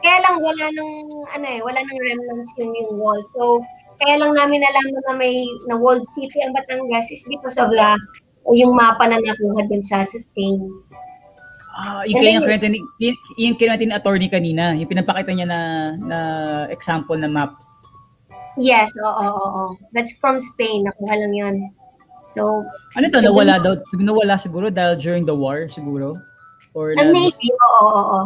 Kaya 0.05 0.21
lang 0.21 0.37
wala 0.45 0.65
nang 0.69 0.93
ano 1.33 1.47
eh, 1.49 1.61
wala 1.65 1.81
nang 1.81 2.01
remnants 2.05 2.53
yung 2.61 2.77
yung 2.77 3.01
wall. 3.01 3.19
So 3.35 3.65
kaya 3.99 4.21
lang 4.21 4.37
namin 4.37 4.61
nalaman 4.61 5.03
na 5.09 5.15
may 5.17 5.49
na 5.67 5.81
walled 5.81 6.05
city 6.13 6.39
ang 6.45 6.53
Batangas 6.53 7.09
is 7.09 7.25
because 7.25 7.57
of 7.57 7.73
the 7.73 7.97
yung 8.53 8.77
mapa 8.77 9.09
na 9.09 9.17
nakuha 9.17 9.65
dun 9.65 9.81
sa, 9.81 10.05
sa 10.05 10.19
Spain. 10.21 10.61
Ah, 11.75 12.07
yung 12.07 12.23
kaya 12.23 12.39
kinuwento 12.39 12.69
ni 12.71 12.79
yung, 13.41 13.57
kinuwento 13.59 13.83
ni 13.83 13.95
attorney 13.97 14.29
kanina, 14.31 14.79
yung 14.79 14.87
pinapakita 14.87 15.35
niya 15.35 15.49
na 15.49 15.61
na 15.99 16.19
example 16.71 17.19
na 17.19 17.27
map. 17.27 17.57
Yes, 18.55 18.95
oo, 19.03 19.11
oo, 19.11 19.47
oo. 19.51 19.65
That's 19.91 20.15
from 20.23 20.39
Spain. 20.39 20.87
Nakuha 20.87 21.19
lang 21.19 21.35
yun. 21.35 21.55
So, 22.35 22.63
Ano 22.95 23.11
to, 23.11 23.19
nawala 23.23 23.59
daw, 23.59 23.75
nawala 23.99 24.39
siguro 24.39 24.71
dahil 24.71 24.99
during 24.99 25.27
the 25.27 25.35
war 25.35 25.67
siguro? 25.71 26.15
Or 26.75 26.95
Uh, 26.95 27.11
maybe, 27.11 27.47
oo, 27.51 27.83
oo, 27.83 27.91
oo. 27.91 28.23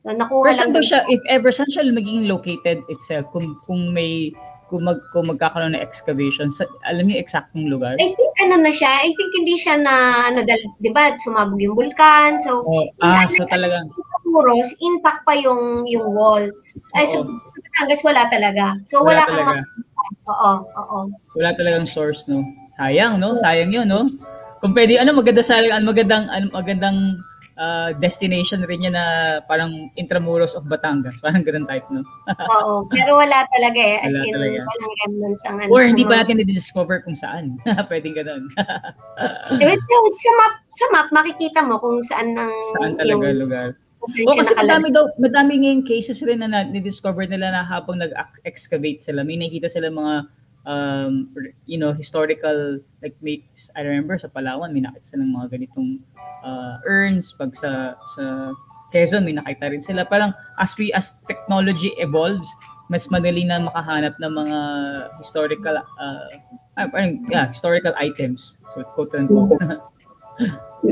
So, 0.00 0.12
nakuha 0.12 0.52
Pero 0.52 0.72
lang 0.72 0.84
siya, 0.84 1.04
if 1.08 1.20
ever, 1.28 1.52
saan 1.52 1.68
siya 1.72 1.88
magiging 1.92 2.28
located 2.28 2.80
itself? 2.88 3.28
Kung, 3.32 3.56
kung 3.64 3.92
may, 3.92 4.32
kung, 4.70 4.86
mag, 4.86 5.02
kung 5.10 5.26
magkakaroon 5.26 5.74
ng 5.74 5.82
excavation, 5.82 6.54
sa, 6.54 6.62
alam 6.86 7.10
niyo 7.10 7.18
eksaktong 7.18 7.66
lugar? 7.66 7.98
I 7.98 8.14
think 8.14 8.32
ano 8.46 8.62
na 8.62 8.70
siya, 8.70 9.02
I 9.02 9.10
think 9.12 9.30
hindi 9.34 9.58
siya 9.58 9.74
na, 9.82 9.94
ano, 10.30 10.46
dahil, 10.46 10.62
di 10.78 10.94
ba, 10.94 11.10
sumabog 11.18 11.58
yung 11.58 11.74
vulkan, 11.74 12.38
so, 12.38 12.62
Oh, 12.62 12.86
ah, 13.02 13.26
so 13.26 13.42
talagang, 13.50 13.90
muros, 14.30 14.70
intact 14.78 15.26
pa 15.26 15.34
yung 15.34 15.82
yung 15.90 16.06
wall. 16.14 16.46
Ay, 16.94 17.02
sa, 17.10 17.18
sa 17.18 17.58
Batangas, 17.58 18.00
wala 18.06 18.22
talaga. 18.30 18.64
So, 18.86 19.02
wala 19.02 19.26
wala, 19.26 19.26
kang 19.26 19.38
talaga. 19.42 19.62
Oo, 20.30 20.52
oo. 20.62 20.98
Wala 21.34 21.50
talagang 21.58 21.86
source, 21.90 22.22
no? 22.30 22.46
Sayang, 22.78 23.18
no? 23.18 23.34
Sayang 23.42 23.74
yun, 23.74 23.90
no? 23.90 24.06
Kung 24.62 24.70
pwede, 24.76 25.02
ano, 25.02 25.18
maganda 25.18 25.42
sa, 25.42 25.58
ano, 25.58 25.82
magandang, 25.82 26.30
ano, 26.30 26.46
magandang 26.54 27.18
ah, 27.60 27.92
destination 27.92 28.64
rin 28.64 28.88
yan 28.88 28.96
na 28.96 29.38
parang 29.44 29.92
intramuros 30.00 30.56
of 30.56 30.64
Batangas. 30.64 31.20
Parang 31.24 31.44
ganun 31.44 31.68
type, 31.68 31.84
no? 31.92 32.00
Oo, 32.32 32.88
pero 32.88 33.20
wala 33.20 33.44
talaga 33.52 33.76
eh. 33.78 34.00
As 34.00 34.16
Wala 34.16 34.24
in, 34.24 34.32
talaga. 34.34 34.58
walang 34.64 34.94
remnants 35.04 35.44
ang 35.44 35.56
ano. 35.60 35.70
Or 35.70 35.84
hindi 35.84 36.02
pa 36.08 36.24
natin 36.24 36.40
na-discover 36.40 37.04
kung 37.04 37.14
saan. 37.14 37.60
Pwedeng 37.92 38.16
ganun. 38.16 38.48
Eh, 39.60 39.76
so, 39.76 39.96
sa 40.16 40.30
map, 40.40 40.54
sa 40.72 40.86
map, 40.96 41.08
makikita 41.12 41.60
mo 41.60 41.76
kung 41.76 42.00
saan 42.00 42.32
ang 42.34 42.52
saan 42.80 42.96
talaga 42.96 43.36
lugar. 43.36 43.68
kung 44.00 44.08
saan 44.08 44.24
O 44.24 44.32
siya 44.32 44.40
kasi 44.40 44.52
madami 44.56 44.88
daw, 44.88 45.04
madami 45.20 45.52
ngayon 45.60 45.84
cases 45.84 46.24
rin 46.24 46.40
na, 46.40 46.48
na 46.48 46.80
discover 46.80 47.28
nila 47.28 47.52
na 47.52 47.62
habang 47.68 48.00
nag-excavate 48.00 49.04
sila, 49.04 49.20
may 49.20 49.36
nakita 49.36 49.68
sila 49.68 49.92
mga 49.92 50.24
um, 50.66 51.28
you 51.66 51.78
know, 51.78 51.92
historical, 51.92 52.78
like 53.02 53.16
may, 53.22 53.44
I 53.76 53.82
remember 53.82 54.18
sa 54.18 54.28
Palawan, 54.28 54.72
may 54.72 54.80
nakita 54.80 55.16
sila 55.16 55.24
ng 55.24 55.34
mga 55.36 55.48
ganitong 55.56 55.90
uh, 56.44 56.76
urns, 56.84 57.32
pag 57.32 57.56
sa, 57.56 57.96
sa 58.16 58.52
Quezon, 58.92 59.24
may 59.24 59.32
nakita 59.32 59.70
rin 59.70 59.82
sila. 59.82 60.04
Parang 60.04 60.34
as 60.58 60.76
we, 60.76 60.92
as 60.92 61.16
technology 61.28 61.92
evolves, 61.96 62.48
mas 62.90 63.06
madali 63.06 63.46
na 63.46 63.62
makahanap 63.62 64.18
ng 64.18 64.32
mga 64.34 64.58
historical, 65.22 65.78
uh, 65.78 66.28
ah, 66.76 66.88
parang, 66.90 67.24
yeah, 67.30 67.48
historical 67.48 67.94
items. 67.96 68.58
So, 68.74 68.82
quote 68.82 69.14
unquote. 69.14 69.56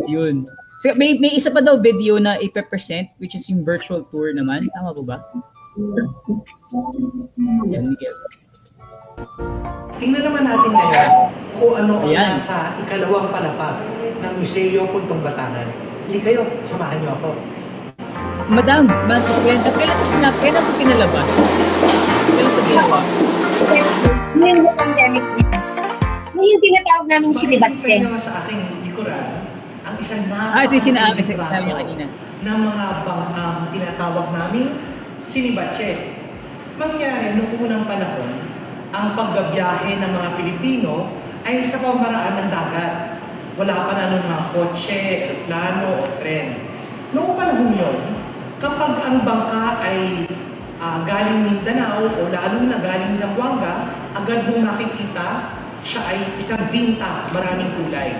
Yun. 0.08 0.46
So, 0.78 0.94
may, 0.94 1.18
may 1.18 1.34
isa 1.34 1.50
pa 1.50 1.58
daw 1.58 1.74
video 1.80 2.22
na 2.22 2.38
ipe-present, 2.38 3.10
which 3.18 3.34
is 3.34 3.50
yung 3.50 3.66
virtual 3.66 4.06
tour 4.14 4.30
naman. 4.30 4.62
Tama 4.78 4.94
po 4.94 5.02
ba? 5.02 5.18
Yan, 7.66 7.82
Miguel. 7.82 8.14
Tingnan 9.98 10.22
naman 10.22 10.42
natin 10.46 10.70
ngayon 10.70 11.10
kung 11.58 11.74
ano 11.74 11.92
ang 11.98 12.06
Ayan. 12.06 12.30
nasa 12.32 12.70
ikalawang 12.78 13.34
palapag 13.34 13.82
ng 14.16 14.32
Museo 14.38 14.86
Puntong 14.86 15.20
Batangan. 15.20 15.66
Hindi 16.06 16.18
kayo, 16.22 16.46
samahan 16.62 17.02
niyo 17.02 17.10
ako. 17.12 17.30
Madam, 18.48 18.86
Ma'am 18.86 19.20
Kwenta, 19.42 19.68
kailan 19.68 19.92
ito 19.92 20.06
pina, 20.08 20.30
kailan 20.38 20.62
ito 20.62 20.72
pinalabas? 20.78 21.28
Kailan 22.24 22.46
ito 22.48 22.62
ginawa? 22.64 22.98
Ngayon 24.32 24.56
yung 24.56 24.70
pandemic 24.72 25.24
siya. 25.36 25.58
Ngayon 26.30 26.48
yung 26.48 26.62
tinatawag 26.62 27.06
namin 27.10 27.30
sinibatse. 27.34 27.90
Makikita 27.90 28.06
niyo 28.06 28.20
sa 28.22 28.32
aking 28.40 28.60
likuran 28.86 29.26
ang 29.82 29.96
isang 29.98 30.22
Ah, 30.30 30.62
ito 30.62 30.72
yung 30.72 30.86
sinabi, 30.86 31.18
napakahirap 31.18 31.48
sabi 31.50 31.64
niya 31.66 31.76
kanina. 31.76 32.04
ng 32.38 32.58
mga 32.62 32.86
bangkang 33.02 33.54
tinatawag 33.74 34.26
namin 34.30 34.66
sinibatse. 35.18 35.88
Mangyari 36.78 37.34
noong 37.34 37.58
unang 37.58 37.84
panahon, 37.84 38.47
ang 38.92 39.12
pagbabiyahe 39.12 40.00
ng 40.00 40.10
mga 40.16 40.28
Pilipino 40.40 41.12
ay 41.44 41.60
sa 41.60 41.80
pamaraan 41.80 42.34
ng 42.40 42.48
dagat. 42.48 42.94
Wala 43.58 43.74
pa 43.84 43.92
na 43.96 44.04
nung 44.14 44.24
mga 44.24 44.44
kotse, 44.54 45.02
plano, 45.44 46.06
o 46.06 46.08
tren. 46.22 46.62
Noong 47.12 47.34
panahon 47.34 47.74
yun, 47.74 47.98
kapag 48.62 49.02
ang 49.02 49.26
bangka 49.26 49.82
ay 49.82 50.24
ah, 50.78 51.02
galing 51.04 51.44
Mindanao 51.44 52.06
o 52.06 52.22
lalo 52.30 52.58
na 52.64 52.78
galing 52.78 53.18
Zamboanga, 53.18 53.92
agad 54.14 54.46
mong 54.46 54.62
makikita 54.62 55.58
siya 55.82 56.02
ay 56.06 56.18
isang 56.38 56.62
binta, 56.70 57.28
maraming 57.32 57.70
kulay. 57.76 58.14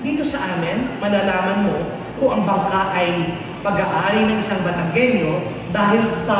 Dito 0.00 0.24
sa 0.24 0.56
amin, 0.56 0.96
malalaman 0.98 1.68
mo 1.68 1.76
kung 2.16 2.40
ang 2.40 2.44
bangka 2.48 2.96
ay 2.96 3.36
pag-aari 3.60 4.24
ng 4.24 4.38
isang 4.40 4.64
Batanggenyo 4.64 5.44
dahil 5.70 6.02
sa 6.08 6.36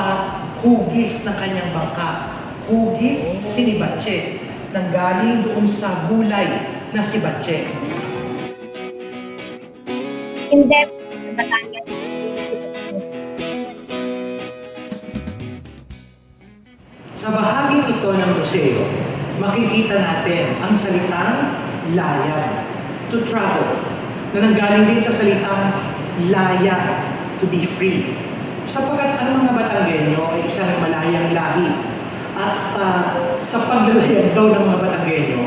hugis 0.65 1.25
ng 1.29 1.37
kanyang 1.37 1.73
bangka. 1.73 2.30
Hugis 2.71 3.43
sinibatche, 3.43 4.39
nanggaling 4.71 5.43
doon 5.43 5.67
sa 5.67 6.07
gulay 6.07 6.71
na 6.95 7.03
si 7.03 7.19
Batche. 7.19 7.67
In 10.55 10.71
depth, 10.71 10.95
Batangas. 11.35 11.87
Sa 17.19 17.35
bahaging 17.35 17.91
ito 17.91 18.11
ng 18.15 18.33
museo, 18.39 18.87
makikita 19.43 19.99
natin 19.99 20.55
ang 20.63 20.71
salitang 20.71 21.51
layag, 21.99 22.71
to 23.11 23.27
travel, 23.27 23.83
na 24.31 24.47
nanggaling 24.47 24.87
din 24.95 25.03
sa 25.03 25.11
salitang 25.11 25.75
laya, 26.31 27.03
to 27.43 27.51
be 27.51 27.67
free. 27.67 28.15
Sapagkat 28.71 29.19
ang 29.19 29.43
mga 29.43 29.59
Batanggenyo 29.59 30.23
ay 30.39 30.47
isang 30.47 30.71
malayang 30.79 31.35
lahi. 31.35 31.99
At 32.41 32.57
ah, 32.73 33.05
sa 33.45 33.69
paglalayag 33.69 34.33
daw 34.33 34.49
ng 34.49 34.65
mga 34.65 34.79
Batanggenyo, 34.81 35.41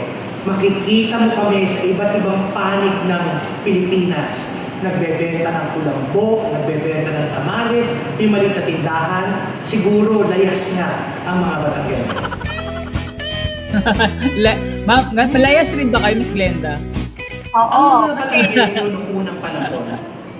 makikita 0.45 1.17
mo 1.17 1.29
kami 1.33 1.65
sa 1.65 1.81
iba't 1.81 2.13
ibang 2.21 2.53
panig 2.53 2.93
ng 3.09 3.25
Pilipinas. 3.65 4.61
Nagbebenta 4.83 5.49
ng 5.49 5.67
tulambo, 5.73 6.53
nagbebenta 6.53 7.09
ng 7.09 7.29
tamales, 7.33 7.87
may 8.19 8.27
maliit 8.29 8.53
na 8.53 8.67
tindahan, 8.67 9.27
siguro 9.63 10.27
layas 10.27 10.77
nga 10.77 10.89
ang 11.25 11.41
mga 11.41 11.55
Batanggenyo. 11.65 12.13
La, 14.45 14.53
ma'am, 14.85 15.03
nga- 15.17 15.33
malayas 15.33 15.73
rin 15.73 15.89
ba 15.89 15.97
kayo, 15.97 16.15
Miss 16.21 16.29
Glenda? 16.29 16.77
Oo, 17.53 17.81
ang 18.05 18.13
mga 18.13 18.15
kasi 18.21 18.35
Batanggenyo 18.53 18.83
noong 18.93 19.09
unang 19.17 19.39
panahon, 19.41 19.87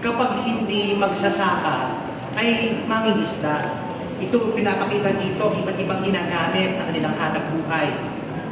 kapag 0.06 0.32
hindi 0.46 1.02
magsasaka, 1.02 1.98
ay 2.38 2.82
mangingisda. 2.86 3.83
Ito 4.24 4.56
pinapakita 4.56 5.20
dito, 5.20 5.52
iba't 5.52 5.78
ibang 5.84 6.00
ginagamit 6.00 6.72
sa 6.72 6.88
kanilang 6.88 7.12
hanap 7.20 7.44
buhay. 7.52 7.92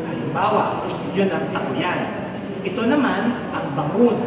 Halimbawa, 0.04 0.84
yun 1.16 1.32
ang 1.32 1.48
takuyan. 1.56 2.28
Ito 2.68 2.82
naman, 2.92 3.40
ang 3.56 3.66
bangun. 3.72 4.18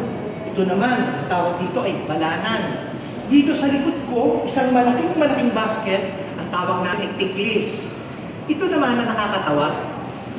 Ito 0.49 0.61
naman, 0.65 1.29
tawag 1.29 1.61
dito 1.61 1.85
ay 1.85 2.01
balanan. 2.09 2.89
Dito 3.29 3.53
sa 3.53 3.69
likod 3.69 3.93
ko, 4.09 4.41
isang 4.49 4.73
malaking 4.73 5.13
malaking 5.21 5.53
basket, 5.53 6.17
ang 6.41 6.49
tawag 6.49 6.81
namin 6.81 7.13
ay 7.13 7.17
tiklis. 7.21 7.93
Ito 8.49 8.65
naman 8.65 8.97
na 8.97 9.13
nakakatawa, 9.13 9.69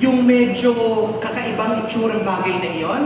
yung 0.02 0.26
medyo 0.26 0.74
kakaibang 1.22 1.86
itsurang 1.86 2.26
bagay 2.26 2.58
na 2.58 2.70
iyon, 2.74 3.02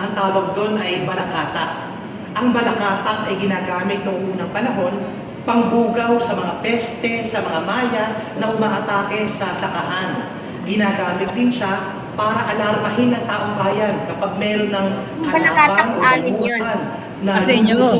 ang 0.00 0.10
tawag 0.16 0.56
doon 0.56 0.80
ay 0.80 1.04
balakata. 1.04 1.92
Ang 2.32 2.48
balakata 2.56 3.28
ay 3.28 3.36
ginagamit 3.36 4.00
noong 4.08 4.32
unang 4.32 4.52
panahon 4.56 5.21
pangbugaw 5.42 6.18
sa 6.22 6.38
mga 6.38 6.54
peste, 6.62 7.26
sa 7.26 7.42
mga 7.42 7.60
maya 7.66 8.04
na 8.38 8.46
umaatake 8.50 9.26
sa 9.26 9.50
sakahan. 9.50 10.30
Ginagamit 10.62 11.34
din 11.34 11.50
siya 11.50 11.98
para 12.14 12.46
alarmahin 12.54 13.10
ang 13.10 13.24
taong 13.26 13.54
bayan 13.58 13.94
kapag 14.06 14.32
meron 14.38 14.70
ng 14.70 14.88
sa 15.26 15.38
o 15.66 15.74
damuhan 15.98 16.80
na 17.22 17.32
Ah, 17.38 17.42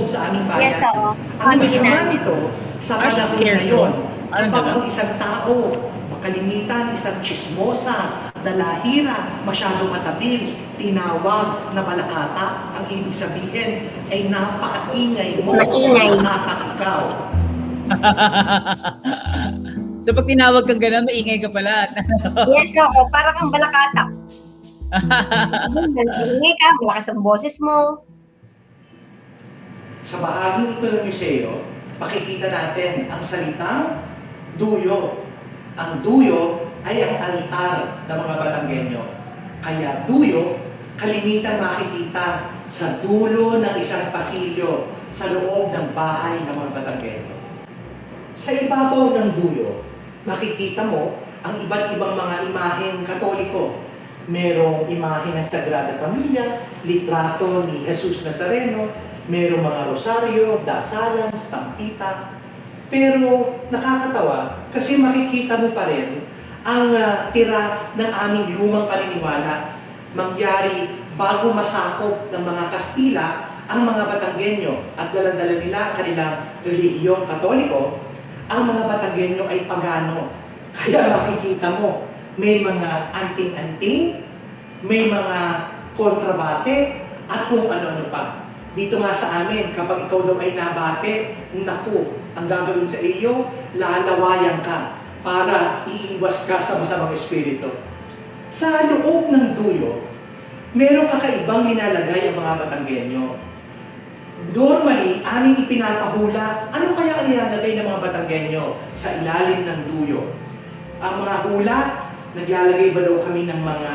sa 0.06 0.20
aming 0.30 0.46
bayan. 0.46 0.70
Yes, 0.74 0.82
oo. 0.84 1.10
Ang 1.38 1.58
masama 1.58 2.02
nito, 2.10 2.36
sa 2.78 2.92
Ah, 2.98 3.10
panahon 3.10 3.26
scared 3.26 3.58
na 3.58 3.66
yun, 3.66 3.90
mo? 3.90 4.10
Parang 4.30 4.50
kapag 4.50 4.74
ang 4.74 4.86
isang 4.86 5.12
tao, 5.18 5.54
makalimitan, 6.10 6.84
isang 6.94 7.18
chismosa, 7.22 7.98
dalahira, 8.42 9.42
masyadong 9.42 9.90
matabil, 9.90 10.54
tinawag 10.82 11.72
na 11.72 11.82
balakata, 11.86 12.46
ang 12.74 12.84
ibig 12.90 13.14
sabihin 13.14 13.86
ay 14.10 14.26
napakaingay 14.26 15.38
mo, 15.46 15.54
Maingay. 15.54 16.10
nakakakaw. 16.18 17.02
so 20.02 20.08
pag 20.10 20.26
tinawag 20.26 20.66
kang 20.66 20.82
gano'n, 20.82 21.06
maingay 21.06 21.38
ka 21.38 21.50
pala. 21.54 21.86
yes, 22.58 22.74
oo, 22.74 23.00
parang 23.14 23.34
kang 23.38 23.54
balakata. 23.54 24.04
Hindi 26.20 26.50
ka, 26.58 26.66
malakas 26.82 27.06
ang 27.14 27.22
boses 27.24 27.56
mo. 27.62 28.02
Sa 30.02 30.18
bahagi 30.18 30.76
ito 30.76 30.86
ng 30.90 31.06
museo, 31.06 31.62
makikita 32.02 32.50
natin 32.50 33.06
ang 33.06 33.22
salitang 33.22 34.02
duyo. 34.58 35.22
Ang 35.78 36.02
duyo 36.04 36.68
ay 36.82 37.06
ang 37.06 37.16
altar 37.22 38.02
ng 38.10 38.18
mga 38.18 38.34
Batanggenyo. 38.36 39.02
Kaya 39.62 40.02
duyo, 40.04 40.58
kalimitan 40.96 41.60
makikita 41.60 42.52
sa 42.72 43.00
dulo 43.04 43.60
ng 43.60 43.74
isang 43.80 44.08
pasilyo 44.12 44.92
sa 45.12 45.28
loob 45.32 45.72
ng 45.76 45.92
bahay 45.92 46.40
ng 46.40 46.54
mga 46.56 46.72
Batanggenyo. 46.72 47.36
Sa 48.32 48.56
ibabaw 48.56 49.12
ng 49.12 49.28
duyo, 49.36 49.84
makikita 50.24 50.88
mo 50.88 51.20
ang 51.44 51.60
iba't 51.60 51.92
ibang 51.92 52.16
mga 52.16 52.36
imaheng 52.48 53.04
katoliko. 53.04 53.76
Merong 54.30 54.86
imahe 54.86 55.34
ng 55.34 55.44
Sagrada 55.44 55.98
Familia, 55.98 56.62
litrato 56.86 57.66
ni 57.66 57.82
Jesus 57.82 58.22
Nazareno, 58.22 58.88
merong 59.26 59.66
mga 59.66 59.82
rosaryo, 59.90 60.62
dasalan, 60.62 61.34
stampita. 61.34 62.38
Pero 62.86 63.58
nakakatawa 63.68 64.70
kasi 64.70 65.02
makikita 65.02 65.58
mo 65.58 65.74
pa 65.74 65.90
rin 65.90 66.22
ang 66.62 66.94
ah, 66.94 67.34
tira 67.34 67.90
ng 67.98 68.10
aming 68.14 68.54
lumang 68.54 68.86
paniniwala 68.86 69.81
mangyari 70.12 70.88
bago 71.16 71.52
masakop 71.52 72.28
ng 72.32 72.42
mga 72.42 72.64
Kastila 72.72 73.52
ang 73.68 73.88
mga 73.88 74.02
Batanggenyo 74.04 74.74
at 75.00 75.14
daladala 75.16 75.54
nila 75.56 75.78
ang 75.80 75.94
kanilang 75.96 76.34
relihiyong 76.66 77.24
katoliko, 77.24 78.00
ang 78.50 78.68
mga 78.68 78.82
Batanggenyo 78.84 79.44
ay 79.48 79.64
pagano. 79.64 80.28
Kaya 80.76 81.08
makikita 81.08 81.68
mo, 81.80 82.08
may 82.36 82.64
mga 82.64 83.12
anting-anting, 83.12 84.24
may 84.84 85.08
mga 85.08 85.38
kontrabate, 85.96 87.02
at 87.32 87.48
kung 87.48 87.64
ano-ano 87.64 88.08
pa. 88.12 88.44
Dito 88.72 89.00
nga 89.00 89.12
sa 89.12 89.44
amin, 89.44 89.76
kapag 89.76 90.08
ikaw 90.08 90.24
daw 90.24 90.36
ay 90.40 90.56
nabate, 90.56 91.36
naku, 91.52 92.16
ang 92.32 92.48
gagawin 92.48 92.88
sa 92.88 93.00
iyo, 93.04 93.48
lalawayan 93.76 94.64
ka 94.64 94.96
para 95.20 95.84
iiwas 95.84 96.48
ka 96.48 96.58
sa 96.58 96.80
masamang 96.80 97.12
espiritu. 97.12 97.68
Sa 98.52 98.84
loob 98.84 99.32
ng 99.32 99.56
duyo, 99.56 100.04
merong 100.76 101.08
kakaibang 101.08 101.72
nilalagay 101.72 102.28
ang 102.28 102.36
mga 102.36 102.54
Batanggenyo. 102.60 103.24
Normally, 104.52 105.24
aming 105.24 105.56
ipinapahula, 105.64 106.68
ano 106.68 106.92
kaya 106.92 107.24
ang 107.24 107.26
nilalagay 107.32 107.80
ng 107.80 107.86
mga 107.88 108.02
Batanggenyo 108.04 108.76
sa 108.92 109.16
ilalim 109.24 109.64
ng 109.64 109.80
duyo? 109.88 110.36
Ang 111.00 111.24
mga 111.24 111.36
hula, 111.48 111.78
naglalagay 112.36 112.92
ba 112.92 113.00
daw 113.00 113.16
kami 113.24 113.48
ng 113.48 113.60
mga 113.64 113.94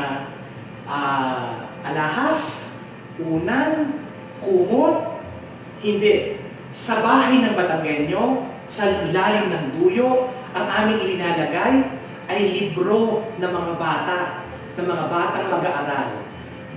ah, 0.90 1.70
alahas, 1.86 2.74
unan, 3.22 4.02
kumot? 4.42 5.22
Hindi. 5.86 6.42
Sa 6.74 6.98
bahay 6.98 7.46
ng 7.46 7.54
Batanggenyo, 7.54 8.42
sa 8.66 9.06
ilalim 9.06 9.54
ng 9.54 9.64
duyo, 9.78 10.34
ang 10.50 10.66
aming 10.66 10.98
ilinalagay 11.06 11.86
ay 12.26 12.40
libro 12.58 13.22
ng 13.38 13.50
mga 13.54 13.72
bata, 13.78 14.47
ng 14.78 14.86
mga 14.86 15.04
batang 15.10 15.50
mag-aaral. 15.50 16.08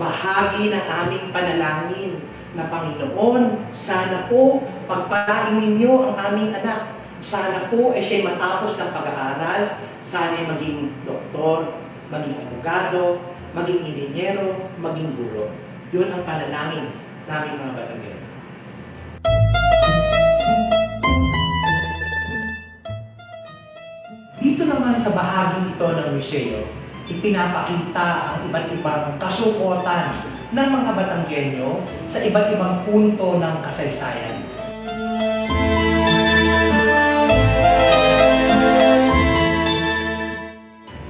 Bahagi 0.01 0.73
ng 0.73 0.85
aming 0.89 1.25
panalangin 1.29 2.17
na 2.57 2.65
Panginoon, 2.65 3.69
sana 3.69 4.25
po 4.25 4.65
pagpalain 4.89 5.61
ninyo 5.61 6.09
ang 6.09 6.15
aming 6.17 6.49
anak. 6.57 6.97
Sana 7.21 7.69
po 7.69 7.93
ay 7.93 8.01
siya'y 8.01 8.25
matapos 8.25 8.81
ng 8.81 8.89
pag-aaral, 8.89 9.77
sana 10.01 10.41
ay 10.41 10.49
maging 10.49 10.89
doktor, 11.05 11.77
maging 12.09 12.41
abogado, 12.41 13.21
maging 13.53 13.85
inhinyero, 13.85 14.73
maging 14.81 15.13
guro. 15.13 15.53
Yun 15.93 16.09
ang 16.09 16.25
panalangin 16.25 16.97
namin 17.29 17.61
mga 17.61 17.73
Batanggen. 17.77 18.19
Dito 24.41 24.63
naman 24.65 24.97
sa 24.97 25.13
bahagi 25.13 25.69
ito 25.69 25.85
ng 25.85 26.09
museo, 26.17 26.80
ipinapakita 27.11 28.07
ang 28.31 28.37
iba't 28.47 28.67
ibang 28.71 29.19
kasuotan 29.19 30.15
ng 30.51 30.67
mga 30.71 30.91
Batanggenyo 30.95 31.83
sa 32.07 32.23
iba't 32.23 32.55
ibang 32.55 32.75
punto 32.87 33.39
ng 33.39 33.55
kasaysayan. 33.63 34.35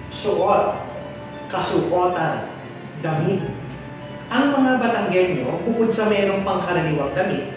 Suot, 0.09 0.77
kasuotan, 1.49 2.49
damit. 3.05 3.41
Ang 4.31 4.45
mga 4.57 4.71
Batanggenyo, 4.81 5.49
bukod 5.69 5.89
sa 5.93 6.09
mayroong 6.09 6.41
pangkaraniwang 6.41 7.13
damit, 7.13 7.51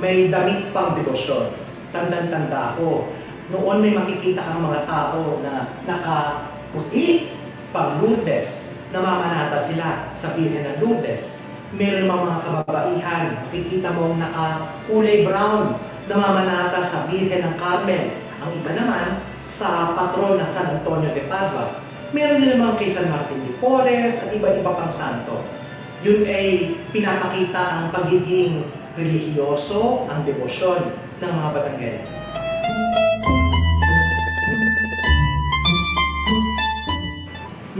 may 0.00 0.32
damit 0.32 0.72
pang 0.72 0.96
debosyon. 0.96 1.52
Tandang-tanda 1.90 2.78
ko, 2.78 3.10
noon 3.50 3.82
may 3.82 3.92
makikita 3.96 4.46
kang 4.46 4.62
mga 4.62 4.86
tao 4.86 5.42
na 5.42 5.66
nakaputi 5.82 7.29
pang 7.70 8.02
Lourdes, 8.02 8.74
namamanata 8.90 9.58
sila 9.58 10.10
sa 10.14 10.34
Birhen 10.34 10.66
ng 10.66 10.76
Lourdes. 10.82 11.38
Meron 11.70 12.10
mga 12.10 12.22
mga 12.26 12.40
kababaihan, 12.42 13.24
makikita 13.46 13.94
mong 13.94 14.18
naka-kulay 14.18 15.22
brown, 15.22 15.78
namamanata 16.10 16.82
sa 16.82 17.06
Birhen 17.06 17.46
ng 17.46 17.54
Carmel. 17.58 18.10
Ang 18.42 18.50
iba 18.58 18.70
naman, 18.74 19.22
sa 19.50 19.98
patron 19.98 20.38
na 20.38 20.46
San 20.46 20.78
Antonio 20.78 21.10
de 21.10 21.26
Padua. 21.26 21.82
Meron 22.14 22.42
din 22.42 22.54
naman 22.54 22.78
kay 22.78 22.86
San 22.90 23.10
Martin 23.10 23.42
de 23.42 23.54
Porres 23.58 24.22
at 24.22 24.30
iba-iba 24.30 24.70
pang 24.70 24.90
santo. 24.90 25.42
Yun 26.06 26.22
ay 26.26 26.78
pinapakita 26.94 27.58
ang 27.58 27.84
pagiging 27.90 28.66
relihiyoso, 28.94 30.06
ang 30.06 30.22
debosyon 30.22 30.90
ng 31.22 31.30
mga 31.30 31.48
Batanggenyo. 31.54 32.19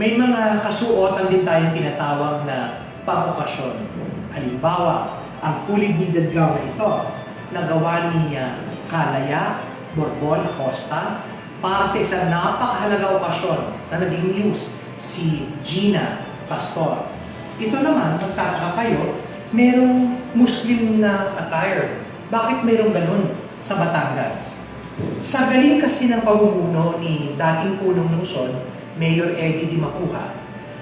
May 0.01 0.17
mga 0.17 0.65
kasuotan 0.65 1.29
din 1.29 1.45
tayong 1.45 1.77
tinatawag 1.77 2.41
na 2.49 2.89
pang-okasyon. 3.05 3.85
Halimbawa, 4.33 5.21
ang 5.45 5.61
fully 5.69 5.93
beaded 5.93 6.33
gown 6.33 6.57
na 6.57 6.65
ito, 6.65 6.89
nagawa 7.53 8.09
ni 8.09 8.33
ah, 8.33 8.57
Kalaya 8.89 9.61
Borbon 9.93 10.41
Acosta 10.41 11.21
para 11.61 11.85
sa 11.85 12.01
isang 12.01 12.33
napakahalaga 12.33 13.13
okasyon 13.21 13.59
na 13.93 14.01
naging 14.01 14.41
news, 14.41 14.73
si 14.97 15.45
Gina 15.61 16.25
Pastor. 16.49 17.05
Ito 17.61 17.77
naman, 17.85 18.17
magtataka 18.17 18.73
kayo, 18.81 19.21
merong 19.53 20.17
Muslim 20.33 20.97
na 20.97 21.37
attire. 21.37 22.01
Bakit 22.33 22.65
merong 22.65 22.89
ganun 22.89 23.37
sa 23.61 23.77
Batangas? 23.77 24.65
Sa 25.21 25.45
galing 25.45 25.77
kasi 25.77 26.09
ng 26.09 26.25
pamumuno 26.25 26.97
ni 26.97 27.37
dating 27.37 27.77
punong 27.77 28.09
lungsod, 28.17 28.70
Mayor 28.99 29.35
Eddie 29.35 29.71
Di 29.71 29.77
Makuha, 29.77 30.41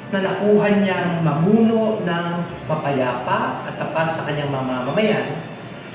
na 0.10 0.20
nakuha 0.26 0.68
niyang 0.82 1.22
mamuno 1.22 2.02
ng 2.02 2.28
mapayapa 2.66 3.70
at 3.70 3.78
tapat 3.78 4.10
sa 4.10 4.26
kanyang 4.26 4.50
mga 4.50 4.66
mamamayan, 4.82 5.28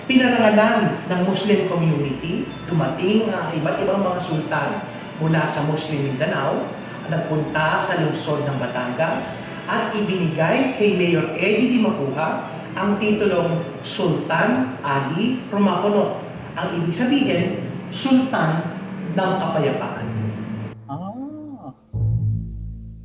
pinarangalan 0.07 1.03
ng 1.11 1.21
Muslim 1.27 1.67
community, 1.67 2.47
dumating 2.71 3.27
ang 3.33 3.51
iba't 3.51 3.81
ibang 3.83 4.05
mga 4.07 4.21
sultan 4.23 4.71
mula 5.19 5.43
sa 5.49 5.67
Muslim 5.67 6.15
Mindanao, 6.15 6.69
nagpunta 7.11 7.81
sa 7.83 8.01
lungsod 8.03 8.47
ng 8.47 8.57
Batangas, 8.61 9.41
at 9.65 9.97
ibinigay 9.97 10.77
kay 10.77 11.01
Mayor 11.01 11.33
Eddie 11.35 11.75
Di 11.75 11.81
Makuha 11.81 12.53
ang 12.75 12.99
titulong 12.99 13.63
Sultan 13.87 14.77
Ali 14.83 15.41
Romacono. 15.49 16.21
Ang 16.59 16.69
ibig 16.83 16.95
sabihin, 16.95 17.65
Sultan 17.95 18.77
ng 19.15 19.31
Kapayapaan. 19.39 20.04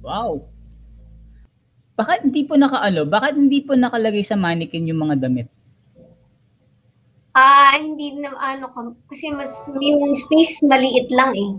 Wow. 0.04 0.48
Bakit 2.00 2.32
hindi 2.32 2.48
po 2.48 2.56
nakaano? 2.56 3.04
Bakit 3.04 3.34
hindi 3.36 3.60
po 3.60 3.76
nakalagay 3.76 4.24
sa 4.24 4.40
mannequin 4.40 4.88
yung 4.88 5.04
mga 5.04 5.28
damit? 5.28 5.52
Ah, 7.36 7.76
hindi 7.76 8.16
na 8.18 8.34
ano 8.40 8.72
kasi 9.06 9.30
mas 9.36 9.52
yung 9.78 10.16
space 10.16 10.64
maliit 10.66 11.12
lang 11.12 11.32
eh. 11.36 11.52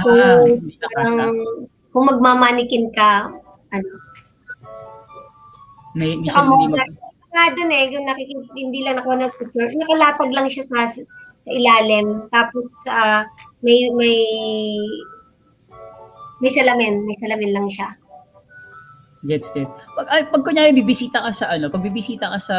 So, 0.00 0.08
Ah, 0.16 0.40
hindi 0.40 0.74
parang 0.80 1.36
kung 1.92 2.08
magmamanikin 2.08 2.88
ka, 2.96 3.28
ano. 3.70 3.90
May, 5.92 6.16
hindi 6.16 6.32
siya 6.32 6.40
hindi 6.48 6.72
mag... 6.72 6.88
nga 7.32 7.44
dun 7.52 7.68
eh, 7.68 7.84
yung 7.92 8.06
nakikita, 8.08 8.48
hindi 8.56 8.80
lang 8.80 8.96
ako 8.96 9.10
ng 9.12 9.32
picture, 9.36 9.68
nakalatag 9.76 10.32
lang 10.32 10.48
siya 10.48 10.64
sa, 10.72 10.88
sa 10.88 11.50
ilalim. 11.52 12.24
Tapos, 12.32 12.68
ah, 12.88 13.28
may, 13.60 13.92
may, 13.92 14.16
may 16.42 16.50
salamin, 16.50 17.06
may 17.06 17.16
salamin 17.22 17.50
lang 17.54 17.66
siya. 17.70 17.88
Gets, 19.22 19.54
gets. 19.54 19.70
Pag, 19.94 20.06
ah, 20.10 20.26
pag 20.26 20.42
kunyari 20.42 20.74
bibisita 20.74 21.22
ka 21.22 21.30
sa 21.30 21.54
ano, 21.54 21.70
pag 21.70 21.86
bibisita 21.86 22.26
ka 22.26 22.38
sa 22.42 22.56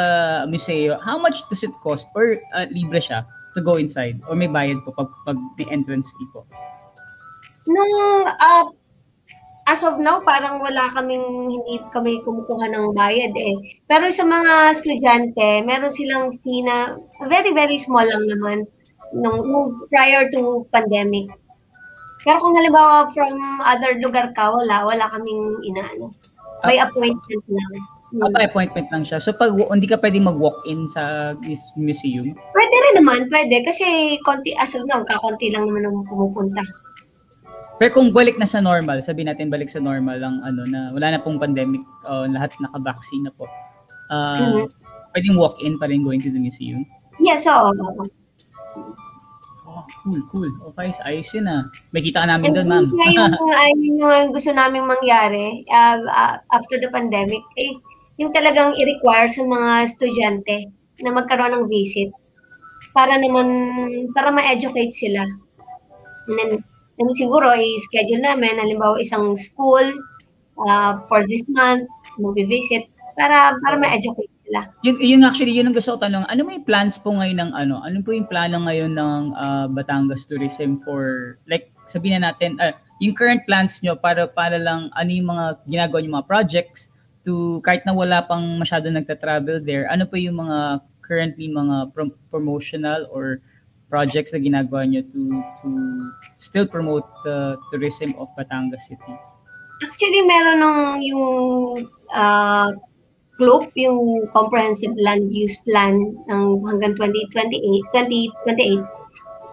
museo, 0.47 0.95
how 1.03 1.19
much 1.19 1.43
does 1.51 1.59
it 1.59 1.75
cost? 1.83 2.07
Or 2.15 2.39
ah, 2.55 2.63
libre 2.71 3.03
siya 3.03 3.27
to 3.53 3.59
go 3.59 3.75
inside? 3.75 4.23
Or 4.31 4.39
may 4.39 4.47
bayad 4.47 4.79
po 4.87 4.95
pag, 4.95 5.11
pag 5.27 5.35
may 5.59 5.67
entrance 5.67 6.07
fee 6.15 6.29
po? 6.31 6.47
Nung, 7.67 7.91
ah, 8.39 8.71
as 9.67 9.83
of 9.83 9.99
now, 9.99 10.23
parang 10.23 10.63
wala 10.63 10.87
kaming, 10.95 11.51
hindi 11.51 11.83
kami 11.91 12.23
kumukuha 12.23 12.71
ng 12.71 12.95
bayad 12.95 13.35
eh. 13.35 13.55
Pero 13.83 14.07
sa 14.15 14.23
mga 14.23 14.71
estudyante, 14.71 15.67
meron 15.67 15.91
silang 15.91 16.31
fee 16.39 16.63
na 16.63 16.95
very, 17.27 17.51
very 17.51 17.75
small 17.75 18.07
lang 18.07 18.23
naman 18.23 18.63
nung, 19.11 19.39
nung 19.43 19.75
prior 19.91 20.31
to 20.31 20.63
pandemic. 20.71 21.27
Pero 22.23 22.39
kung 22.39 22.55
halimbawa 22.55 23.11
from 23.11 23.35
other 23.63 23.99
lugar 23.99 24.31
ka, 24.31 24.47
wala, 24.51 24.87
wala 24.87 25.05
kaming 25.11 25.59
inaano. 25.67 26.07
By 26.63 26.79
appointment 26.79 27.43
lang. 27.51 27.71
Ah, 28.23 28.29
by 28.31 28.47
appointment 28.47 28.87
lang 28.93 29.03
siya. 29.03 29.19
So 29.19 29.35
pag 29.35 29.51
hindi 29.51 29.89
ka 29.89 29.99
pwedeng 29.99 30.29
mag-walk-in 30.29 30.87
sa 30.87 31.33
museum, 31.75 32.31
Pwede 32.55 32.75
rin 32.87 32.95
naman, 33.03 33.27
pwede. 33.27 33.67
Kasi 33.67 34.15
konti, 34.23 34.55
as 34.55 34.71
of 34.77 34.87
now, 34.87 35.03
kakonti 35.03 35.51
lang 35.51 35.67
naman 35.67 35.83
ang 35.89 36.05
pumupunta. 36.07 36.63
Pero 37.81 37.89
kung 37.89 38.13
balik 38.13 38.39
na 38.39 38.47
sa 38.47 38.63
normal, 38.63 39.03
sabi 39.03 39.27
natin 39.27 39.49
balik 39.51 39.67
sa 39.67 39.81
normal 39.83 40.21
lang 40.21 40.39
ano 40.45 40.61
na 40.69 40.87
wala 40.93 41.17
na 41.17 41.19
pong 41.19 41.41
pandemic, 41.41 41.81
uh, 42.07 42.23
lahat 42.29 42.53
naka-vaccine 42.63 43.27
na 43.27 43.33
po. 43.35 43.49
Uh, 44.13 44.61
Mhm. 44.61 44.71
Pwedeng 45.13 45.37
walk-in 45.37 45.73
pa 45.77 45.85
rin 45.91 46.01
going 46.01 46.21
to 46.21 46.31
the 46.33 46.41
museum. 46.41 46.85
Yes, 47.21 47.45
oo. 47.45 47.69
Oh, 49.73 49.85
cool, 50.05 50.21
cool. 50.29 50.51
Okay, 50.69 50.93
so 50.93 51.01
ayos 51.09 51.29
yun 51.33 51.49
ah. 51.49 51.65
May 51.89 52.05
kita 52.05 52.21
ka 52.21 52.27
namin 52.29 52.53
doon, 52.53 52.67
ma'am. 52.69 52.85
And 52.85 52.93
yun 53.17 53.33
yung, 53.33 53.49
uh, 53.49 53.71
yun 53.73 53.93
yung 53.97 54.29
gusto 54.29 54.53
naming 54.53 54.85
mangyari 54.85 55.65
uh, 55.65 55.97
uh, 56.05 56.35
after 56.53 56.77
the 56.77 56.93
pandemic, 56.93 57.41
eh, 57.57 57.73
yung 58.21 58.29
talagang 58.29 58.77
i-require 58.77 59.33
sa 59.33 59.41
mga 59.41 59.89
estudyante 59.89 60.69
na 61.01 61.09
magkaroon 61.09 61.57
ng 61.57 61.65
visit 61.65 62.13
para 62.93 63.17
naman, 63.17 63.49
para 64.13 64.29
ma-educate 64.29 64.93
sila. 64.93 65.25
And 66.29 66.35
then, 66.37 66.51
then 67.01 67.09
siguro, 67.17 67.57
i-schedule 67.57 68.21
namin, 68.21 68.61
halimbawa 68.61 69.01
isang 69.01 69.33
school 69.33 69.89
uh, 70.61 71.01
for 71.09 71.25
this 71.25 71.41
month, 71.49 71.89
mag-visit, 72.21 72.85
para, 73.17 73.57
para 73.57 73.81
ma-educate 73.81 74.32
sila. 74.53 74.69
Yun, 74.85 74.95
yun 75.01 75.21
actually, 75.25 75.57
yun 75.57 75.65
ang 75.65 75.73
gusto 75.73 75.97
ko 75.97 76.05
tanong. 76.05 76.29
Ano 76.29 76.45
may 76.45 76.61
plans 76.61 77.01
po 77.01 77.09
ngayon 77.09 77.41
ng 77.41 77.51
ano? 77.57 77.81
Ano 77.81 78.05
po 78.05 78.13
yung 78.13 78.29
plano 78.29 78.61
ngayon 78.61 78.93
ng 78.93 79.23
ah, 79.33 79.65
Batangas 79.65 80.29
Tourism 80.29 80.77
for, 80.85 81.35
like, 81.49 81.73
sabihin 81.89 82.21
na 82.21 82.29
natin, 82.29 82.61
ah, 82.61 82.77
yung 83.01 83.17
current 83.17 83.41
plans 83.49 83.81
nyo 83.81 83.97
para, 83.97 84.29
para 84.29 84.61
lang, 84.61 84.93
ano 84.93 85.09
yung 85.09 85.33
mga 85.33 85.45
ginagawa 85.65 85.97
nyo 86.05 86.21
mga 86.21 86.29
projects 86.29 86.93
to, 87.25 87.57
kahit 87.65 87.81
na 87.89 87.97
wala 87.97 88.21
pang 88.21 88.45
masyado 88.61 88.93
nagta-travel 88.93 89.65
there, 89.65 89.89
ano 89.89 90.05
po 90.05 90.21
yung 90.21 90.37
mga 90.37 90.85
currently 91.01 91.49
mga 91.49 91.91
prom- 91.91 92.15
promotional 92.29 93.09
or 93.09 93.41
projects 93.89 94.31
na 94.31 94.39
ginagawa 94.39 94.87
nyo 94.87 95.03
to 95.11 95.21
to 95.61 95.69
still 96.39 96.65
promote 96.65 97.05
the 97.27 97.59
tourism 97.69 98.15
of 98.21 98.31
Batangas 98.39 98.87
City? 98.87 99.15
Actually, 99.83 100.23
meron 100.23 100.63
nung 100.63 100.81
yung 101.03 101.25
uh, 102.15 102.71
CLOP, 103.37 103.73
yung 103.73 104.29
Comprehensive 104.29 104.93
Land 105.01 105.33
Use 105.33 105.57
Plan 105.65 105.97
ng 106.29 106.43
hanggang 106.69 106.93
2028, 106.95 107.81
2028. 108.45 108.81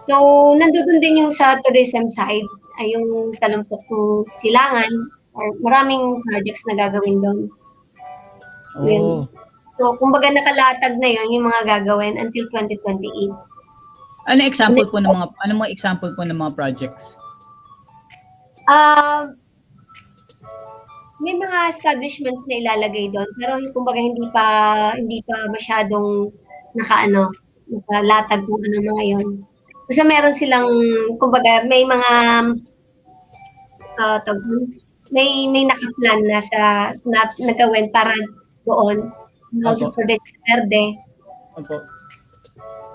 So, 0.05 0.15
nandoon 0.57 1.01
din 1.01 1.25
yung 1.25 1.33
sa 1.33 1.57
tourism 1.65 2.05
side, 2.13 2.45
ay 2.77 2.93
yung 2.93 3.33
Talumpok 3.41 3.81
ng 3.89 4.25
Silangan, 4.37 4.91
or 5.33 5.45
maraming 5.63 6.21
projects 6.27 6.63
na 6.69 6.77
gagawin 6.77 7.17
doon. 7.21 7.39
Yun. 8.85 9.03
Oh. 9.17 9.21
So, 9.81 9.97
kumbaga 9.97 10.29
nakalatag 10.29 11.01
na 11.01 11.09
yon 11.09 11.33
yung 11.33 11.45
mga 11.49 11.81
gagawin 11.81 12.21
until 12.21 12.45
2028. 12.53 13.33
Ano 14.29 14.41
example 14.45 14.85
po 14.85 15.01
ng 15.01 15.09
mga 15.09 15.27
ano 15.33 15.51
mga 15.57 15.73
example 15.73 16.13
po 16.13 16.21
ng 16.21 16.37
mga 16.37 16.53
projects? 16.53 17.17
Ah, 18.69 19.25
may 21.21 21.37
mga 21.37 21.59
establishments 21.69 22.41
na 22.49 22.57
ilalagay 22.59 23.13
doon 23.13 23.29
pero 23.37 23.61
kumbaga 23.71 24.01
hindi 24.01 24.25
pa 24.33 24.45
hindi 24.97 25.21
pa 25.25 25.37
masyadong 25.53 26.33
nakaano 26.73 27.29
nakalatag 27.71 28.43
kung 28.43 28.61
ano 28.67 28.77
mga 28.91 29.03
yon. 29.15 29.27
Kasi 29.87 30.01
meron 30.03 30.35
silang 30.35 30.67
kumbaga 31.21 31.63
may 31.69 31.85
mga 31.85 32.11
uh, 34.01 34.17
tawag 34.25 34.43
doon, 34.43 34.63
may 35.13 35.47
may 35.47 35.63
nakaplan 35.63 36.19
na 36.27 36.39
sa 36.41 36.61
na 37.07 37.29
nagawin 37.39 37.87
para 37.93 38.15
doon 38.65 39.13
and 39.53 39.63
also 39.67 39.87
Opo. 39.87 39.95
for 39.95 40.03
the 40.07 40.17
Verde. 40.47 40.97
Opo. 41.55 41.79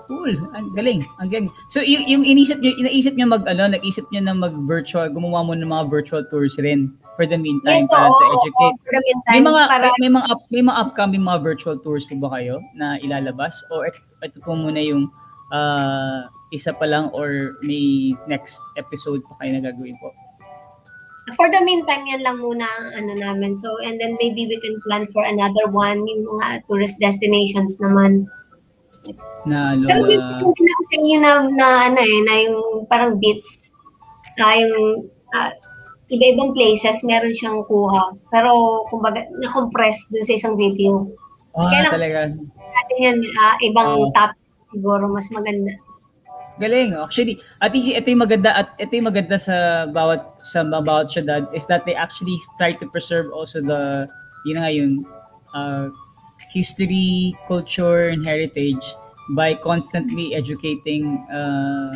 Cool. 0.07 0.39
Ang 0.55 0.71
galing. 0.71 1.03
Ang 1.19 1.29
galing. 1.29 1.51
So, 1.67 1.83
yung, 1.83 2.07
yung 2.07 2.23
inisip 2.23 2.63
nyo, 2.63 2.71
inaisip 2.79 3.19
nyo 3.19 3.27
mag, 3.27 3.43
ano, 3.43 3.67
nag-isip 3.67 4.07
nyo 4.07 4.23
na 4.23 4.39
mag-virtual, 4.39 5.11
gumawa 5.11 5.43
mo 5.43 5.51
ng 5.51 5.67
mga 5.67 5.91
virtual 5.91 6.23
tours 6.31 6.55
rin 6.63 6.95
for 7.17 7.25
the 7.25 7.35
meantime 7.35 7.81
Yes, 7.81 7.89
para 7.89 8.05
oo, 8.05 8.13
to 8.13 8.23
oo, 8.23 8.35
educate. 8.45 8.75
for 8.85 8.93
the 8.93 9.01
meantime, 9.01 9.33
May 9.33 9.43
mga, 9.49 9.61
para 9.65 9.85
may, 9.97 10.11
mga, 10.13 10.25
up, 10.29 10.41
may 10.53 10.63
mga 10.63 10.77
upcoming 10.77 11.23
mga 11.25 11.39
virtual 11.41 11.77
tours 11.81 12.05
po 12.05 12.15
ba 12.21 12.29
kayo 12.37 12.61
na 12.77 13.01
ilalabas? 13.01 13.65
O 13.73 13.81
ito, 13.81 13.97
ito 14.21 14.37
po 14.45 14.53
muna 14.53 14.77
yung 14.77 15.09
ah, 15.49 16.29
isa 16.53 16.71
pa 16.77 16.85
lang 16.85 17.09
or 17.17 17.57
may 17.65 18.13
next 18.29 18.61
episode 18.77 19.25
pa 19.25 19.33
kayo 19.41 19.57
na 19.57 19.65
gagawin 19.65 19.97
po? 19.97 20.13
For 21.35 21.51
the 21.51 21.59
meantime, 21.59 22.07
yan 22.07 22.23
lang 22.23 22.39
muna 22.39 22.63
ang 22.63 23.03
ano 23.03 23.11
namin. 23.19 23.51
So, 23.59 23.67
and 23.83 23.99
then 23.99 24.15
maybe 24.15 24.47
we 24.47 24.55
can 24.63 24.79
plan 24.87 25.03
for 25.11 25.27
another 25.27 25.67
one, 25.67 26.07
yung 26.07 26.23
mga 26.23 26.63
tourist 26.69 26.95
destinations 27.03 27.75
naman. 27.83 28.31
Na, 29.43 29.75
ano, 29.75 29.83
Pero 29.91 30.07
yung 30.07 30.55
sa 30.63 30.95
inyo 30.95 31.17
na, 31.19 31.31
na 31.51 31.67
ano 31.91 31.99
eh, 31.99 32.17
na 32.23 32.33
yung 32.47 32.87
parang 32.87 33.19
beats, 33.19 33.75
ah, 34.39 34.55
yung 34.55 35.11
ah, 35.35 35.51
iba-ibang 36.07 36.55
places, 36.55 36.95
meron 37.03 37.35
siyang 37.35 37.63
kuha. 37.67 38.15
Pero, 38.31 38.51
kumbaga, 38.87 39.27
na-compress 39.43 39.97
dun 40.11 40.23
sa 40.23 40.33
isang 40.35 40.55
video. 40.55 41.07
ah, 41.57 41.67
kailan- 41.73 41.93
talaga. 41.93 42.19
Natin 42.53 42.97
yan, 43.01 43.17
ah, 43.41 43.55
ibang 43.65 43.89
Oo. 43.97 44.13
topic 44.13 44.37
siguro, 44.69 45.09
mas 45.09 45.27
maganda. 45.33 45.73
Galing. 46.57 46.97
Actually, 46.97 47.37
at 47.61 47.69
least 47.69 47.93
ito 47.93 48.09
yung 48.09 48.25
maganda 48.25 48.49
at 48.49 48.73
ito 48.81 48.89
yung 48.97 49.05
maganda 49.13 49.37
sa 49.37 49.85
bawat 49.85 50.25
sa 50.41 50.65
bawat 50.65 51.05
syudad 51.13 51.45
is 51.53 51.69
that 51.69 51.85
they 51.85 51.93
actually 51.93 52.33
try 52.57 52.73
to 52.73 52.89
preserve 52.89 53.29
also 53.29 53.61
the 53.61 54.09
yun 54.49 54.57
na 54.57 54.65
nga 54.65 54.71
yun 54.73 54.91
uh, 55.53 55.85
history, 56.49 57.37
culture, 57.45 58.09
and 58.09 58.25
heritage 58.25 58.81
by 59.37 59.53
constantly 59.53 60.33
educating 60.33 61.21
uh, 61.29 61.93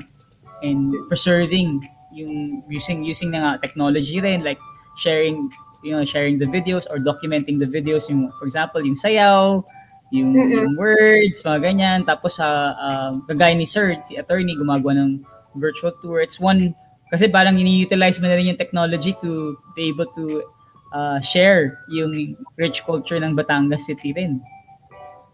and 0.62 0.94
preserving 1.10 1.82
yung 2.12 2.64
using 2.68 3.04
using 3.04 3.32
na 3.32 3.40
nga 3.40 3.52
technology 3.64 4.20
rin 4.20 4.44
like 4.44 4.60
sharing 5.00 5.48
you 5.82 5.96
know 5.96 6.04
sharing 6.04 6.38
the 6.38 6.48
videos 6.48 6.86
or 6.92 7.00
documenting 7.00 7.58
the 7.58 7.68
videos 7.68 8.06
yung 8.12 8.28
for 8.36 8.46
example 8.46 8.84
yung 8.84 9.00
sayaw 9.00 9.64
yung, 10.12 10.36
Mm-mm. 10.36 10.52
yung 10.52 10.76
words, 10.76 11.40
mga 11.48 11.60
ganyan. 11.64 12.00
Tapos 12.04 12.36
sa 12.36 12.76
uh, 12.76 13.12
kagaya 13.32 13.56
ni 13.56 13.64
Sir, 13.64 13.96
si 14.04 14.20
attorney 14.20 14.60
gumagawa 14.60 15.00
ng 15.00 15.24
virtual 15.56 15.96
tour. 16.04 16.20
It's 16.20 16.38
one 16.38 16.76
kasi 17.12 17.28
parang 17.28 17.60
ini-utilize 17.60 18.20
mo 18.20 18.28
na 18.28 18.40
rin 18.40 18.52
yung 18.52 18.60
technology 18.60 19.16
to 19.20 19.56
be 19.76 19.92
able 19.92 20.08
to 20.16 20.44
uh, 20.96 21.20
share 21.20 21.84
yung 21.92 22.36
rich 22.56 22.84
culture 22.88 23.20
ng 23.20 23.36
Batangas 23.36 23.84
City 23.88 24.16
rin. 24.16 24.40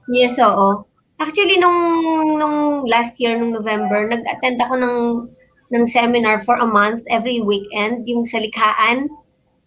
Yes, 0.09 0.41
oo. 0.41 0.85
Actually, 1.17 1.57
nung, 1.57 1.77
nung 2.37 2.85
last 2.85 3.17
year, 3.17 3.37
nung 3.37 3.53
November, 3.53 4.05
nag-attend 4.09 4.61
ako 4.61 4.73
ng, 4.77 4.95
ng 5.71 5.85
seminar 5.85 6.43
for 6.43 6.55
a 6.57 6.67
month 6.67 7.03
every 7.11 7.43
weekend, 7.43 8.07
yung 8.07 8.23
sa 8.23 8.39
likhaan. 8.39 9.11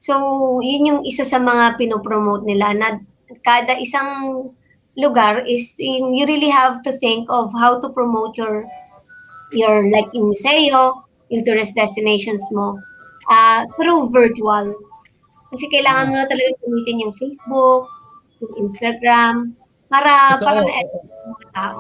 So, 0.01 0.16
yun 0.64 0.88
yung 0.88 1.01
isa 1.05 1.28
sa 1.28 1.36
mga 1.36 1.76
pinopromote 1.76 2.48
nila 2.48 2.72
na 2.72 2.88
kada 3.44 3.76
isang 3.76 4.51
lugar 4.96 5.44
is 5.46 5.76
you 5.78 6.24
really 6.26 6.51
have 6.51 6.82
to 6.82 6.92
think 6.98 7.28
of 7.30 7.53
how 7.55 7.78
to 7.78 7.88
promote 7.92 8.34
your 8.34 8.66
your 9.53 9.86
like 9.92 10.09
yung 10.16 10.32
museo, 10.32 11.05
yung 11.28 11.44
tourist 11.44 11.76
destinations 11.76 12.42
mo 12.51 12.80
uh, 13.30 13.66
through 13.76 14.11
virtual. 14.11 14.66
Kasi 15.51 15.66
kailangan 15.68 16.11
mo 16.11 16.14
na 16.18 16.26
talaga 16.30 16.62
gamitin 16.62 17.03
yung 17.07 17.14
Facebook, 17.14 17.84
yung 18.38 18.53
Instagram, 18.66 19.34
para 19.91 20.38
Totoo. 20.38 20.47
para 20.47 20.59
mga 20.62 21.47
tao. 21.51 21.78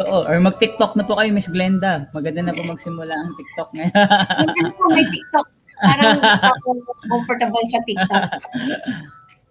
Totoo. 0.00 0.18
Or 0.24 0.36
mag-TikTok 0.40 0.96
na 0.96 1.04
po 1.04 1.20
kayo, 1.20 1.30
Miss 1.36 1.52
Glenda. 1.52 2.08
Maganda 2.16 2.48
na 2.48 2.56
po 2.56 2.64
magsimula 2.64 3.12
ang 3.12 3.30
TikTok 3.36 3.68
ngayon. 3.76 3.92
Ano 3.92 4.70
po, 4.72 4.84
may 4.88 5.04
TikTok. 5.04 5.46
Parang 5.84 6.16
hindi 6.16 6.32
ako 6.48 6.68
comfortable 7.12 7.64
sa 7.68 7.78
TikTok. 7.84 8.24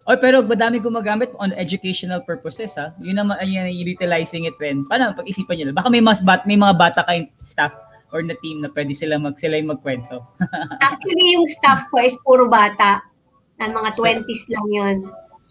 Oy, 0.09 0.17
pero 0.17 0.41
madami 0.41 0.81
gumagamit 0.81 1.29
on 1.37 1.53
educational 1.53 2.25
purposes 2.25 2.73
ha. 2.73 2.89
Yun 3.05 3.21
naman 3.21 3.37
ay 3.37 3.69
utilizing 3.69 4.49
it 4.49 4.57
rin. 4.57 4.81
Paano 4.89 5.13
pag-isipan 5.13 5.61
niyo? 5.61 5.69
Baka 5.77 5.93
may 5.93 6.01
mas 6.01 6.25
bat 6.25 6.41
may 6.49 6.57
mga 6.57 6.73
bata 6.73 7.05
kayong 7.05 7.29
staff 7.37 7.69
or 8.09 8.25
na 8.25 8.33
team 8.41 8.65
na 8.65 8.73
pwede 8.73 8.97
sila 8.97 9.21
mag 9.21 9.37
sila 9.37 9.61
yung 9.61 9.77
magkwento. 9.77 10.25
Actually, 10.89 11.37
yung 11.37 11.45
staff 11.45 11.85
ko 11.93 12.01
is 12.01 12.17
puro 12.25 12.49
bata. 12.49 12.97
Na 13.61 13.69
mga 13.69 13.93
20s 13.93 14.49
lang 14.49 14.67
yun. 14.73 14.97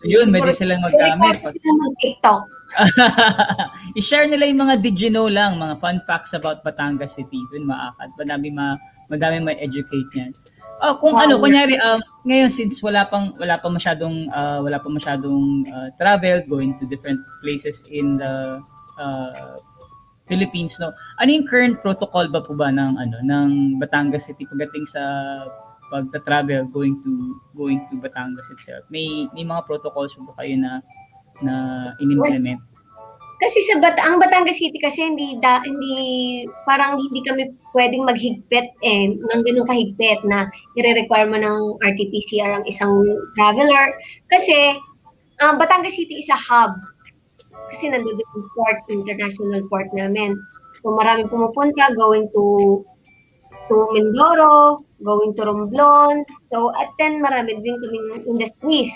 So 0.01 0.09
yun, 0.09 0.33
pwede 0.33 0.57
silang 0.57 0.81
Siguro 0.81 1.13
maggamit. 1.13 1.45
sila 1.45 1.71
mag-TikTok. 1.77 2.43
I-share 4.01 4.25
nila 4.25 4.49
yung 4.49 4.65
mga 4.65 4.81
did 4.81 4.97
you 4.97 5.13
know 5.13 5.29
lang, 5.29 5.61
mga 5.61 5.77
fun 5.77 6.01
facts 6.09 6.33
about 6.33 6.65
Batangas 6.65 7.13
City. 7.13 7.37
Yun 7.53 7.69
maakad. 7.69 8.09
Madami 8.17 8.49
ma 8.49 8.73
madami 9.13 9.45
ma-educate 9.45 10.09
niyan. 10.17 10.33
Oh, 10.81 10.97
kung 10.97 11.13
Wow. 11.13 11.29
ano, 11.29 11.35
kunyari 11.37 11.77
um, 11.85 12.01
ngayon 12.25 12.49
since 12.49 12.81
wala 12.81 13.05
pang 13.05 13.37
wala 13.37 13.61
pa 13.61 13.69
masyadong 13.69 14.33
uh, 14.33 14.65
wala 14.65 14.81
pa 14.81 14.89
masyadong 14.89 15.69
uh, 15.69 15.93
travel 16.01 16.41
going 16.49 16.73
to 16.81 16.89
different 16.89 17.21
places 17.45 17.85
in 17.93 18.17
the 18.17 18.57
uh, 18.97 19.61
Philippines 20.25 20.81
no. 20.81 20.97
Ano 21.21 21.29
yung 21.29 21.45
current 21.45 21.85
protocol 21.85 22.33
ba 22.33 22.41
po 22.41 22.57
ba 22.57 22.73
ng 22.73 22.97
ano 22.97 23.17
ng 23.21 23.77
Batangas 23.77 24.25
City 24.25 24.49
pagdating 24.49 24.89
sa 24.89 25.03
pagta-travel 25.91 26.70
going 26.70 26.97
to 27.03 27.36
going 27.59 27.82
to 27.91 27.99
Batangas 27.99 28.49
itself? 28.55 28.86
May 28.88 29.26
may 29.34 29.45
mga 29.45 29.66
protocols 29.66 30.14
ba 30.24 30.32
kayo 30.41 30.57
na 30.57 30.80
na 31.43 31.55
in-implement? 32.01 32.62
Kasi 33.41 33.57
sa 33.64 33.80
Bat 33.80 33.97
ang 34.05 34.20
Batangas 34.20 34.61
City 34.61 34.76
kasi 34.76 35.01
hindi 35.01 35.32
da, 35.41 35.64
hindi 35.64 35.97
parang 36.68 37.01
hindi 37.01 37.24
kami 37.24 37.49
pwedeng 37.72 38.05
maghigpit 38.05 38.68
eh 38.84 39.16
ng 39.16 39.41
ganun 39.41 39.64
kahigpit 39.64 40.20
na 40.28 40.45
i-require 40.76 41.24
mo 41.24 41.41
ng 41.41 41.80
RT-PCR 41.80 42.61
ang 42.61 42.64
isang 42.68 42.93
traveler 43.32 43.97
kasi 44.28 44.76
ang 45.41 45.57
Batangas 45.57 45.97
City 45.97 46.20
is 46.20 46.28
a 46.28 46.36
hub. 46.36 46.76
kasi 47.70 47.86
nandun 47.86 48.18
yung 48.18 48.45
port, 48.53 48.82
international 48.91 49.62
port 49.70 49.88
namin. 49.95 50.34
So 50.82 50.91
maraming 50.91 51.30
pumupunta, 51.30 51.95
going 51.95 52.26
to 52.34 52.45
to 53.71 53.77
Mindoro, 53.95 54.83
going 55.07 55.33
to 55.39 55.43
Romblon. 55.47 56.27
So 56.51 56.75
at 56.75 56.91
10, 56.99 57.23
marami 57.23 57.62
din 57.62 57.79
kaming 57.79 58.27
industries. 58.27 58.91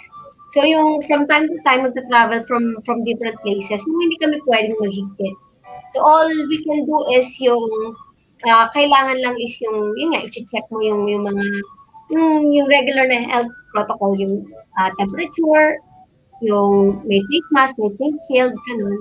So 0.50 0.66
yung 0.66 1.02
from 1.06 1.30
time 1.30 1.46
to 1.46 1.56
time, 1.62 1.86
magta-travel 1.86 2.42
from 2.46 2.62
from 2.82 3.02
different 3.06 3.38
places, 3.42 3.82
yung 3.86 3.98
hindi 4.02 4.16
kami 4.18 4.36
pwedeng 4.46 4.78
maghigpit. 4.78 5.34
So 5.94 6.02
all 6.02 6.26
we 6.26 6.58
can 6.62 6.86
do 6.86 6.98
is 7.14 7.26
yung 7.38 7.62
ah, 8.46 8.70
kailangan 8.74 9.18
lang 9.22 9.34
is 9.38 9.54
yung 9.62 9.94
yun 9.98 10.14
nga 10.14 10.22
i-check 10.26 10.66
mo 10.70 10.78
yung 10.82 11.06
yung 11.10 11.26
mga 11.26 11.42
yung, 12.14 12.54
yung 12.54 12.68
regular 12.68 13.06
na 13.08 13.24
health 13.26 13.50
protocol 13.74 14.14
yung 14.14 14.46
ah, 14.78 14.90
temperature, 14.98 15.78
yung 16.42 17.02
may 17.06 17.22
face 17.30 17.50
mask, 17.50 17.74
may 17.78 17.90
face 17.98 18.18
shield, 18.30 18.54
ganun. 18.70 18.98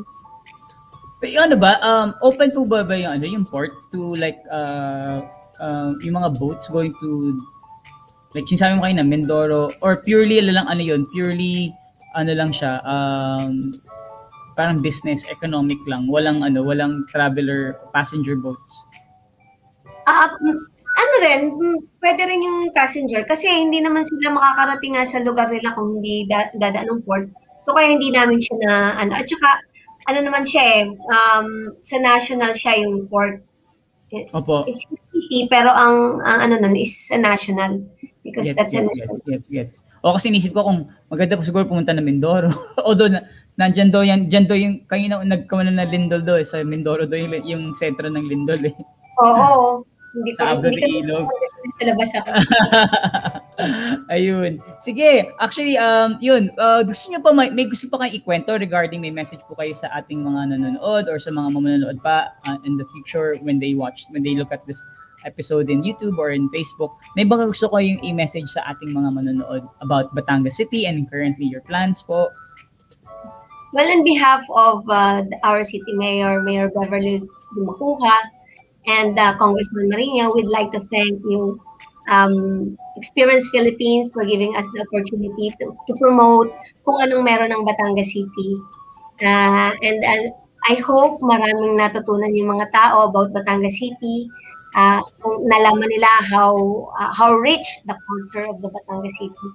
Pero 1.23 1.39
ano 1.39 1.55
ba, 1.55 1.79
um, 1.79 2.11
open 2.19 2.51
po 2.51 2.67
ba 2.67 2.83
ba 2.83 2.99
yung, 2.99 3.13
ano, 3.15 3.25
yung 3.29 3.45
port 3.47 3.71
to 3.95 4.11
like, 4.19 4.43
uh, 4.51 5.23
uh, 5.63 5.95
yung 6.03 6.19
mga 6.19 6.35
boats 6.35 6.67
going 6.67 6.91
to, 6.99 7.39
like 8.35 8.43
yung 8.51 8.59
sabi 8.59 8.75
mo 8.75 8.83
kayo 8.83 8.99
na 8.99 9.07
Mindoro, 9.07 9.71
or 9.79 9.95
purely, 10.03 10.43
ano 10.43 10.51
lang, 10.59 10.67
ano 10.67 10.83
yun, 10.83 11.07
purely, 11.15 11.71
ano 12.19 12.35
lang 12.35 12.51
siya, 12.51 12.83
um, 12.83 13.63
parang 14.53 14.77
business, 14.83 15.23
economic 15.31 15.79
lang, 15.87 16.05
walang 16.11 16.43
ano, 16.43 16.61
walang 16.61 17.07
traveler, 17.09 17.79
passenger 17.95 18.35
boats. 18.35 18.73
Mm, 20.03 20.57
ano 20.93 21.13
rin, 21.25 21.41
mm, 21.49 21.79
pwede 22.03 22.21
rin 22.27 22.45
yung 22.45 22.59
passenger 22.75 23.25
kasi 23.25 23.49
hindi 23.49 23.81
naman 23.81 24.05
sila 24.05 24.35
makakarating 24.35 24.93
nga 24.93 25.05
sa 25.07 25.23
lugar 25.25 25.49
nila 25.49 25.73
kung 25.73 25.89
hindi 25.89 26.29
da- 26.29 26.53
dadaan 26.53 26.91
ng 26.91 27.01
port. 27.07 27.25
So 27.65 27.73
kaya 27.73 27.95
hindi 27.95 28.11
namin 28.13 28.37
siya 28.43 28.57
na 28.61 28.73
ano 28.99 29.11
at 29.15 29.25
saka 29.25 29.49
ano 30.11 30.19
naman 30.19 30.43
siya 30.43 30.63
eh 30.63 30.83
um, 30.91 31.47
sa 31.81 31.97
national 31.97 32.51
siya 32.53 32.83
yung 32.83 33.07
port. 33.07 33.39
Opo. 34.33 34.65
It's 34.69 34.85
city 34.87 35.47
pero 35.49 35.71
ang, 35.71 36.21
ang 36.21 36.39
ano 36.49 36.55
nun 36.61 36.75
is 36.77 36.93
sa 37.09 37.17
national 37.17 37.81
because 38.21 38.51
Gets, 38.51 38.57
that's 38.57 38.73
a 38.75 38.81
gets, 38.83 38.93
gets, 38.93 39.21
gets, 39.25 39.47
gets. 39.49 39.75
O 40.03 40.13
kasi 40.15 40.29
inisip 40.29 40.51
ko 40.53 40.67
kung 40.67 40.79
maganda 41.07 41.39
po 41.39 41.43
siguro 41.47 41.65
pumunta 41.65 41.95
na 41.95 42.03
Mindoro. 42.03 42.51
Although 42.87 43.09
na, 43.09 43.23
nandyan 43.55 43.89
daw 43.89 44.03
yan, 44.03 44.27
dyan 44.27 44.45
daw 44.45 44.57
yung, 44.57 44.83
kanina 44.85 45.23
nagkaman 45.23 45.73
na 45.73 45.87
Lindol 45.87 46.21
daw 46.21 46.35
eh, 46.35 46.45
sa 46.45 46.61
Mindoro 46.61 47.07
daw 47.07 47.15
yung, 47.15 47.33
yung 47.47 47.63
sentro 47.73 48.11
ng 48.11 48.25
Lindol 48.27 48.61
eh. 48.67 48.75
Oo. 49.23 49.81
Hindi 50.13 50.29
Sa 50.37 50.45
pa 50.45 50.53
Abro 50.53 50.69
hindi 50.69 50.85
de 50.85 51.09
Ilog. 51.09 51.25
sa 51.73 51.83
labas 51.89 52.11
ako. 52.21 52.29
Ayun. 54.15 54.57
Sige, 54.81 55.29
actually, 55.37 55.77
um, 55.77 56.17
yun, 56.17 56.49
uh, 56.57 56.81
gusto 56.81 57.11
nyo 57.11 57.21
pa, 57.21 57.29
may, 57.33 57.49
may 57.53 57.69
gusto 57.69 57.85
pa 57.89 58.01
kayo 58.01 58.17
ikwento 58.17 58.57
regarding 58.57 59.01
may 59.01 59.13
message 59.13 59.41
po 59.45 59.53
kayo 59.53 59.73
sa 59.77 59.89
ating 59.93 60.25
mga 60.25 60.57
nanonood 60.57 61.05
or 61.05 61.21
sa 61.21 61.29
mga 61.29 61.53
manonood 61.53 61.97
pa 62.01 62.33
uh, 62.49 62.57
in 62.65 62.77
the 62.77 62.87
future 62.89 63.37
when 63.45 63.61
they 63.61 63.77
watch, 63.77 64.09
when 64.09 64.25
they 64.25 64.33
look 64.33 64.49
at 64.49 64.65
this 64.65 64.81
episode 65.25 65.69
in 65.69 65.85
YouTube 65.85 66.17
or 66.17 66.33
in 66.33 66.49
Facebook. 66.49 66.97
May 67.15 67.23
baka 67.23 67.47
gusto 67.47 67.69
ko 67.69 67.77
yung 67.77 68.01
i-message 68.01 68.49
sa 68.49 68.65
ating 68.73 68.91
mga 68.91 69.13
manonood 69.13 69.63
about 69.85 70.09
Batangas 70.17 70.57
City 70.57 70.89
and 70.89 71.05
currently 71.09 71.45
your 71.45 71.61
plans 71.63 72.01
po. 72.01 72.33
Well, 73.73 73.89
on 73.89 74.05
behalf 74.05 74.45
of 74.53 74.85
uh, 74.85 75.25
our 75.41 75.65
city 75.65 75.97
mayor, 75.97 76.45
Mayor 76.45 76.69
Beverly 76.69 77.25
Dumacuja, 77.57 78.13
and 78.85 79.17
uh, 79.17 79.33
Congressman 79.37 79.89
Marino, 79.89 80.29
we'd 80.35 80.45
like 80.45 80.71
to 80.73 80.81
thank 80.93 81.21
you, 81.25 81.57
um, 82.09 82.75
Experience 82.97 83.49
Philippines, 83.51 84.11
for 84.13 84.25
giving 84.25 84.55
us 84.55 84.65
the 84.73 84.85
opportunity 84.85 85.49
to, 85.59 85.75
to 85.87 85.93
promote 85.97 86.51
kung 86.85 86.97
anong 87.01 87.23
meron 87.25 87.51
ng 87.51 87.65
Batangas 87.65 88.11
City. 88.11 88.51
Uh, 89.23 89.71
and 89.81 89.99
uh, 90.03 90.29
I 90.69 90.79
hope 90.79 91.19
maraming 91.19 91.75
natutunan 91.75 92.31
yung 92.31 92.55
mga 92.55 92.71
tao 92.71 93.11
about 93.11 93.35
Batangas 93.35 93.75
City. 93.75 94.29
Uh, 94.73 95.01
kung 95.21 95.45
nalaman 95.45 95.85
nila 95.85 96.09
how 96.33 96.57
uh, 96.97 97.13
how 97.13 97.29
rich 97.37 97.65
the 97.85 97.93
culture 97.93 98.49
of 98.49 98.57
the 98.63 98.69
Batangas 98.73 99.13
City 99.21 99.47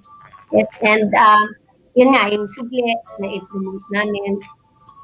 is. 0.55 0.69
And 0.79 1.11
uh, 1.11 1.45
yun 1.97 2.15
nga, 2.15 2.31
yung 2.31 2.47
suble 2.47 2.79
na 3.19 3.27
i-promote 3.27 3.83
namin. 3.91 4.39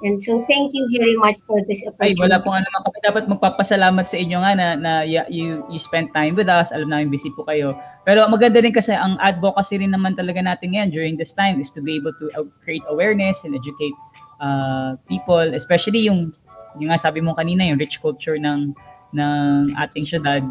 And 0.04 0.20
so, 0.20 0.44
thank 0.52 0.76
you 0.76 0.92
very 0.92 1.16
much 1.16 1.40
for 1.48 1.64
this 1.64 1.80
Ay, 2.04 2.12
opportunity. 2.12 2.20
wala 2.20 2.38
pong 2.44 2.56
ano 2.60 2.68
naman 2.68 2.82
kami. 2.84 2.98
Dapat 3.00 3.24
magpapasalamat 3.32 4.04
sa 4.04 4.18
inyo 4.20 4.38
nga 4.44 4.52
na, 4.52 4.68
na 4.76 4.92
you, 5.08 5.64
you 5.72 5.80
spent 5.80 6.12
time 6.12 6.36
with 6.36 6.52
us. 6.52 6.76
Alam 6.76 6.92
namin 6.92 7.08
busy 7.08 7.32
po 7.32 7.48
kayo. 7.48 7.80
Pero 8.04 8.28
maganda 8.28 8.60
rin 8.60 8.76
kasi 8.76 8.92
ang 8.92 9.16
advocacy 9.24 9.80
rin 9.80 9.96
naman 9.96 10.20
talaga 10.20 10.44
natin 10.44 10.76
ngayon 10.76 10.92
during 10.92 11.16
this 11.16 11.32
time 11.32 11.64
is 11.64 11.72
to 11.72 11.80
be 11.80 11.96
able 11.96 12.12
to 12.20 12.28
uh, 12.36 12.44
create 12.60 12.84
awareness 12.92 13.40
and 13.48 13.56
educate 13.56 13.96
uh, 14.44 15.00
people, 15.08 15.48
especially 15.56 16.04
yung, 16.04 16.28
yung 16.76 16.92
nga 16.92 17.00
sabi 17.00 17.24
mo 17.24 17.32
kanina, 17.32 17.64
yung 17.64 17.80
rich 17.80 18.04
culture 18.04 18.36
ng, 18.36 18.76
ng 19.16 19.72
ating 19.80 20.04
syudad. 20.04 20.44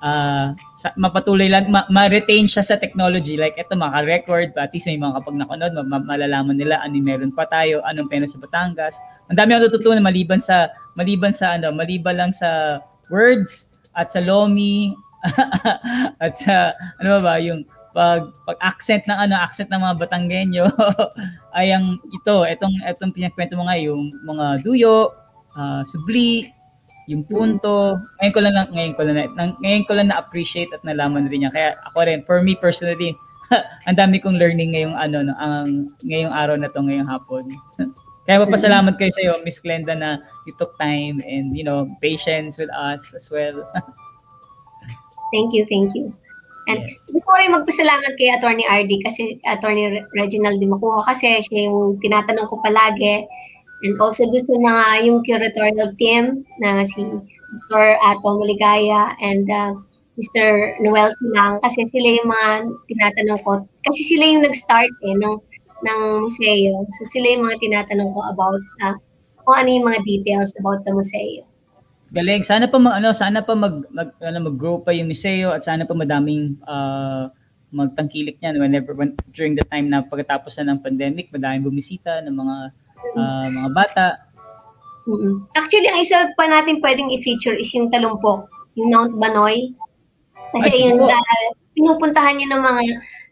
Uh, 0.00 0.56
mapatuloy 0.96 1.52
lang, 1.52 1.68
ma- 1.68 1.84
ma-retain 1.92 2.48
siya 2.48 2.64
sa 2.64 2.80
technology. 2.80 3.36
Like, 3.36 3.60
eto, 3.60 3.76
maka-record, 3.76 4.56
at 4.56 4.72
least 4.72 4.88
may 4.88 4.96
mga 4.96 5.20
kapag 5.20 5.36
nakunod, 5.36 5.72
ma- 5.76 5.88
ma- 5.92 6.08
malalaman 6.16 6.56
nila 6.56 6.80
ano 6.80 6.96
meron 7.04 7.36
pa 7.36 7.44
tayo, 7.44 7.84
anong 7.84 8.08
pena 8.08 8.24
sa 8.24 8.40
Batangas. 8.40 8.96
Ang 9.28 9.36
dami 9.36 9.52
akong 9.52 9.68
natutunan 9.68 10.00
maliban 10.00 10.40
sa 10.40 10.72
maliban 10.96 11.36
sa 11.36 11.60
ano, 11.60 11.68
maliban 11.76 12.16
lang 12.16 12.32
sa 12.32 12.80
words 13.12 13.68
at 13.98 14.08
sa 14.08 14.24
lomi 14.24 14.94
at 16.24 16.32
sa 16.32 16.72
ano 17.02 17.20
ba 17.20 17.20
ba 17.20 17.34
yung 17.42 17.66
pag 17.90 18.30
pag 18.46 18.58
accent 18.62 19.02
ng 19.10 19.18
ano 19.18 19.34
accent 19.34 19.68
ng 19.68 19.82
mga 19.82 19.98
Batanggenyo 19.98 20.66
ay 21.58 21.74
ang 21.74 21.98
ito 21.98 22.46
etong 22.46 22.74
etong 22.86 23.12
pinakwento 23.12 23.58
mo 23.58 23.66
nga 23.66 23.76
yung 23.76 24.14
mga 24.24 24.62
duyo 24.62 25.10
ah, 25.58 25.82
subli 25.82 26.46
yung 27.10 27.26
punto 27.26 27.98
ngayon 28.22 28.32
ko 28.32 28.40
lang 28.40 28.54
ngayon 28.70 28.94
ko 28.94 29.02
lang 29.02 29.16
ngayon 29.58 29.84
ko 29.84 29.92
lang 29.98 30.06
na 30.14 30.18
appreciate 30.22 30.70
at 30.70 30.82
nalaman 30.86 31.26
rin 31.26 31.42
niya 31.42 31.50
kaya 31.50 31.70
ako 31.90 32.06
rin 32.06 32.22
for 32.22 32.38
me 32.38 32.54
personally 32.54 33.10
ang 33.90 33.98
dami 33.98 34.22
kong 34.22 34.38
learning 34.38 34.78
ngayong 34.78 34.94
ano 34.94 35.26
no, 35.26 35.34
ang 35.42 35.90
ngayong 36.06 36.30
araw 36.30 36.54
na 36.54 36.70
to 36.70 36.78
ngayong 36.78 37.10
hapon 37.10 37.50
kaya 38.30 38.46
papasalamat 38.46 38.94
kayo 38.94 39.10
sa 39.10 39.22
iyo, 39.26 39.34
Miss 39.42 39.58
Glenda, 39.58 39.90
na 39.90 40.22
you 40.46 40.54
took 40.54 40.70
time 40.78 41.18
and, 41.26 41.50
you 41.50 41.66
know, 41.66 41.88
patience 41.98 42.62
with 42.62 42.70
us 42.78 43.02
as 43.10 43.26
well. 43.26 43.66
Thank 45.34 45.50
you, 45.54 45.62
thank 45.70 45.94
you. 45.94 46.10
And 46.66 46.82
gusto 47.06 47.26
ko 47.26 47.38
rin 47.38 47.54
magpasalamat 47.54 48.18
kay 48.18 48.34
Attorney 48.34 48.66
RD 48.66 49.02
kasi 49.06 49.38
Attorney 49.46 49.94
Re- 49.94 50.06
Reginald 50.14 50.58
Dimacuha 50.58 51.06
kasi 51.06 51.38
siya 51.46 51.70
yung 51.70 52.02
tinatanong 52.02 52.50
ko 52.50 52.58
palagi. 52.58 53.30
And 53.80 53.96
also 53.96 54.28
doon 54.28 54.44
sa 54.44 54.56
mga 54.60 54.84
yung 55.08 55.18
curatorial 55.24 55.90
team 55.96 56.44
na 56.60 56.84
si 56.84 57.00
Dr. 57.70 57.96
Ato 58.04 58.36
Maligaya 58.36 59.16
and 59.24 59.48
uh, 59.48 59.72
Mr. 60.20 60.76
Noel 60.84 61.08
Silang 61.16 61.56
kasi 61.64 61.88
sila 61.88 62.08
yung 62.20 62.28
mga 62.28 62.48
tinatanong 62.92 63.40
ko. 63.40 63.52
Kasi 63.88 64.00
sila 64.04 64.24
yung 64.28 64.44
nag-start 64.44 64.92
eh 65.08 65.16
ng, 65.16 65.36
ng 65.80 66.00
museo. 66.20 66.84
So 67.00 67.02
sila 67.08 67.26
yung 67.32 67.48
mga 67.48 67.56
tinatanong 67.64 68.10
ko 68.12 68.20
about 68.28 68.62
uh, 68.84 68.96
kung 69.48 69.56
ano 69.64 69.68
yung 69.72 69.86
mga 69.88 70.00
details 70.04 70.52
about 70.60 70.84
the 70.84 70.92
museo. 70.92 71.48
Galing. 72.10 72.42
Sana 72.42 72.66
pa 72.66 72.76
mag, 72.76 73.00
ano, 73.00 73.14
sana 73.14 73.40
pa 73.40 73.54
mag, 73.54 73.86
mag 73.94 74.12
ano, 74.20 74.50
mag-grow 74.50 74.82
pa 74.82 74.92
yung 74.92 75.08
museo 75.08 75.54
at 75.54 75.62
sana 75.64 75.86
pa 75.86 75.94
madaming 75.94 76.58
uh, 76.66 77.30
magtangkilik 77.70 78.36
niyan 78.42 78.58
whenever 78.58 78.92
when, 78.98 79.14
during 79.30 79.54
the 79.54 79.62
time 79.70 79.86
na 79.86 80.02
pagkatapos 80.02 80.58
na 80.58 80.74
ng 80.74 80.82
pandemic, 80.82 81.30
madaming 81.30 81.62
bumisita 81.62 82.18
ng 82.26 82.34
mga 82.34 82.56
uh, 83.16 83.46
mga 83.48 83.70
bata. 83.74 84.06
mm 85.08 85.48
Actually, 85.56 85.88
ang 85.90 86.00
isa 86.00 86.30
pa 86.36 86.44
natin 86.46 86.82
pwedeng 86.84 87.10
i-feature 87.10 87.56
is 87.56 87.72
yung 87.74 87.90
talumpok, 87.90 88.46
yung 88.76 88.92
Mount 88.92 89.16
Banoy. 89.18 89.72
Kasi 90.50 90.66
Ay, 90.66 90.72
sige 90.74 90.86
yun, 90.90 90.98
dahil 91.06 91.44
pinupuntahan 91.78 92.34
niyo 92.36 92.46
ng 92.50 92.62
mga 92.62 92.82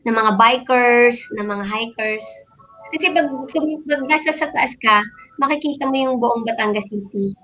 ng 0.06 0.14
mga 0.14 0.32
bikers, 0.38 1.18
ng 1.36 1.46
mga 1.46 1.64
hikers. 1.66 2.26
Kasi 2.88 3.12
pag, 3.12 3.28
pag 3.28 4.02
nasa 4.08 4.30
sa 4.32 4.48
taas 4.48 4.72
ka, 4.80 5.04
makikita 5.36 5.84
mo 5.84 5.96
yung 5.98 6.16
buong 6.16 6.46
Batangas 6.46 6.88
City. 6.88 7.36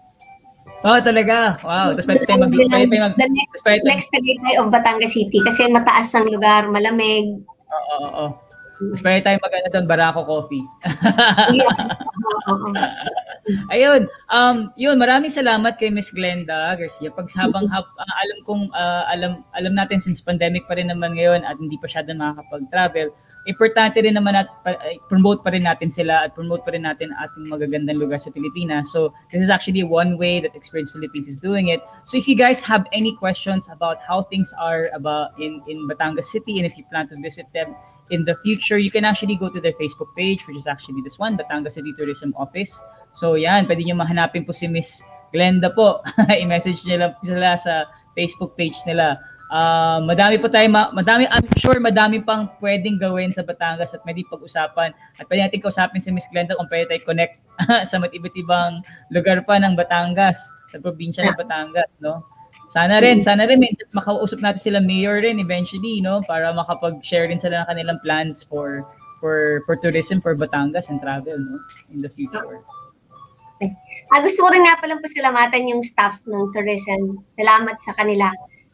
Oh, 0.84 1.00
talaga. 1.00 1.56
Wow. 1.64 1.92
Tapos 1.92 2.08
pwede 2.08 2.24
tayo 2.28 2.44
mag, 2.44 2.52
pwede 2.52 2.68
tayo 2.72 2.86
mag, 2.88 3.16
the 3.16 3.28
next, 3.28 3.60
pwede 3.64 3.82
next 3.84 4.08
of 4.60 4.72
Batangas 4.72 5.12
City 5.12 5.38
kasi 5.44 5.68
mataas 5.68 6.12
ang 6.16 6.28
lugar, 6.28 6.68
malamig. 6.68 7.40
oo, 7.68 7.96
oo, 8.00 8.08
oo. 8.08 8.26
Tapos 8.32 8.63
pwede 9.02 9.24
tayo 9.24 9.36
mag, 9.40 9.52
ano 9.54 9.68
doon, 9.70 9.86
Barako 9.86 10.22
Coffee. 10.26 10.64
Yeah. 11.52 11.70
Ayun, 13.68 14.08
um, 14.32 14.72
yun, 14.72 14.96
maraming 14.96 15.28
salamat 15.28 15.76
kay 15.76 15.92
Miss 15.92 16.08
Glenda 16.08 16.72
Garcia. 16.80 17.12
Pag 17.12 17.28
habang 17.36 17.68
hab, 17.68 17.84
ah, 17.84 18.14
alam 18.24 18.38
kong 18.48 18.62
ah, 18.72 19.04
alam 19.12 19.44
alam 19.52 19.76
natin 19.76 20.00
since 20.00 20.24
pandemic 20.24 20.64
pa 20.64 20.80
rin 20.80 20.88
naman 20.88 21.12
ngayon 21.12 21.44
at 21.44 21.60
hindi 21.60 21.76
pa 21.76 21.84
siya 21.84 22.08
makakapag-travel, 22.08 23.12
importante 23.44 24.00
rin 24.00 24.16
naman 24.16 24.32
at 24.32 24.48
ay, 24.64 24.96
promote 25.12 25.44
pa 25.44 25.52
rin 25.52 25.68
natin 25.68 25.92
sila 25.92 26.24
at 26.24 26.32
promote 26.32 26.64
pa 26.64 26.72
rin 26.72 26.88
natin 26.88 27.12
ating 27.20 27.52
magagandang 27.52 28.00
lugar 28.00 28.16
sa 28.16 28.32
Pilipinas. 28.32 28.88
So, 28.88 29.12
this 29.28 29.44
is 29.44 29.52
actually 29.52 29.84
one 29.84 30.16
way 30.16 30.40
that 30.40 30.56
Experience 30.56 30.96
Philippines 30.96 31.28
is 31.28 31.36
doing 31.36 31.68
it. 31.68 31.84
So, 32.08 32.16
if 32.16 32.24
you 32.24 32.40
guys 32.40 32.64
have 32.64 32.88
any 32.96 33.12
questions 33.20 33.68
about 33.68 34.00
how 34.08 34.24
things 34.32 34.56
are 34.56 34.88
about 34.96 35.36
in 35.36 35.60
in 35.68 35.84
Batangas 35.84 36.32
City 36.32 36.56
and 36.56 36.64
if 36.64 36.80
you 36.80 36.88
plan 36.88 37.12
to 37.12 37.16
visit 37.20 37.52
them 37.52 37.76
in 38.08 38.24
the 38.24 38.40
future, 38.40 38.63
you 38.72 38.88
can 38.88 39.04
actually 39.04 39.36
go 39.36 39.52
to 39.52 39.60
their 39.60 39.76
Facebook 39.76 40.16
page, 40.16 40.48
which 40.48 40.56
is 40.56 40.66
actually 40.66 41.04
this 41.04 41.20
one, 41.20 41.36
Batangas 41.36 41.76
City 41.76 41.92
Tourism 41.92 42.32
Office. 42.40 42.72
So 43.12 43.36
yan, 43.36 43.68
pwede 43.68 43.84
nyo 43.84 44.00
mahanapin 44.00 44.48
po 44.48 44.56
si 44.56 44.64
Miss 44.64 45.04
Glenda 45.36 45.68
po. 45.68 46.00
I-message 46.42 46.80
nyo 46.88 46.96
lang 47.04 47.12
sila 47.20 47.60
sa 47.60 47.84
Facebook 48.16 48.56
page 48.56 48.80
nila. 48.88 49.20
Ah, 49.52 50.00
madami 50.00 50.40
po 50.40 50.48
tayo, 50.48 50.66
ma- 50.72 50.90
madami, 50.90 51.28
I'm 51.28 51.44
sure 51.60 51.76
madami 51.78 52.18
pang 52.18 52.50
pwedeng 52.58 52.96
gawin 52.96 53.30
sa 53.30 53.44
Batangas 53.44 53.92
at 53.92 54.00
pwede 54.02 54.24
pag-usapan. 54.26 54.96
At 55.20 55.28
pwede 55.28 55.46
natin 55.46 55.60
kausapin 55.60 56.00
si 56.00 56.10
Miss 56.10 56.26
Glenda 56.32 56.56
kung 56.56 56.66
pwede 56.72 56.90
tayo 56.90 57.04
connect 57.04 57.38
sa 57.90 58.00
mat 58.00 58.10
iba't 58.16 58.34
ibang 58.34 58.80
lugar 59.12 59.44
pa 59.44 59.60
ng 59.60 59.76
Batangas, 59.76 60.40
sa 60.72 60.80
probinsya 60.80 61.28
ng 61.28 61.38
Batangas, 61.38 61.86
no? 62.00 62.24
Sana 62.74 62.98
rin, 62.98 63.22
sana 63.22 63.46
rin 63.46 63.62
makausap 63.94 64.42
natin 64.42 64.58
sila 64.58 64.80
mayor 64.82 65.22
rin 65.22 65.38
eventually, 65.38 66.02
no? 66.02 66.18
Para 66.26 66.50
makapag-share 66.50 67.30
rin 67.30 67.38
sila 67.38 67.62
ng 67.62 67.70
kanilang 67.70 68.02
plans 68.02 68.42
for 68.42 68.82
for 69.22 69.62
for 69.62 69.78
tourism 69.78 70.18
for 70.18 70.34
Batangas 70.34 70.90
and 70.90 70.98
travel, 70.98 71.38
no? 71.38 71.54
In 71.94 72.02
the 72.02 72.10
future. 72.10 72.66
Ah, 74.10 74.18
gusto 74.18 74.42
ko 74.42 74.50
rin 74.50 74.66
nga 74.66 74.82
palang 74.82 74.98
pasalamatan 74.98 75.70
yung 75.70 75.86
staff 75.86 76.18
ng 76.26 76.50
tourism. 76.50 77.22
Salamat 77.38 77.78
sa 77.78 77.94
kanila. 77.94 78.26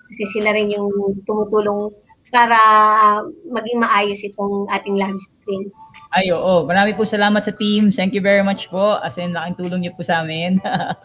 Kasi 0.09 0.25
sila 0.33 0.57
rin 0.57 0.73
yung 0.73 0.89
tumutulong 1.29 1.93
para 2.33 2.57
ah, 2.57 3.21
maging 3.53 3.85
maayos 3.85 4.25
itong 4.25 4.65
ating 4.73 4.97
live 4.97 5.21
stream. 5.21 5.69
Ay, 6.11 6.35
oo. 6.35 6.67
Marami 6.67 6.91
po 6.99 7.07
salamat 7.07 7.39
sa 7.47 7.55
team. 7.55 7.95
Thank 7.95 8.19
you 8.19 8.23
very 8.23 8.43
much 8.43 8.67
po. 8.67 8.99
As 8.99 9.15
in, 9.15 9.31
laking 9.31 9.63
tulong 9.63 9.87
niyo 9.87 9.95
po 9.95 10.03
sa 10.03 10.27
amin. 10.27 10.59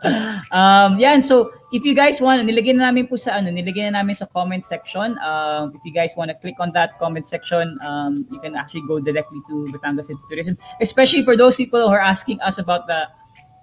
um, 0.57 0.97
yan, 0.97 1.21
so 1.21 1.45
if 1.69 1.85
you 1.85 1.93
guys 1.93 2.17
want, 2.17 2.41
nilagyan 2.41 2.81
na 2.81 2.89
namin 2.89 3.05
po 3.05 3.13
sa 3.13 3.37
ano, 3.37 3.53
nilagyan 3.53 3.93
na 3.93 4.01
namin 4.01 4.17
sa 4.17 4.25
comment 4.33 4.65
section. 4.65 5.13
Um, 5.21 5.69
if 5.77 5.81
you 5.85 5.93
guys 5.93 6.09
want 6.17 6.33
to 6.33 6.37
click 6.41 6.57
on 6.57 6.73
that 6.73 6.97
comment 6.97 7.29
section, 7.29 7.77
um, 7.85 8.17
you 8.33 8.41
can 8.41 8.57
actually 8.57 8.81
go 8.89 8.97
directly 8.97 9.37
to 9.45 9.69
Batangas 9.69 10.09
Tourism. 10.25 10.57
Especially 10.81 11.21
for 11.21 11.37
those 11.37 11.53
people 11.53 11.85
who 11.85 11.93
are 11.93 12.01
asking 12.01 12.41
us 12.41 12.57
about 12.57 12.89
the 12.89 13.05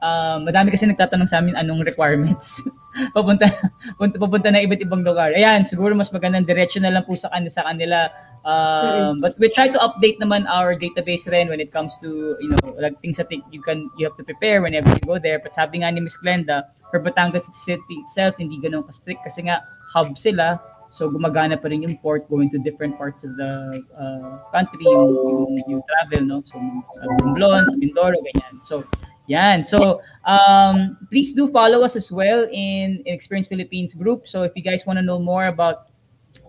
um, 0.03 0.45
madami 0.45 0.75
kasi 0.75 0.85
nagtatanong 0.91 1.31
sa 1.31 1.39
amin 1.39 1.55
anong 1.57 1.87
requirements. 1.87 2.61
papunta, 3.17 3.49
punta, 3.97 4.19
papunta 4.19 4.51
na 4.51 4.61
iba't 4.61 4.83
ibang 4.83 5.07
lugar. 5.07 5.31
Ayan, 5.33 5.63
siguro 5.63 5.95
mas 5.95 6.11
magandang 6.11 6.45
diretso 6.45 6.83
na 6.83 6.91
lang 6.91 7.07
po 7.07 7.15
sa 7.15 7.31
kanila, 7.31 7.53
sa 7.55 7.65
kanila. 7.71 7.99
Um, 8.43 9.23
but 9.23 9.33
we 9.39 9.47
try 9.49 9.71
to 9.71 9.79
update 9.79 10.19
naman 10.19 10.51
our 10.51 10.75
database 10.75 11.31
rin 11.31 11.47
when 11.47 11.63
it 11.63 11.71
comes 11.71 11.97
to, 12.03 12.35
you 12.43 12.51
know, 12.51 12.75
like 12.83 12.99
things 13.01 13.17
that 13.23 13.31
you 13.31 13.63
can, 13.63 13.89
you 13.97 14.05
have 14.05 14.19
to 14.19 14.27
prepare 14.27 14.61
whenever 14.61 14.91
you 14.91 15.03
go 15.07 15.17
there. 15.17 15.39
But 15.39 15.55
sabi 15.55 15.87
nga 15.87 15.95
ni 15.95 16.03
Miss 16.03 16.19
Glenda, 16.19 16.67
for 16.93 17.01
Batangas 17.01 17.49
City 17.65 17.97
itself, 18.05 18.37
hindi 18.37 18.61
ganun 18.61 18.85
ka-strict 18.85 19.25
kasi 19.25 19.49
nga 19.49 19.65
hub 19.97 20.13
sila. 20.21 20.61
So 20.93 21.09
gumagana 21.09 21.57
pa 21.57 21.73
rin 21.73 21.89
yung 21.89 21.97
port 22.05 22.29
going 22.29 22.53
to 22.53 22.61
different 22.61 23.01
parts 23.01 23.25
of 23.25 23.33
the 23.41 23.81
uh, 23.97 24.37
country, 24.53 24.85
yung, 24.85 25.09
yung, 25.09 25.57
yung 25.65 25.83
travel, 25.89 26.21
no? 26.29 26.45
So 26.45 26.61
sa 27.01 27.09
Romblon, 27.25 27.65
sa 27.65 27.77
Mindoro, 27.81 28.21
ganyan. 28.21 28.55
So 28.69 28.85
yan. 29.27 29.65
So, 29.65 30.03
um, 30.25 30.87
please 31.11 31.33
do 31.33 31.51
follow 31.51 31.83
us 31.83 31.97
as 31.97 32.11
well 32.11 32.45
in, 32.51 33.03
in 33.07 33.13
Experience 33.15 33.49
Philippines 33.49 33.95
group. 33.95 34.27
So, 34.27 34.43
if 34.43 34.53
you 34.55 34.63
guys 34.63 34.87
want 34.87 34.99
to 34.99 35.05
know 35.05 35.19
more 35.19 35.47
about 35.47 35.91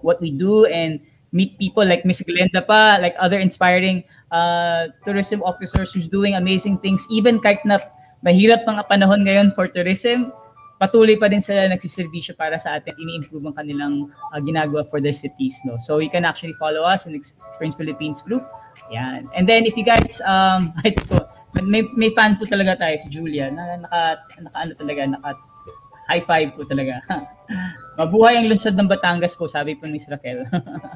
what 0.02 0.22
we 0.22 0.32
do 0.32 0.66
and 0.66 1.00
meet 1.32 1.58
people 1.58 1.86
like 1.86 2.06
Miss 2.06 2.22
Glenda 2.22 2.66
pa, 2.66 2.98
like 3.02 3.16
other 3.20 3.40
inspiring 3.40 4.04
uh, 4.32 4.88
tourism 5.06 5.42
officers 5.44 5.94
who's 5.94 6.08
doing 6.08 6.36
amazing 6.36 6.78
things, 6.80 7.06
even 7.10 7.40
kahit 7.42 7.66
na 7.66 7.80
mahirap 8.22 8.66
mga 8.66 8.86
panahon 8.88 9.26
ngayon 9.26 9.56
for 9.58 9.68
tourism, 9.68 10.32
patuloy 10.78 11.18
pa 11.18 11.32
din 11.32 11.42
sila 11.42 11.66
nagsiservisyo 11.72 12.36
para 12.38 12.60
sa 12.60 12.78
atin, 12.78 12.94
ini-improve 13.00 13.48
ang 13.50 13.56
kanilang 13.56 13.94
uh, 14.36 14.40
ginagawa 14.44 14.84
for 14.86 15.02
their 15.02 15.16
cities. 15.16 15.58
No? 15.66 15.80
So, 15.82 15.98
you 15.98 16.10
can 16.10 16.26
actually 16.26 16.54
follow 16.62 16.84
us 16.84 17.10
in 17.10 17.16
Experience 17.18 17.76
Philippines 17.76 18.22
group. 18.22 18.46
Yan. 18.92 19.26
And 19.34 19.50
then, 19.50 19.66
if 19.66 19.74
you 19.74 19.86
guys, 19.88 20.22
um, 20.28 20.76
ito 20.86 21.02
po, 21.10 21.33
may 21.62 21.86
may 21.94 22.10
fan 22.10 22.34
po 22.34 22.50
talaga 22.50 22.80
tayo 22.80 22.96
si 22.98 23.08
Julia 23.10 23.54
na 23.54 23.78
naka 23.78 24.18
naka 24.42 24.58
ano 24.66 24.74
talaga 24.74 25.02
naka 25.06 25.30
high 26.10 26.26
five 26.26 26.50
po 26.58 26.66
talaga. 26.66 27.00
Mabuhay 28.02 28.36
ang 28.36 28.50
lungsod 28.50 28.74
ng 28.74 28.90
Batangas 28.90 29.38
po, 29.38 29.46
sabi 29.46 29.78
po 29.78 29.86
ni 29.86 29.96
Miss 29.96 30.10
Raquel. 30.10 30.44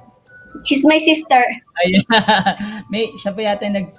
She's 0.68 0.84
my 0.84 0.98
sister. 0.98 1.44
Ayun. 1.80 2.04
may 2.92 3.14
siya 3.16 3.32
pa 3.32 3.42
yata 3.44 3.70
nag 3.70 3.94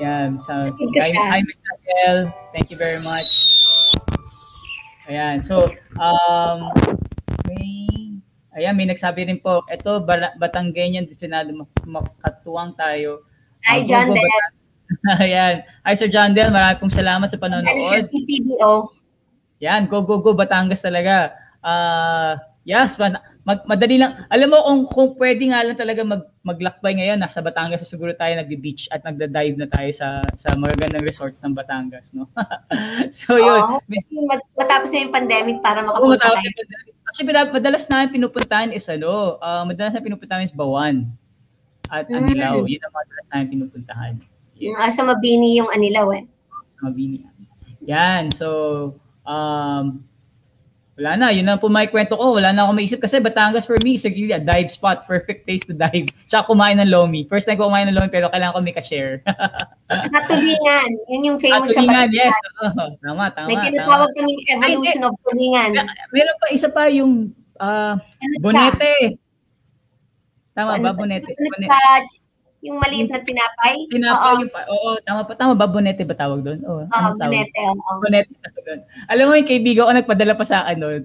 Yan, 0.00 0.40
sa 0.40 0.64
you, 0.66 0.88
hi, 0.98 1.12
hi 1.12 1.40
Miss 1.44 1.60
Raquel. 1.62 2.18
Thank 2.50 2.72
you 2.72 2.78
very 2.80 2.98
much. 3.04 3.30
Ayan, 5.06 5.44
so 5.44 5.68
um 5.96 6.72
may 7.46 7.68
Ayan, 8.52 8.76
may 8.76 8.84
nagsabi 8.84 9.24
rin 9.24 9.40
po, 9.40 9.64
eto, 9.64 10.04
Bara- 10.04 10.36
Batanggenyan, 10.36 11.08
disiplinado, 11.08 11.56
mak- 11.56 11.88
makatuwang 11.88 12.76
tayo. 12.76 13.24
Hi, 13.64 13.80
Uh, 13.80 13.88
John 13.88 14.12
Del. 14.12 14.28
Ayan. 15.18 15.62
Hi, 15.82 15.94
Sir 15.94 16.06
John 16.06 16.32
Del. 16.32 16.48
Maraming 16.48 16.78
pong 16.78 16.92
salamat 16.92 17.26
sa 17.26 17.34
Ano 17.34 17.44
panonood. 17.62 18.04
si 18.06 18.18
PDO? 18.22 18.88
Yan, 19.58 19.86
go, 19.86 20.02
go, 20.02 20.18
go, 20.18 20.32
Batangas 20.32 20.82
talaga. 20.82 21.32
Ah, 21.62 22.34
yes, 22.62 22.98
man, 22.98 23.14
mag, 23.42 23.62
madali 23.64 23.94
lang. 23.94 24.26
Alam 24.26 24.50
mo, 24.50 24.58
kung, 24.58 24.80
kung 24.84 25.08
pwede 25.14 25.46
nga 25.48 25.62
lang 25.62 25.78
talaga 25.78 26.02
mag, 26.02 26.26
maglakbay 26.42 26.98
ngayon, 26.98 27.16
nasa 27.16 27.38
Batangas 27.38 27.78
na 27.78 27.88
siguro 27.88 28.10
tayo 28.12 28.34
nagbe-beach 28.34 28.90
at 28.90 29.00
nagda-dive 29.00 29.54
na 29.56 29.70
tayo 29.70 29.86
sa 29.94 30.18
sa 30.34 30.50
magagandang 30.52 31.06
resorts 31.06 31.38
ng 31.40 31.54
Batangas, 31.54 32.10
no? 32.10 32.26
so, 33.14 33.38
yun. 33.38 33.78
Mat- 34.26 34.50
Matapos 34.58 34.90
na 34.90 34.98
yung 35.00 35.14
pandemic 35.14 35.56
para 35.62 35.78
makapunta 35.80 36.18
matapos 36.18 36.36
kayo. 36.36 36.48
yung 36.48 36.58
pandemic. 36.58 36.90
Actually, 37.06 37.26
mad- 37.28 37.54
madalas 37.54 37.84
namin 37.86 38.08
pinupuntahan 38.10 38.70
is 38.72 38.86
ano, 38.88 39.38
ah, 39.38 39.62
madalas 39.62 39.94
na 39.94 40.02
pinupuntahan 40.02 40.42
is 40.42 40.50
Bawan 40.50 41.06
at 41.86 42.10
Mm. 42.10 42.18
Anilaw. 42.18 42.54
Yun 42.64 42.82
ang 42.82 42.92
madalas 42.92 43.26
namin 43.30 43.46
pinupuntahan. 43.48 44.14
Yung 44.62 44.76
asa 44.76 45.02
mabini 45.02 45.58
yung 45.58 45.66
anilaw 45.68 46.14
eh. 46.14 46.22
sa 46.70 46.86
Mabini. 46.86 47.26
Yan. 47.82 48.30
So, 48.30 48.46
um, 49.22 50.06
wala 50.92 51.10
na. 51.16 51.26
Yun 51.28 51.44
lang 51.44 51.58
po 51.58 51.66
may 51.66 51.86
kwento 51.86 52.14
ko. 52.14 52.30
Wala 52.32 52.50
na 52.50 52.62
ako 52.62 52.72
maisip 52.72 52.98
kasi 52.98 53.18
Batangas 53.18 53.64
for 53.64 53.74
me 53.80 53.96
is 53.96 54.04
really 54.04 54.30
a 54.30 54.38
dive 54.38 54.68
spot. 54.68 55.02
Perfect 55.04 55.42
place 55.42 55.64
to 55.64 55.74
dive. 55.74 56.06
Tsaka 56.26 56.46
kumain 56.46 56.78
ng 56.78 56.86
lomi. 56.86 57.26
First 57.26 57.44
time 57.44 57.56
ko 57.56 57.66
kumain 57.66 57.86
ng 57.86 57.96
lomi 57.96 58.06
pero 58.06 58.28
kailangan 58.28 58.54
ko 58.54 58.60
may 58.60 58.70
ka-share. 58.72 59.26
Katulingan. 59.88 60.88
Yun 61.08 61.22
yung 61.24 61.38
famous 61.38 61.70
sa 61.70 61.80
tulingan, 61.80 62.06
Batangas. 62.06 62.14
yes. 62.14 62.36
Oo, 62.62 62.84
tama, 63.00 63.24
tama. 63.34 63.48
May 63.48 63.58
tinatawag 63.62 64.10
kaming 64.14 64.40
evolution 64.48 65.02
of 65.02 65.14
tulingan. 65.22 65.70
Meron 66.10 66.36
pa 66.38 66.46
isa 66.50 66.68
pa 66.68 66.86
yung 66.86 67.34
Ano 67.56 67.98
siya? 67.98 68.38
bonete. 68.38 68.94
Tama 70.52 70.76
Ano 70.76 70.82
ba? 70.82 70.88
ba- 70.88 70.98
Bonete. 70.98 71.30
ano 71.30 71.46
Bonete. 71.48 71.70
Yung 72.62 72.78
maliit 72.78 73.10
na 73.10 73.18
tinapay? 73.18 73.74
Tinapay 73.90 74.32
Oo. 74.38 74.40
yung 74.46 74.52
pa. 74.54 74.60
Oo, 74.70 74.90
tama 75.02 75.26
pa. 75.26 75.34
Tama 75.34 75.52
ba? 75.58 75.66
Bonete 75.66 76.06
ba 76.06 76.14
tawag 76.14 76.46
doon? 76.46 76.62
Oo, 76.62 76.86
Oo, 76.86 77.08
bonete. 77.18 77.58
Oo. 77.66 77.92
Bonete 78.06 78.30
doon. 78.62 78.80
Alam 79.10 79.24
mo 79.28 79.32
yung 79.34 79.50
kaibigan 79.50 79.84
ko 79.86 79.92
nagpadala 79.92 80.38
pa 80.38 80.46
sa 80.46 80.64
akin 80.64 80.78
doon. 80.78 81.02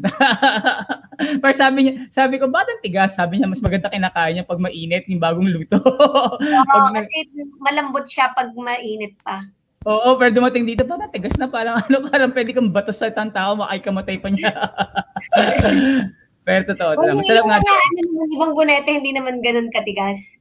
Pero 1.41 1.53
sabi 1.53 1.77
niya, 1.83 1.93
sabi 2.13 2.37
ko, 2.37 2.45
bakit 2.47 2.77
ang 2.77 2.83
tigas? 2.85 3.17
Sabi 3.17 3.41
niya, 3.41 3.49
mas 3.49 3.61
maganda 3.65 3.89
kinakain 3.89 4.37
niya 4.37 4.45
pag 4.45 4.61
mainit 4.61 5.09
yung 5.09 5.21
bagong 5.21 5.49
luto. 5.49 5.81
Oo, 5.81 6.87
kasi 6.97 7.25
malambot 7.57 8.05
siya 8.05 8.31
pag 8.37 8.53
mainit 8.53 9.17
pa. 9.25 9.41
Oo, 9.87 10.19
pero 10.19 10.35
dumating 10.35 10.67
dito, 10.67 10.83
parang 10.83 11.07
tigas 11.15 11.39
na, 11.39 11.47
parang 11.47 11.79
ano, 11.79 12.11
parang 12.11 12.35
pwede 12.35 12.51
kang 12.51 12.75
batos 12.75 12.99
sa 12.99 13.07
isang 13.07 13.31
tao, 13.31 13.55
makay 13.55 13.79
kamatay 13.79 14.19
pa 14.19 14.27
niya. 14.27 14.51
pero 16.47 16.61
totoo, 16.67 16.99
Masarap 16.99 17.45
nga. 17.47 17.55
ano, 17.55 17.71
naman, 17.95 18.27
ibang 18.35 18.51
bonete, 18.51 18.89
hindi 18.91 19.15
naman 19.15 19.39
ganun 19.39 19.71
katigas. 19.71 20.37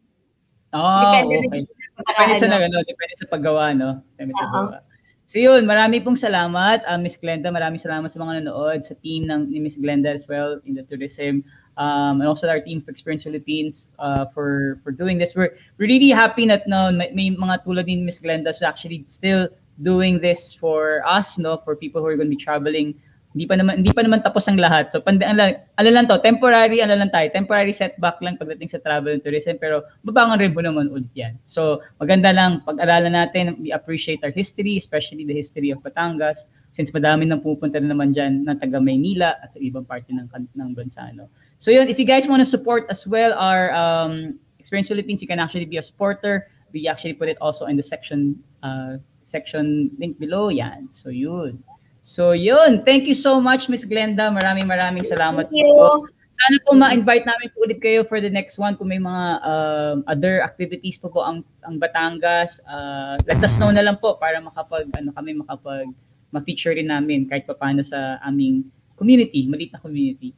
Oo, 0.74 1.00
Depende 1.06 1.34
okay. 1.38 1.62
rin 1.62 1.64
sa 1.66 2.02
Depende 2.02 2.34
sa, 2.36 2.46
ano. 2.50 2.56
ano, 2.66 2.78
depende 2.82 3.14
sa 3.14 3.26
paggawa, 3.30 3.64
no? 3.72 4.02
Depende 4.14 4.32
sa 4.34 4.44
Oo. 4.44 4.52
paggawa. 4.52 4.78
So 5.26 5.42
yun, 5.42 5.66
marami 5.66 5.98
pong 5.98 6.14
salamat, 6.14 6.86
uh, 6.86 6.98
Miss 7.02 7.18
Glenda. 7.18 7.50
Maraming 7.50 7.82
salamat 7.82 8.06
sa 8.06 8.22
mga 8.22 8.46
nanood, 8.46 8.86
sa 8.86 8.94
team 9.02 9.26
ng 9.26 9.50
ni 9.50 9.58
Miss 9.58 9.74
Glenda 9.74 10.06
as 10.06 10.22
well 10.30 10.62
in 10.62 10.78
the 10.78 10.86
tourism, 10.86 11.42
um, 11.74 12.22
and 12.22 12.30
also 12.30 12.46
our 12.46 12.62
team 12.62 12.78
for 12.78 12.94
Experience 12.94 13.26
Philippines 13.26 13.90
uh, 13.98 14.30
for 14.30 14.78
for 14.86 14.94
doing 14.94 15.18
this. 15.18 15.34
We're, 15.34 15.58
we're 15.82 15.90
really 15.90 16.14
happy 16.14 16.46
that 16.46 16.70
no, 16.70 16.94
may, 16.94 17.10
may 17.10 17.34
mga 17.34 17.66
tulad 17.66 17.90
ni 17.90 18.06
Miss 18.06 18.22
Glenda 18.22 18.54
who's 18.54 18.62
actually 18.62 19.02
still 19.10 19.50
doing 19.82 20.22
this 20.22 20.54
for 20.54 21.02
us, 21.02 21.42
no, 21.42 21.58
for 21.66 21.74
people 21.74 22.06
who 22.06 22.06
are 22.06 22.14
going 22.14 22.30
to 22.30 22.36
be 22.36 22.38
traveling. 22.38 22.94
Hindi 23.36 23.44
pa 23.44 23.60
naman 23.60 23.84
hindi 23.84 23.92
pa 23.92 24.00
naman 24.00 24.24
tapos 24.24 24.48
ang 24.48 24.56
lahat. 24.56 24.88
So 24.88 25.04
pande 25.04 25.20
ano, 25.20 25.52
ano 25.52 25.88
lang 25.92 26.08
to, 26.08 26.16
temporary 26.24 26.80
ano 26.80 26.96
lang 26.96 27.12
tayo, 27.12 27.28
temporary 27.28 27.76
setback 27.76 28.16
lang 28.24 28.40
pagdating 28.40 28.72
sa 28.72 28.80
travel 28.80 29.12
and 29.12 29.20
tourism 29.20 29.60
pero 29.60 29.84
babangon 30.08 30.40
rin 30.40 30.56
po 30.56 30.64
naman 30.64 30.88
ulit 30.88 31.12
yan. 31.12 31.36
So 31.44 31.84
maganda 32.00 32.32
lang 32.32 32.64
pag-aralan 32.64 33.12
natin, 33.12 33.60
we 33.60 33.76
appreciate 33.76 34.24
our 34.24 34.32
history, 34.32 34.80
especially 34.80 35.28
the 35.28 35.36
history 35.36 35.68
of 35.68 35.84
Batangas 35.84 36.48
since 36.72 36.88
madami 36.96 37.28
nang 37.28 37.44
pupunta 37.44 37.76
na 37.76 37.92
naman 37.92 38.16
diyan 38.16 38.48
ng 38.48 38.56
taga 38.56 38.80
Maynila 38.80 39.36
at 39.44 39.52
sa 39.52 39.60
ibang 39.60 39.84
parte 39.84 40.08
ng 40.16 40.32
ng 40.32 40.70
bansa 40.72 41.12
no. 41.12 41.28
So 41.60 41.68
yun, 41.68 41.92
if 41.92 42.00
you 42.00 42.08
guys 42.08 42.24
want 42.24 42.40
to 42.40 42.48
support 42.48 42.88
as 42.88 43.04
well 43.04 43.36
our 43.36 43.68
um, 43.76 44.40
Experience 44.56 44.88
Philippines, 44.88 45.20
you 45.20 45.28
can 45.28 45.38
actually 45.38 45.68
be 45.68 45.76
a 45.76 45.84
supporter. 45.84 46.48
We 46.72 46.88
actually 46.88 47.14
put 47.14 47.28
it 47.28 47.36
also 47.44 47.68
in 47.68 47.76
the 47.76 47.84
section 47.84 48.40
uh, 48.64 48.96
section 49.28 49.92
link 50.00 50.16
below 50.16 50.48
yan. 50.48 50.88
So 50.88 51.12
yun. 51.12 51.60
So 52.06 52.38
yun, 52.38 52.86
thank 52.86 53.10
you 53.10 53.18
so 53.18 53.42
much 53.42 53.66
Miss 53.66 53.82
Glenda. 53.82 54.30
Maraming 54.30 54.70
maraming 54.70 55.02
salamat 55.02 55.50
Thank 55.50 55.58
you. 55.58 55.74
po 55.74 56.06
sana 56.36 56.56
po 56.62 56.70
ma-invite 56.76 57.24
namin 57.24 57.48
po 57.50 57.64
ulit 57.64 57.80
kayo 57.82 58.04
for 58.04 58.20
the 58.22 58.28
next 58.28 58.60
one 58.60 58.76
kung 58.78 58.92
may 58.92 59.00
mga 59.00 59.24
um, 59.42 59.96
other 60.06 60.44
activities 60.44 61.00
po 61.00 61.10
po 61.10 61.26
ang 61.26 61.42
ang 61.66 61.82
Batangas. 61.82 62.62
Uh, 62.62 63.18
let 63.26 63.42
us 63.42 63.58
know 63.58 63.74
na 63.74 63.82
lang 63.82 63.98
po 63.98 64.14
para 64.20 64.38
makapag 64.38 64.86
ano 64.94 65.10
kami 65.16 65.34
makapag 65.34 65.90
ma-feature 66.30 66.78
rin 66.78 66.92
namin 66.92 67.26
kahit 67.26 67.42
papaano 67.42 67.82
sa 67.82 68.22
aming 68.22 68.68
community, 68.94 69.50
maliit 69.50 69.74
na 69.74 69.82
community. 69.82 70.30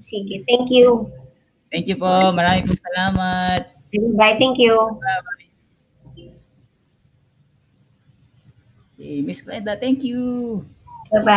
Sige, 0.00 0.40
thank 0.48 0.72
you. 0.72 1.10
Thank 1.68 1.84
you 1.84 2.00
po. 2.00 2.08
Maraming 2.32 2.64
pong 2.64 2.80
salamat. 2.94 3.76
Bye, 4.16 4.38
thank 4.38 4.56
you. 4.56 4.72
Okay, 8.96 9.20
Miss 9.20 9.44
Glenda, 9.44 9.76
thank 9.76 10.00
you. 10.00 10.64
Bye-bye. 11.12 11.32